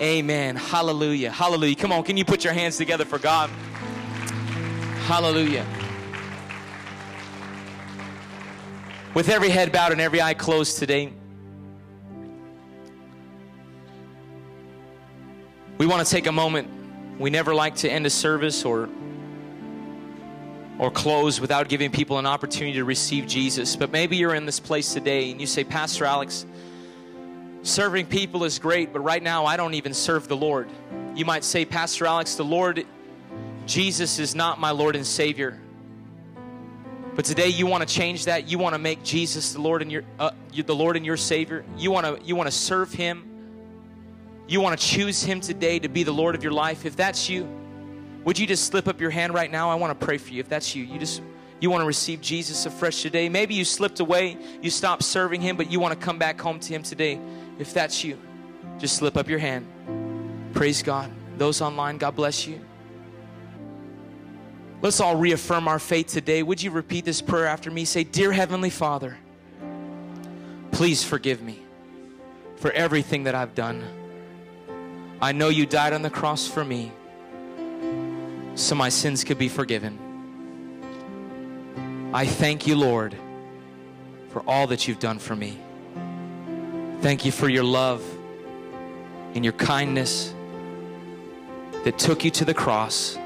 Amen. 0.00 0.56
Hallelujah. 0.56 1.30
Hallelujah. 1.30 1.74
Come 1.74 1.92
on, 1.92 2.04
can 2.04 2.16
you 2.16 2.24
put 2.24 2.44
your 2.44 2.52
hands 2.52 2.76
together 2.76 3.04
for 3.04 3.18
God? 3.18 3.50
Hallelujah. 5.06 5.66
With 9.12 9.28
every 9.28 9.50
head 9.50 9.72
bowed 9.72 9.92
and 9.92 10.00
every 10.00 10.22
eye 10.22 10.34
closed 10.34 10.78
today, 10.78 11.12
we 15.76 15.86
want 15.86 16.06
to 16.06 16.10
take 16.10 16.26
a 16.26 16.32
moment. 16.32 16.68
We 17.18 17.28
never 17.28 17.54
like 17.54 17.76
to 17.76 17.90
end 17.90 18.06
a 18.06 18.10
service 18.10 18.64
or 18.64 18.88
or 20.78 20.90
close 20.90 21.40
without 21.40 21.68
giving 21.68 21.90
people 21.90 22.18
an 22.18 22.26
opportunity 22.26 22.74
to 22.74 22.84
receive 22.84 23.26
Jesus. 23.26 23.74
But 23.74 23.90
maybe 23.90 24.16
you're 24.16 24.34
in 24.34 24.46
this 24.46 24.60
place 24.60 24.92
today 24.94 25.30
and 25.30 25.40
you 25.40 25.46
say, 25.46 25.64
Pastor 25.64 26.04
Alex, 26.04 26.46
serving 27.62 28.06
people 28.06 28.44
is 28.44 28.58
great, 28.58 28.92
but 28.92 29.00
right 29.00 29.22
now 29.22 29.44
I 29.44 29.56
don't 29.56 29.74
even 29.74 29.92
serve 29.92 30.28
the 30.28 30.36
Lord. 30.36 30.68
You 31.14 31.24
might 31.24 31.42
say, 31.42 31.64
Pastor 31.64 32.06
Alex, 32.06 32.36
the 32.36 32.44
Lord, 32.44 32.86
Jesus 33.66 34.20
is 34.20 34.34
not 34.34 34.60
my 34.60 34.70
Lord 34.70 34.94
and 34.94 35.04
Savior. 35.04 35.58
But 37.16 37.24
today 37.24 37.48
you 37.48 37.66
want 37.66 37.86
to 37.86 37.92
change 37.92 38.26
that. 38.26 38.48
You 38.48 38.58
want 38.58 38.76
to 38.76 38.78
make 38.78 39.02
Jesus 39.02 39.52
the 39.52 39.60
Lord 39.60 39.82
and 39.82 39.90
your 39.90 40.04
uh, 40.20 40.30
the 40.54 40.74
Lord 40.74 40.96
and 40.96 41.04
your 41.04 41.16
Savior. 41.16 41.64
You 41.76 41.90
want 41.90 42.06
to 42.06 42.24
you 42.24 42.36
want 42.36 42.46
to 42.46 42.56
serve 42.56 42.92
Him. 42.92 43.24
You 44.46 44.60
want 44.60 44.78
to 44.78 44.86
choose 44.86 45.20
Him 45.20 45.40
today 45.40 45.80
to 45.80 45.88
be 45.88 46.04
the 46.04 46.12
Lord 46.12 46.36
of 46.36 46.44
your 46.44 46.52
life. 46.52 46.86
If 46.86 46.94
that's 46.94 47.28
you, 47.28 47.48
would 48.28 48.38
you 48.38 48.46
just 48.46 48.66
slip 48.66 48.88
up 48.88 49.00
your 49.00 49.08
hand 49.08 49.32
right 49.32 49.50
now? 49.50 49.70
I 49.70 49.74
want 49.76 49.98
to 49.98 50.04
pray 50.06 50.18
for 50.18 50.34
you. 50.34 50.40
If 50.40 50.50
that's 50.50 50.74
you, 50.74 50.84
you 50.84 50.98
just 50.98 51.22
you 51.60 51.70
want 51.70 51.80
to 51.80 51.86
receive 51.86 52.20
Jesus 52.20 52.66
afresh 52.66 53.00
today. 53.00 53.26
Maybe 53.30 53.54
you 53.54 53.64
slipped 53.64 54.00
away, 54.00 54.36
you 54.60 54.68
stopped 54.68 55.02
serving 55.02 55.40
Him, 55.40 55.56
but 55.56 55.70
you 55.70 55.80
want 55.80 55.98
to 55.98 56.04
come 56.04 56.18
back 56.18 56.38
home 56.38 56.60
to 56.60 56.68
Him 56.68 56.82
today. 56.82 57.18
If 57.58 57.72
that's 57.72 58.04
you, 58.04 58.18
just 58.76 58.96
slip 58.96 59.16
up 59.16 59.30
your 59.30 59.38
hand. 59.38 59.66
Praise 60.52 60.82
God. 60.82 61.10
Those 61.38 61.62
online, 61.62 61.96
God 61.96 62.16
bless 62.16 62.46
you. 62.46 62.60
Let's 64.82 65.00
all 65.00 65.16
reaffirm 65.16 65.66
our 65.66 65.78
faith 65.78 66.08
today. 66.08 66.42
Would 66.42 66.62
you 66.62 66.70
repeat 66.70 67.06
this 67.06 67.22
prayer 67.22 67.46
after 67.46 67.70
me? 67.70 67.86
Say, 67.86 68.04
Dear 68.04 68.30
Heavenly 68.30 68.68
Father, 68.68 69.16
please 70.70 71.02
forgive 71.02 71.40
me 71.40 71.60
for 72.56 72.70
everything 72.72 73.24
that 73.24 73.34
I've 73.34 73.54
done. 73.54 73.82
I 75.18 75.32
know 75.32 75.48
you 75.48 75.64
died 75.64 75.94
on 75.94 76.02
the 76.02 76.10
cross 76.10 76.46
for 76.46 76.62
me 76.62 76.92
so 78.58 78.74
my 78.74 78.88
sins 78.88 79.22
could 79.22 79.38
be 79.38 79.48
forgiven. 79.48 79.96
I 82.12 82.26
thank 82.26 82.66
you, 82.66 82.74
Lord, 82.74 83.16
for 84.30 84.42
all 84.48 84.66
that 84.66 84.88
you've 84.88 84.98
done 84.98 85.18
for 85.18 85.36
me. 85.36 85.58
Thank 87.00 87.24
you 87.24 87.30
for 87.30 87.48
your 87.48 87.62
love 87.62 88.02
and 89.34 89.44
your 89.44 89.52
kindness 89.52 90.34
that 91.84 91.98
took 91.98 92.24
you 92.24 92.30
to 92.32 92.44
the 92.44 92.54
cross 92.54 93.16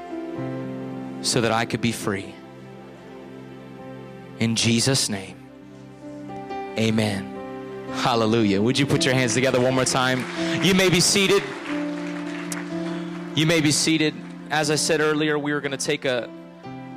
so 1.21 1.41
that 1.41 1.51
I 1.51 1.65
could 1.65 1.81
be 1.81 1.91
free. 1.91 2.35
In 4.39 4.55
Jesus' 4.55 5.09
name, 5.09 5.37
amen. 6.77 7.31
Hallelujah. 7.93 8.61
Would 8.61 8.77
you 8.77 8.85
put 8.85 9.03
your 9.05 9.15
hands 9.15 9.33
together 9.33 9.59
one 9.59 9.73
more 9.73 9.85
time? 9.85 10.23
You 10.63 10.75
may 10.75 10.89
be 10.89 10.99
seated. 10.99 11.41
You 13.35 13.47
may 13.47 13.61
be 13.61 13.71
seated. 13.71 14.13
As 14.49 14.69
I 14.69 14.75
said 14.75 14.99
earlier, 14.99 15.39
we 15.39 15.51
are 15.51 15.61
going 15.61 15.71
to 15.71 15.77
take 15.77 16.05
a 16.05 16.29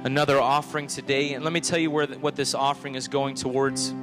another 0.05 0.41
offering 0.41 0.87
today, 0.87 1.35
and 1.35 1.43
let 1.43 1.53
me 1.53 1.61
tell 1.61 1.79
you 1.79 1.91
where 1.91 2.07
what 2.07 2.37
this 2.37 2.55
offering 2.55 2.95
is 2.95 3.09
going 3.09 3.35
towards. 3.35 3.95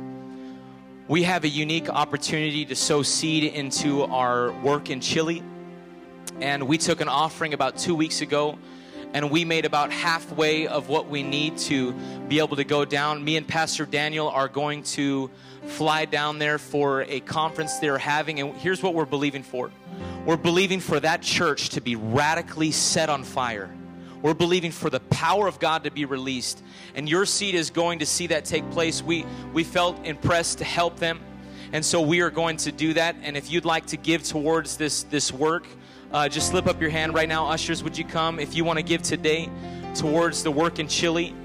We 1.08 1.24
have 1.24 1.44
a 1.44 1.48
unique 1.48 1.89
opportunity 1.89 2.66
to 2.66 2.76
sow 2.76 3.04
seed 3.04 3.54
into 3.54 4.04
our 4.04 4.52
work 4.62 4.89
in 4.89 5.02
Chile, 5.02 5.44
and 6.41 6.68
we 6.68 6.78
took 6.78 7.00
an 7.02 7.10
offering 7.10 7.54
about 7.54 7.78
two 7.78 7.96
weeks 7.96 8.22
ago 8.22 8.58
and 9.14 9.30
we 9.30 9.45
made 9.45 9.66
about 9.66 9.91
halfway 9.91 10.68
of 10.68 10.89
what 10.89 11.07
we 11.07 11.24
need 11.24 11.57
to 11.59 11.93
be 12.28 12.39
able 12.39 12.57
to 12.57 12.64
go 12.64 12.84
down. 12.84 13.24
Me 13.24 13.38
and 13.38 13.47
Pastor 13.47 13.86
Daniel 13.86 14.28
are 14.28 14.47
going 14.47 14.84
to 14.84 15.30
fly 15.68 16.05
down 16.05 16.39
there 16.39 16.57
for 16.57 17.03
a 17.03 17.20
conference 17.22 17.78
they're 17.78 17.97
having, 17.97 18.39
and 18.39 18.55
here's 18.55 18.82
what 18.82 18.93
we're 18.93 19.05
believing 19.05 19.43
for 19.43 19.72
we're 20.26 20.38
believing 20.38 20.80
for 20.80 20.99
that 20.99 21.22
church 21.22 21.70
to 21.70 21.82
be 21.82 21.95
radically 21.95 22.72
set 22.72 23.09
on 23.09 23.24
fire. 23.24 23.70
We're 24.22 24.34
believing 24.34 24.72
for 24.72 24.89
the 24.89 25.01
power 25.01 25.47
of 25.47 25.59
God 25.59 25.84
to 25.84 25.91
be 25.91 26.05
released, 26.05 26.64
and 26.95 27.07
your 27.09 27.26
seed 27.26 27.55
is 27.55 27.70
going 27.70 27.99
to 27.99 28.05
see 28.05 28.28
that 28.28 28.45
take 28.45 28.70
place. 28.72 29.03
We 29.03 29.26
we 29.53 29.64
felt 29.64 30.03
impressed 30.05 30.59
to 30.59 30.64
help 30.64 30.97
them, 30.97 31.20
and 31.74 31.86
so 31.86 32.01
we 32.01 32.22
are 32.22 32.32
going 32.32 32.57
to 32.57 32.72
do 32.72 32.93
that. 32.93 33.18
And 33.22 33.36
if 33.36 33.51
you'd 33.51 33.66
like 33.66 33.88
to 33.88 33.97
give 33.97 34.24
towards 34.24 34.78
this 34.78 35.03
this 35.03 35.32
work, 35.32 35.68
uh, 36.14 36.30
just 36.30 36.49
slip 36.49 36.68
up 36.68 36.80
your 36.80 36.91
hand 36.91 37.14
right 37.14 37.28
now. 37.28 37.47
Ushers, 37.47 37.84
would 37.84 37.97
you 37.97 38.05
come 38.05 38.39
if 38.39 38.55
you 38.55 38.64
want 38.64 38.78
to 38.78 38.84
give 38.84 39.01
today 39.01 39.49
towards 39.95 40.43
the 40.43 40.51
work 40.51 40.78
in 40.78 40.88
Chile? 40.88 41.36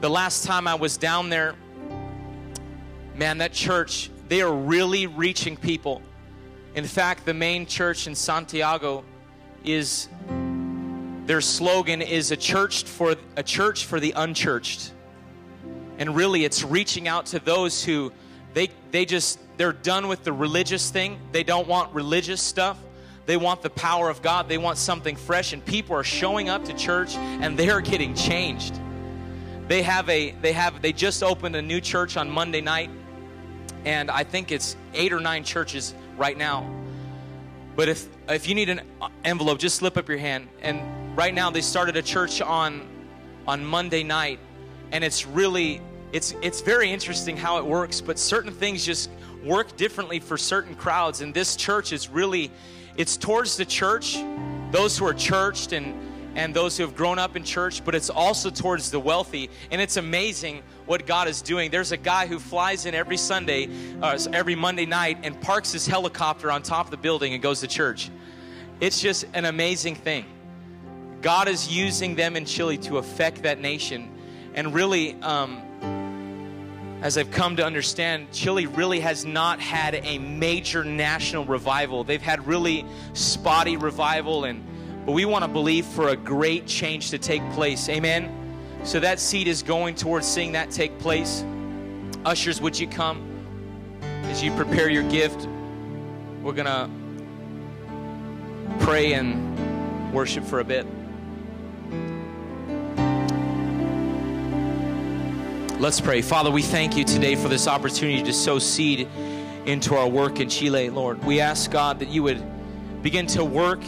The 0.00 0.08
last 0.08 0.44
time 0.44 0.68
I 0.68 0.76
was 0.76 0.96
down 0.96 1.28
there, 1.28 1.56
man, 3.16 3.38
that 3.38 3.52
church, 3.52 4.10
they 4.28 4.42
are 4.42 4.54
really 4.54 5.06
reaching 5.08 5.56
people. 5.56 6.02
In 6.76 6.84
fact, 6.84 7.26
the 7.26 7.34
main 7.34 7.66
church 7.66 8.06
in 8.06 8.14
Santiago 8.14 9.04
is 9.64 10.08
their 11.26 11.40
slogan 11.40 12.00
is 12.00 12.30
a 12.30 12.36
church 12.36 12.84
for 12.84 13.16
a 13.36 13.42
church 13.42 13.86
for 13.86 13.98
the 13.98 14.12
unchurched. 14.12 14.92
And 15.98 16.14
really 16.14 16.44
it's 16.44 16.62
reaching 16.62 17.08
out 17.08 17.26
to 17.26 17.40
those 17.40 17.84
who 17.84 18.12
they 18.54 18.70
they 18.90 19.04
just 19.04 19.38
they're 19.56 19.72
done 19.72 20.08
with 20.08 20.24
the 20.24 20.32
religious 20.32 20.90
thing. 20.90 21.18
They 21.32 21.42
don't 21.42 21.68
want 21.68 21.92
religious 21.92 22.40
stuff. 22.40 22.78
They 23.26 23.36
want 23.36 23.62
the 23.62 23.70
power 23.70 24.08
of 24.08 24.22
God. 24.22 24.48
They 24.48 24.58
want 24.58 24.78
something 24.78 25.16
fresh, 25.16 25.52
and 25.52 25.64
people 25.64 25.94
are 25.96 26.04
showing 26.04 26.48
up 26.48 26.64
to 26.64 26.74
church 26.74 27.16
and 27.16 27.58
they 27.58 27.70
are 27.70 27.80
getting 27.80 28.14
changed. 28.14 28.80
They 29.68 29.82
have 29.82 30.08
a 30.08 30.32
they 30.42 30.52
have 30.52 30.82
they 30.82 30.92
just 30.92 31.22
opened 31.22 31.54
a 31.54 31.62
new 31.62 31.80
church 31.80 32.16
on 32.16 32.28
Monday 32.28 32.60
night, 32.60 32.90
and 33.84 34.10
I 34.10 34.24
think 34.24 34.50
it's 34.50 34.76
eight 34.94 35.12
or 35.12 35.20
nine 35.20 35.44
churches 35.44 35.94
right 36.16 36.36
now. 36.36 36.68
But 37.76 37.88
if 37.88 38.08
if 38.28 38.48
you 38.48 38.54
need 38.54 38.68
an 38.68 38.80
envelope, 39.24 39.58
just 39.58 39.76
slip 39.76 39.96
up 39.96 40.08
your 40.08 40.18
hand. 40.18 40.48
And 40.60 41.16
right 41.16 41.32
now 41.32 41.50
they 41.50 41.60
started 41.60 41.96
a 41.96 42.02
church 42.02 42.40
on 42.40 42.88
on 43.46 43.64
Monday 43.64 44.02
night, 44.02 44.40
and 44.90 45.04
it's 45.04 45.24
really 45.24 45.80
it's 46.12 46.34
it's 46.42 46.62
very 46.62 46.90
interesting 46.90 47.36
how 47.36 47.58
it 47.58 47.64
works. 47.64 48.00
But 48.00 48.18
certain 48.18 48.52
things 48.52 48.84
just 48.84 49.08
work 49.44 49.76
differently 49.76 50.18
for 50.18 50.36
certain 50.36 50.74
crowds, 50.74 51.20
and 51.20 51.32
this 51.32 51.54
church 51.56 51.92
is 51.92 52.08
really 52.08 52.50
it's 52.96 53.16
towards 53.16 53.56
the 53.56 53.64
church, 53.64 54.18
those 54.70 54.96
who 54.98 55.06
are 55.06 55.14
churched 55.14 55.72
and 55.72 55.94
and 56.34 56.54
those 56.54 56.76
who 56.76 56.84
have 56.84 56.94
grown 56.94 57.18
up 57.18 57.36
in 57.36 57.44
church, 57.44 57.84
but 57.84 57.94
it's 57.94 58.10
also 58.10 58.50
towards 58.50 58.90
the 58.90 59.00
wealthy. 59.00 59.50
And 59.70 59.80
it's 59.80 59.96
amazing 59.96 60.62
what 60.86 61.06
God 61.06 61.28
is 61.28 61.42
doing. 61.42 61.70
There's 61.70 61.92
a 61.92 61.96
guy 61.96 62.26
who 62.26 62.38
flies 62.38 62.86
in 62.86 62.94
every 62.94 63.16
Sunday, 63.16 63.68
uh, 64.00 64.18
every 64.32 64.54
Monday 64.54 64.86
night, 64.86 65.18
and 65.22 65.40
parks 65.40 65.72
his 65.72 65.86
helicopter 65.86 66.50
on 66.50 66.62
top 66.62 66.86
of 66.86 66.90
the 66.90 66.96
building 66.96 67.32
and 67.32 67.42
goes 67.42 67.60
to 67.60 67.66
church. 67.66 68.10
It's 68.80 69.00
just 69.00 69.26
an 69.34 69.44
amazing 69.44 69.96
thing. 69.96 70.24
God 71.20 71.48
is 71.48 71.68
using 71.68 72.14
them 72.14 72.36
in 72.36 72.44
Chile 72.44 72.78
to 72.78 72.98
affect 72.98 73.42
that 73.42 73.60
nation. 73.60 74.10
And 74.54 74.72
really, 74.72 75.20
um, 75.22 75.60
as 77.02 77.16
I've 77.16 77.30
come 77.30 77.56
to 77.56 77.64
understand, 77.64 78.30
Chile 78.30 78.66
really 78.66 79.00
has 79.00 79.24
not 79.24 79.58
had 79.58 79.94
a 79.94 80.18
major 80.18 80.84
national 80.84 81.46
revival. 81.46 82.04
They've 82.04 82.20
had 82.20 82.46
really 82.46 82.84
spotty 83.14 83.76
revival, 83.78 84.44
and 84.44 84.62
but 85.06 85.12
we 85.12 85.24
want 85.24 85.42
to 85.44 85.48
believe 85.48 85.86
for 85.86 86.08
a 86.08 86.16
great 86.16 86.66
change 86.66 87.08
to 87.10 87.18
take 87.18 87.42
place. 87.52 87.88
Amen. 87.88 88.36
So 88.84 89.00
that 89.00 89.18
seed 89.18 89.48
is 89.48 89.62
going 89.62 89.94
towards 89.94 90.26
seeing 90.26 90.52
that 90.52 90.70
take 90.70 90.98
place. 90.98 91.42
Ushers, 92.26 92.60
would 92.60 92.78
you 92.78 92.86
come 92.86 93.26
as 94.24 94.42
you 94.42 94.54
prepare 94.54 94.90
your 94.90 95.08
gift? 95.10 95.48
We're 96.42 96.52
gonna 96.52 96.90
pray 98.80 99.14
and 99.14 100.12
worship 100.12 100.44
for 100.44 100.60
a 100.60 100.64
bit. 100.64 100.86
Let's 105.80 105.98
pray. 105.98 106.20
Father, 106.20 106.50
we 106.50 106.60
thank 106.60 106.94
you 106.94 107.04
today 107.04 107.36
for 107.36 107.48
this 107.48 107.66
opportunity 107.66 108.22
to 108.24 108.34
sow 108.34 108.58
seed 108.58 109.08
into 109.64 109.96
our 109.96 110.06
work 110.06 110.38
in 110.38 110.50
Chile, 110.50 110.90
Lord. 110.90 111.24
We 111.24 111.40
ask, 111.40 111.70
God, 111.70 112.00
that 112.00 112.08
you 112.10 112.22
would 112.22 112.44
begin 113.02 113.26
to 113.28 113.42
work 113.42 113.80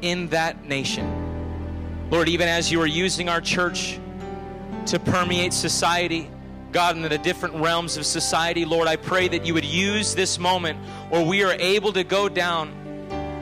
in 0.00 0.28
that 0.28 0.64
nation. 0.64 2.08
Lord, 2.10 2.30
even 2.30 2.48
as 2.48 2.72
you 2.72 2.80
are 2.80 2.86
using 2.86 3.28
our 3.28 3.42
church 3.42 4.00
to 4.86 4.98
permeate 4.98 5.52
society, 5.52 6.30
God, 6.72 6.96
in 6.96 7.02
the 7.02 7.18
different 7.18 7.56
realms 7.56 7.98
of 7.98 8.06
society, 8.06 8.64
Lord, 8.64 8.88
I 8.88 8.96
pray 8.96 9.28
that 9.28 9.44
you 9.44 9.52
would 9.52 9.66
use 9.66 10.14
this 10.14 10.38
moment 10.38 10.78
where 11.10 11.26
we 11.26 11.44
are 11.44 11.52
able 11.58 11.92
to 11.92 12.04
go 12.04 12.26
down 12.26 12.70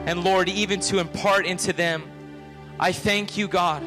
and, 0.07 0.25
Lord, 0.25 0.49
even 0.49 0.81
to 0.81 0.99
impart 0.99 1.45
into 1.45 1.71
them. 1.71 2.03
I 2.81 2.91
thank 2.91 3.37
you, 3.37 3.47
God 3.47 3.81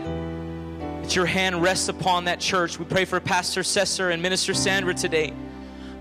that 1.07 1.15
your 1.15 1.27
hand 1.27 1.63
rests 1.63 1.89
upon 1.89 2.25
that 2.25 2.41
church. 2.41 2.81
We 2.81 2.85
pray 2.85 3.05
for 3.05 3.21
Pastor 3.21 3.63
Cesar 3.63 4.11
and 4.11 4.21
Minister 4.21 4.53
Sandra 4.53 4.93
today. 4.93 5.33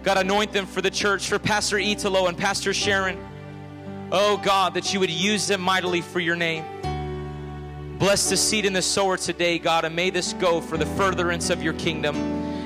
God, 0.01 0.17
anoint 0.17 0.51
them 0.51 0.65
for 0.65 0.81
the 0.81 0.89
church, 0.89 1.29
for 1.29 1.37
Pastor 1.37 1.77
Italo 1.77 2.25
and 2.25 2.35
Pastor 2.35 2.73
Sharon. 2.73 3.23
Oh 4.11 4.41
God, 4.43 4.73
that 4.73 4.95
you 4.95 4.99
would 4.99 5.11
use 5.11 5.45
them 5.45 5.61
mightily 5.61 6.01
for 6.01 6.19
your 6.19 6.35
name. 6.35 6.65
Bless 7.99 8.31
the 8.31 8.35
seed 8.35 8.65
and 8.65 8.75
the 8.75 8.81
sower 8.81 9.15
today, 9.15 9.59
God, 9.59 9.85
and 9.85 9.95
may 9.95 10.09
this 10.09 10.33
go 10.33 10.59
for 10.59 10.75
the 10.75 10.87
furtherance 10.87 11.51
of 11.51 11.61
your 11.61 11.73
kingdom. 11.73 12.15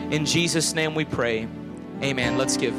In 0.09 0.25
Jesus' 0.25 0.73
name 0.73 0.95
we 0.95 1.03
pray. 1.03 1.45
Amen. 2.01 2.37
Let's 2.37 2.55
give. 2.55 2.73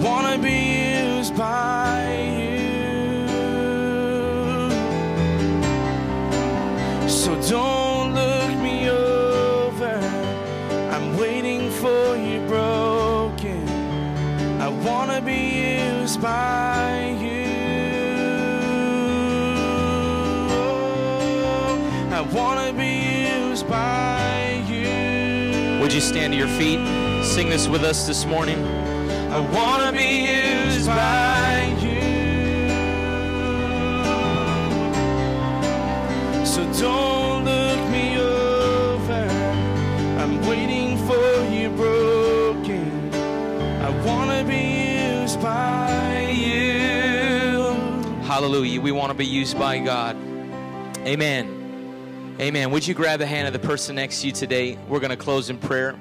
wanna 0.00 0.38
be 0.38 1.08
used 1.08 1.36
by 1.36 2.14
you. 2.38 2.68
So 7.08 7.30
don't 7.48 8.14
look 8.14 8.56
me 8.62 8.88
over. 8.88 10.00
I'm 10.90 11.16
waiting 11.18 11.70
for 11.70 12.16
you 12.16 12.40
broken. 12.46 13.68
I 14.60 14.68
wanna 14.68 15.20
be 15.20 15.40
used 15.90 16.20
by 16.22 17.16
you. 17.20 17.50
I 22.12 22.22
wanna 22.32 22.72
be 22.72 23.28
used 23.28 23.68
by 23.68 24.62
you. 24.66 25.80
Would 25.80 25.92
you 25.92 26.00
stand 26.00 26.32
to 26.32 26.38
your 26.38 26.48
feet? 26.48 26.80
Sing 27.24 27.50
this 27.50 27.68
with 27.68 27.84
us 27.84 28.06
this 28.06 28.24
morning. 28.24 28.58
I 29.30 29.38
wanna 29.38 29.89
Hallelujah. 48.40 48.80
We 48.80 48.90
want 48.90 49.10
to 49.10 49.14
be 49.14 49.26
used 49.26 49.58
by 49.58 49.78
God. 49.80 50.16
Amen. 51.06 52.36
Amen. 52.40 52.70
Would 52.70 52.86
you 52.86 52.94
grab 52.94 53.18
the 53.18 53.26
hand 53.26 53.46
of 53.46 53.52
the 53.52 53.58
person 53.58 53.96
next 53.96 54.22
to 54.22 54.28
you 54.28 54.32
today? 54.32 54.78
We're 54.88 55.00
going 55.00 55.10
to 55.10 55.16
close 55.16 55.50
in 55.50 55.58
prayer. 55.58 55.94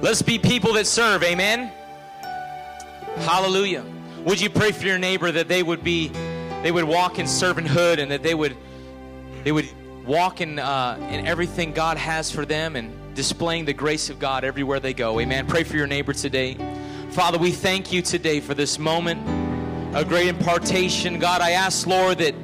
Let's 0.00 0.22
be 0.22 0.38
people 0.38 0.72
that 0.72 0.86
serve. 0.86 1.22
Amen. 1.22 1.70
Hallelujah. 3.16 3.84
Would 4.24 4.40
you 4.40 4.50
pray 4.50 4.72
for 4.72 4.86
your 4.86 4.98
neighbor 4.98 5.30
that 5.30 5.48
they 5.48 5.62
would 5.62 5.84
be, 5.84 6.08
they 6.62 6.72
would 6.72 6.84
walk 6.84 7.18
in 7.18 7.26
servanthood 7.26 7.98
and 7.98 8.10
that 8.10 8.22
they 8.22 8.34
would, 8.34 8.56
they 9.44 9.52
would 9.52 9.68
walk 10.06 10.40
in 10.40 10.58
uh, 10.58 10.96
in 11.10 11.26
everything 11.26 11.72
God 11.72 11.96
has 11.96 12.30
for 12.30 12.44
them 12.44 12.76
and 12.76 12.92
displaying 13.14 13.64
the 13.64 13.72
grace 13.72 14.10
of 14.10 14.18
God 14.18 14.44
everywhere 14.44 14.80
they 14.80 14.94
go. 14.94 15.20
Amen. 15.20 15.46
Pray 15.46 15.64
for 15.64 15.76
your 15.76 15.86
neighbor 15.86 16.12
today. 16.12 16.56
Father, 17.10 17.38
we 17.38 17.50
thank 17.52 17.92
you 17.92 18.02
today 18.02 18.40
for 18.40 18.54
this 18.54 18.78
moment, 18.78 19.20
a 19.94 20.04
great 20.04 20.28
impartation. 20.28 21.18
God, 21.18 21.40
I 21.40 21.50
ask, 21.50 21.86
Lord, 21.86 22.18
that 22.18 22.34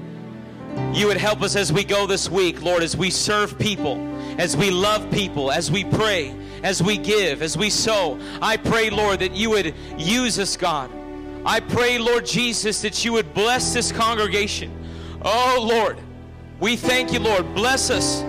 you 0.92 1.06
would 1.06 1.16
help 1.16 1.42
us 1.42 1.56
as 1.56 1.72
we 1.72 1.84
go 1.84 2.06
this 2.06 2.28
week, 2.28 2.62
Lord, 2.62 2.82
as 2.82 2.96
we 2.96 3.10
serve 3.10 3.58
people, 3.58 3.96
as 4.38 4.56
we 4.56 4.70
love 4.70 5.10
people, 5.10 5.50
as 5.50 5.70
we 5.70 5.84
pray, 5.84 6.34
as 6.62 6.82
we 6.82 6.96
give, 6.96 7.42
as 7.42 7.56
we 7.56 7.70
sow. 7.70 8.18
I 8.40 8.56
pray, 8.56 8.90
Lord, 8.90 9.20
that 9.20 9.34
you 9.34 9.50
would 9.50 9.74
use 9.96 10.38
us, 10.38 10.56
God. 10.56 10.90
I 11.44 11.60
pray, 11.60 11.98
Lord 11.98 12.26
Jesus, 12.26 12.82
that 12.82 13.04
you 13.04 13.12
would 13.12 13.32
bless 13.34 13.72
this 13.72 13.92
congregation. 13.92 14.72
Oh, 15.22 15.66
Lord, 15.68 15.98
we 16.60 16.76
thank 16.76 17.12
you, 17.12 17.20
Lord. 17.20 17.54
Bless 17.54 17.90
us. 17.90 18.22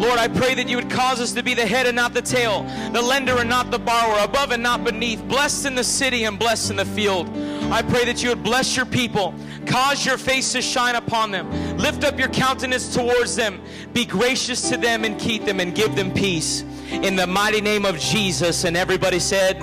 Lord, 0.00 0.18
I 0.18 0.26
pray 0.26 0.54
that 0.54 0.68
you 0.68 0.76
would 0.76 0.90
cause 0.90 1.20
us 1.20 1.32
to 1.32 1.42
be 1.42 1.54
the 1.54 1.66
head 1.66 1.86
and 1.86 1.94
not 1.94 2.14
the 2.14 2.22
tail, 2.22 2.62
the 2.92 3.02
lender 3.02 3.38
and 3.38 3.48
not 3.48 3.70
the 3.70 3.78
borrower, 3.78 4.24
above 4.24 4.50
and 4.50 4.62
not 4.62 4.84
beneath, 4.84 5.22
blessed 5.28 5.66
in 5.66 5.74
the 5.74 5.84
city 5.84 6.24
and 6.24 6.38
blessed 6.38 6.70
in 6.70 6.76
the 6.76 6.84
field. 6.84 7.28
I 7.70 7.82
pray 7.82 8.04
that 8.06 8.22
you 8.22 8.30
would 8.30 8.42
bless 8.42 8.74
your 8.74 8.86
people, 8.86 9.34
cause 9.66 10.04
your 10.04 10.18
face 10.18 10.52
to 10.52 10.62
shine 10.62 10.94
upon 10.94 11.30
them, 11.30 11.50
lift 11.76 12.04
up 12.04 12.18
your 12.18 12.28
countenance 12.28 12.92
towards 12.94 13.36
them, 13.36 13.60
be 13.92 14.04
gracious 14.04 14.68
to 14.70 14.76
them 14.76 15.04
and 15.04 15.20
keep 15.20 15.44
them 15.44 15.60
and 15.60 15.74
give 15.74 15.94
them 15.94 16.12
peace. 16.12 16.64
In 16.90 17.16
the 17.16 17.26
mighty 17.26 17.60
name 17.60 17.84
of 17.84 17.98
Jesus. 17.98 18.64
And 18.64 18.76
everybody 18.76 19.18
said, 19.18 19.60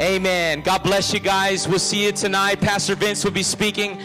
Amen. 0.00 0.62
God 0.62 0.82
bless 0.82 1.12
you 1.12 1.20
guys. 1.20 1.68
We'll 1.68 1.78
see 1.78 2.06
you 2.06 2.12
tonight. 2.12 2.60
Pastor 2.60 2.94
Vince 2.94 3.24
will 3.24 3.32
be 3.32 3.42
speaking. 3.42 4.00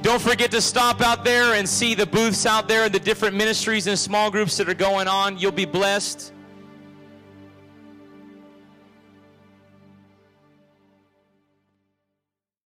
Don't 0.00 0.22
forget 0.22 0.50
to 0.52 0.60
stop 0.60 1.00
out 1.00 1.24
there 1.24 1.54
and 1.54 1.68
see 1.68 1.94
the 1.94 2.06
booths 2.06 2.46
out 2.46 2.68
there 2.68 2.84
and 2.84 2.94
the 2.94 3.00
different 3.00 3.34
ministries 3.34 3.86
and 3.88 3.98
small 3.98 4.30
groups 4.30 4.56
that 4.56 4.68
are 4.68 4.74
going 4.74 5.08
on. 5.08 5.36
You'll 5.36 5.52
be 5.52 5.64
blessed. 5.64 6.32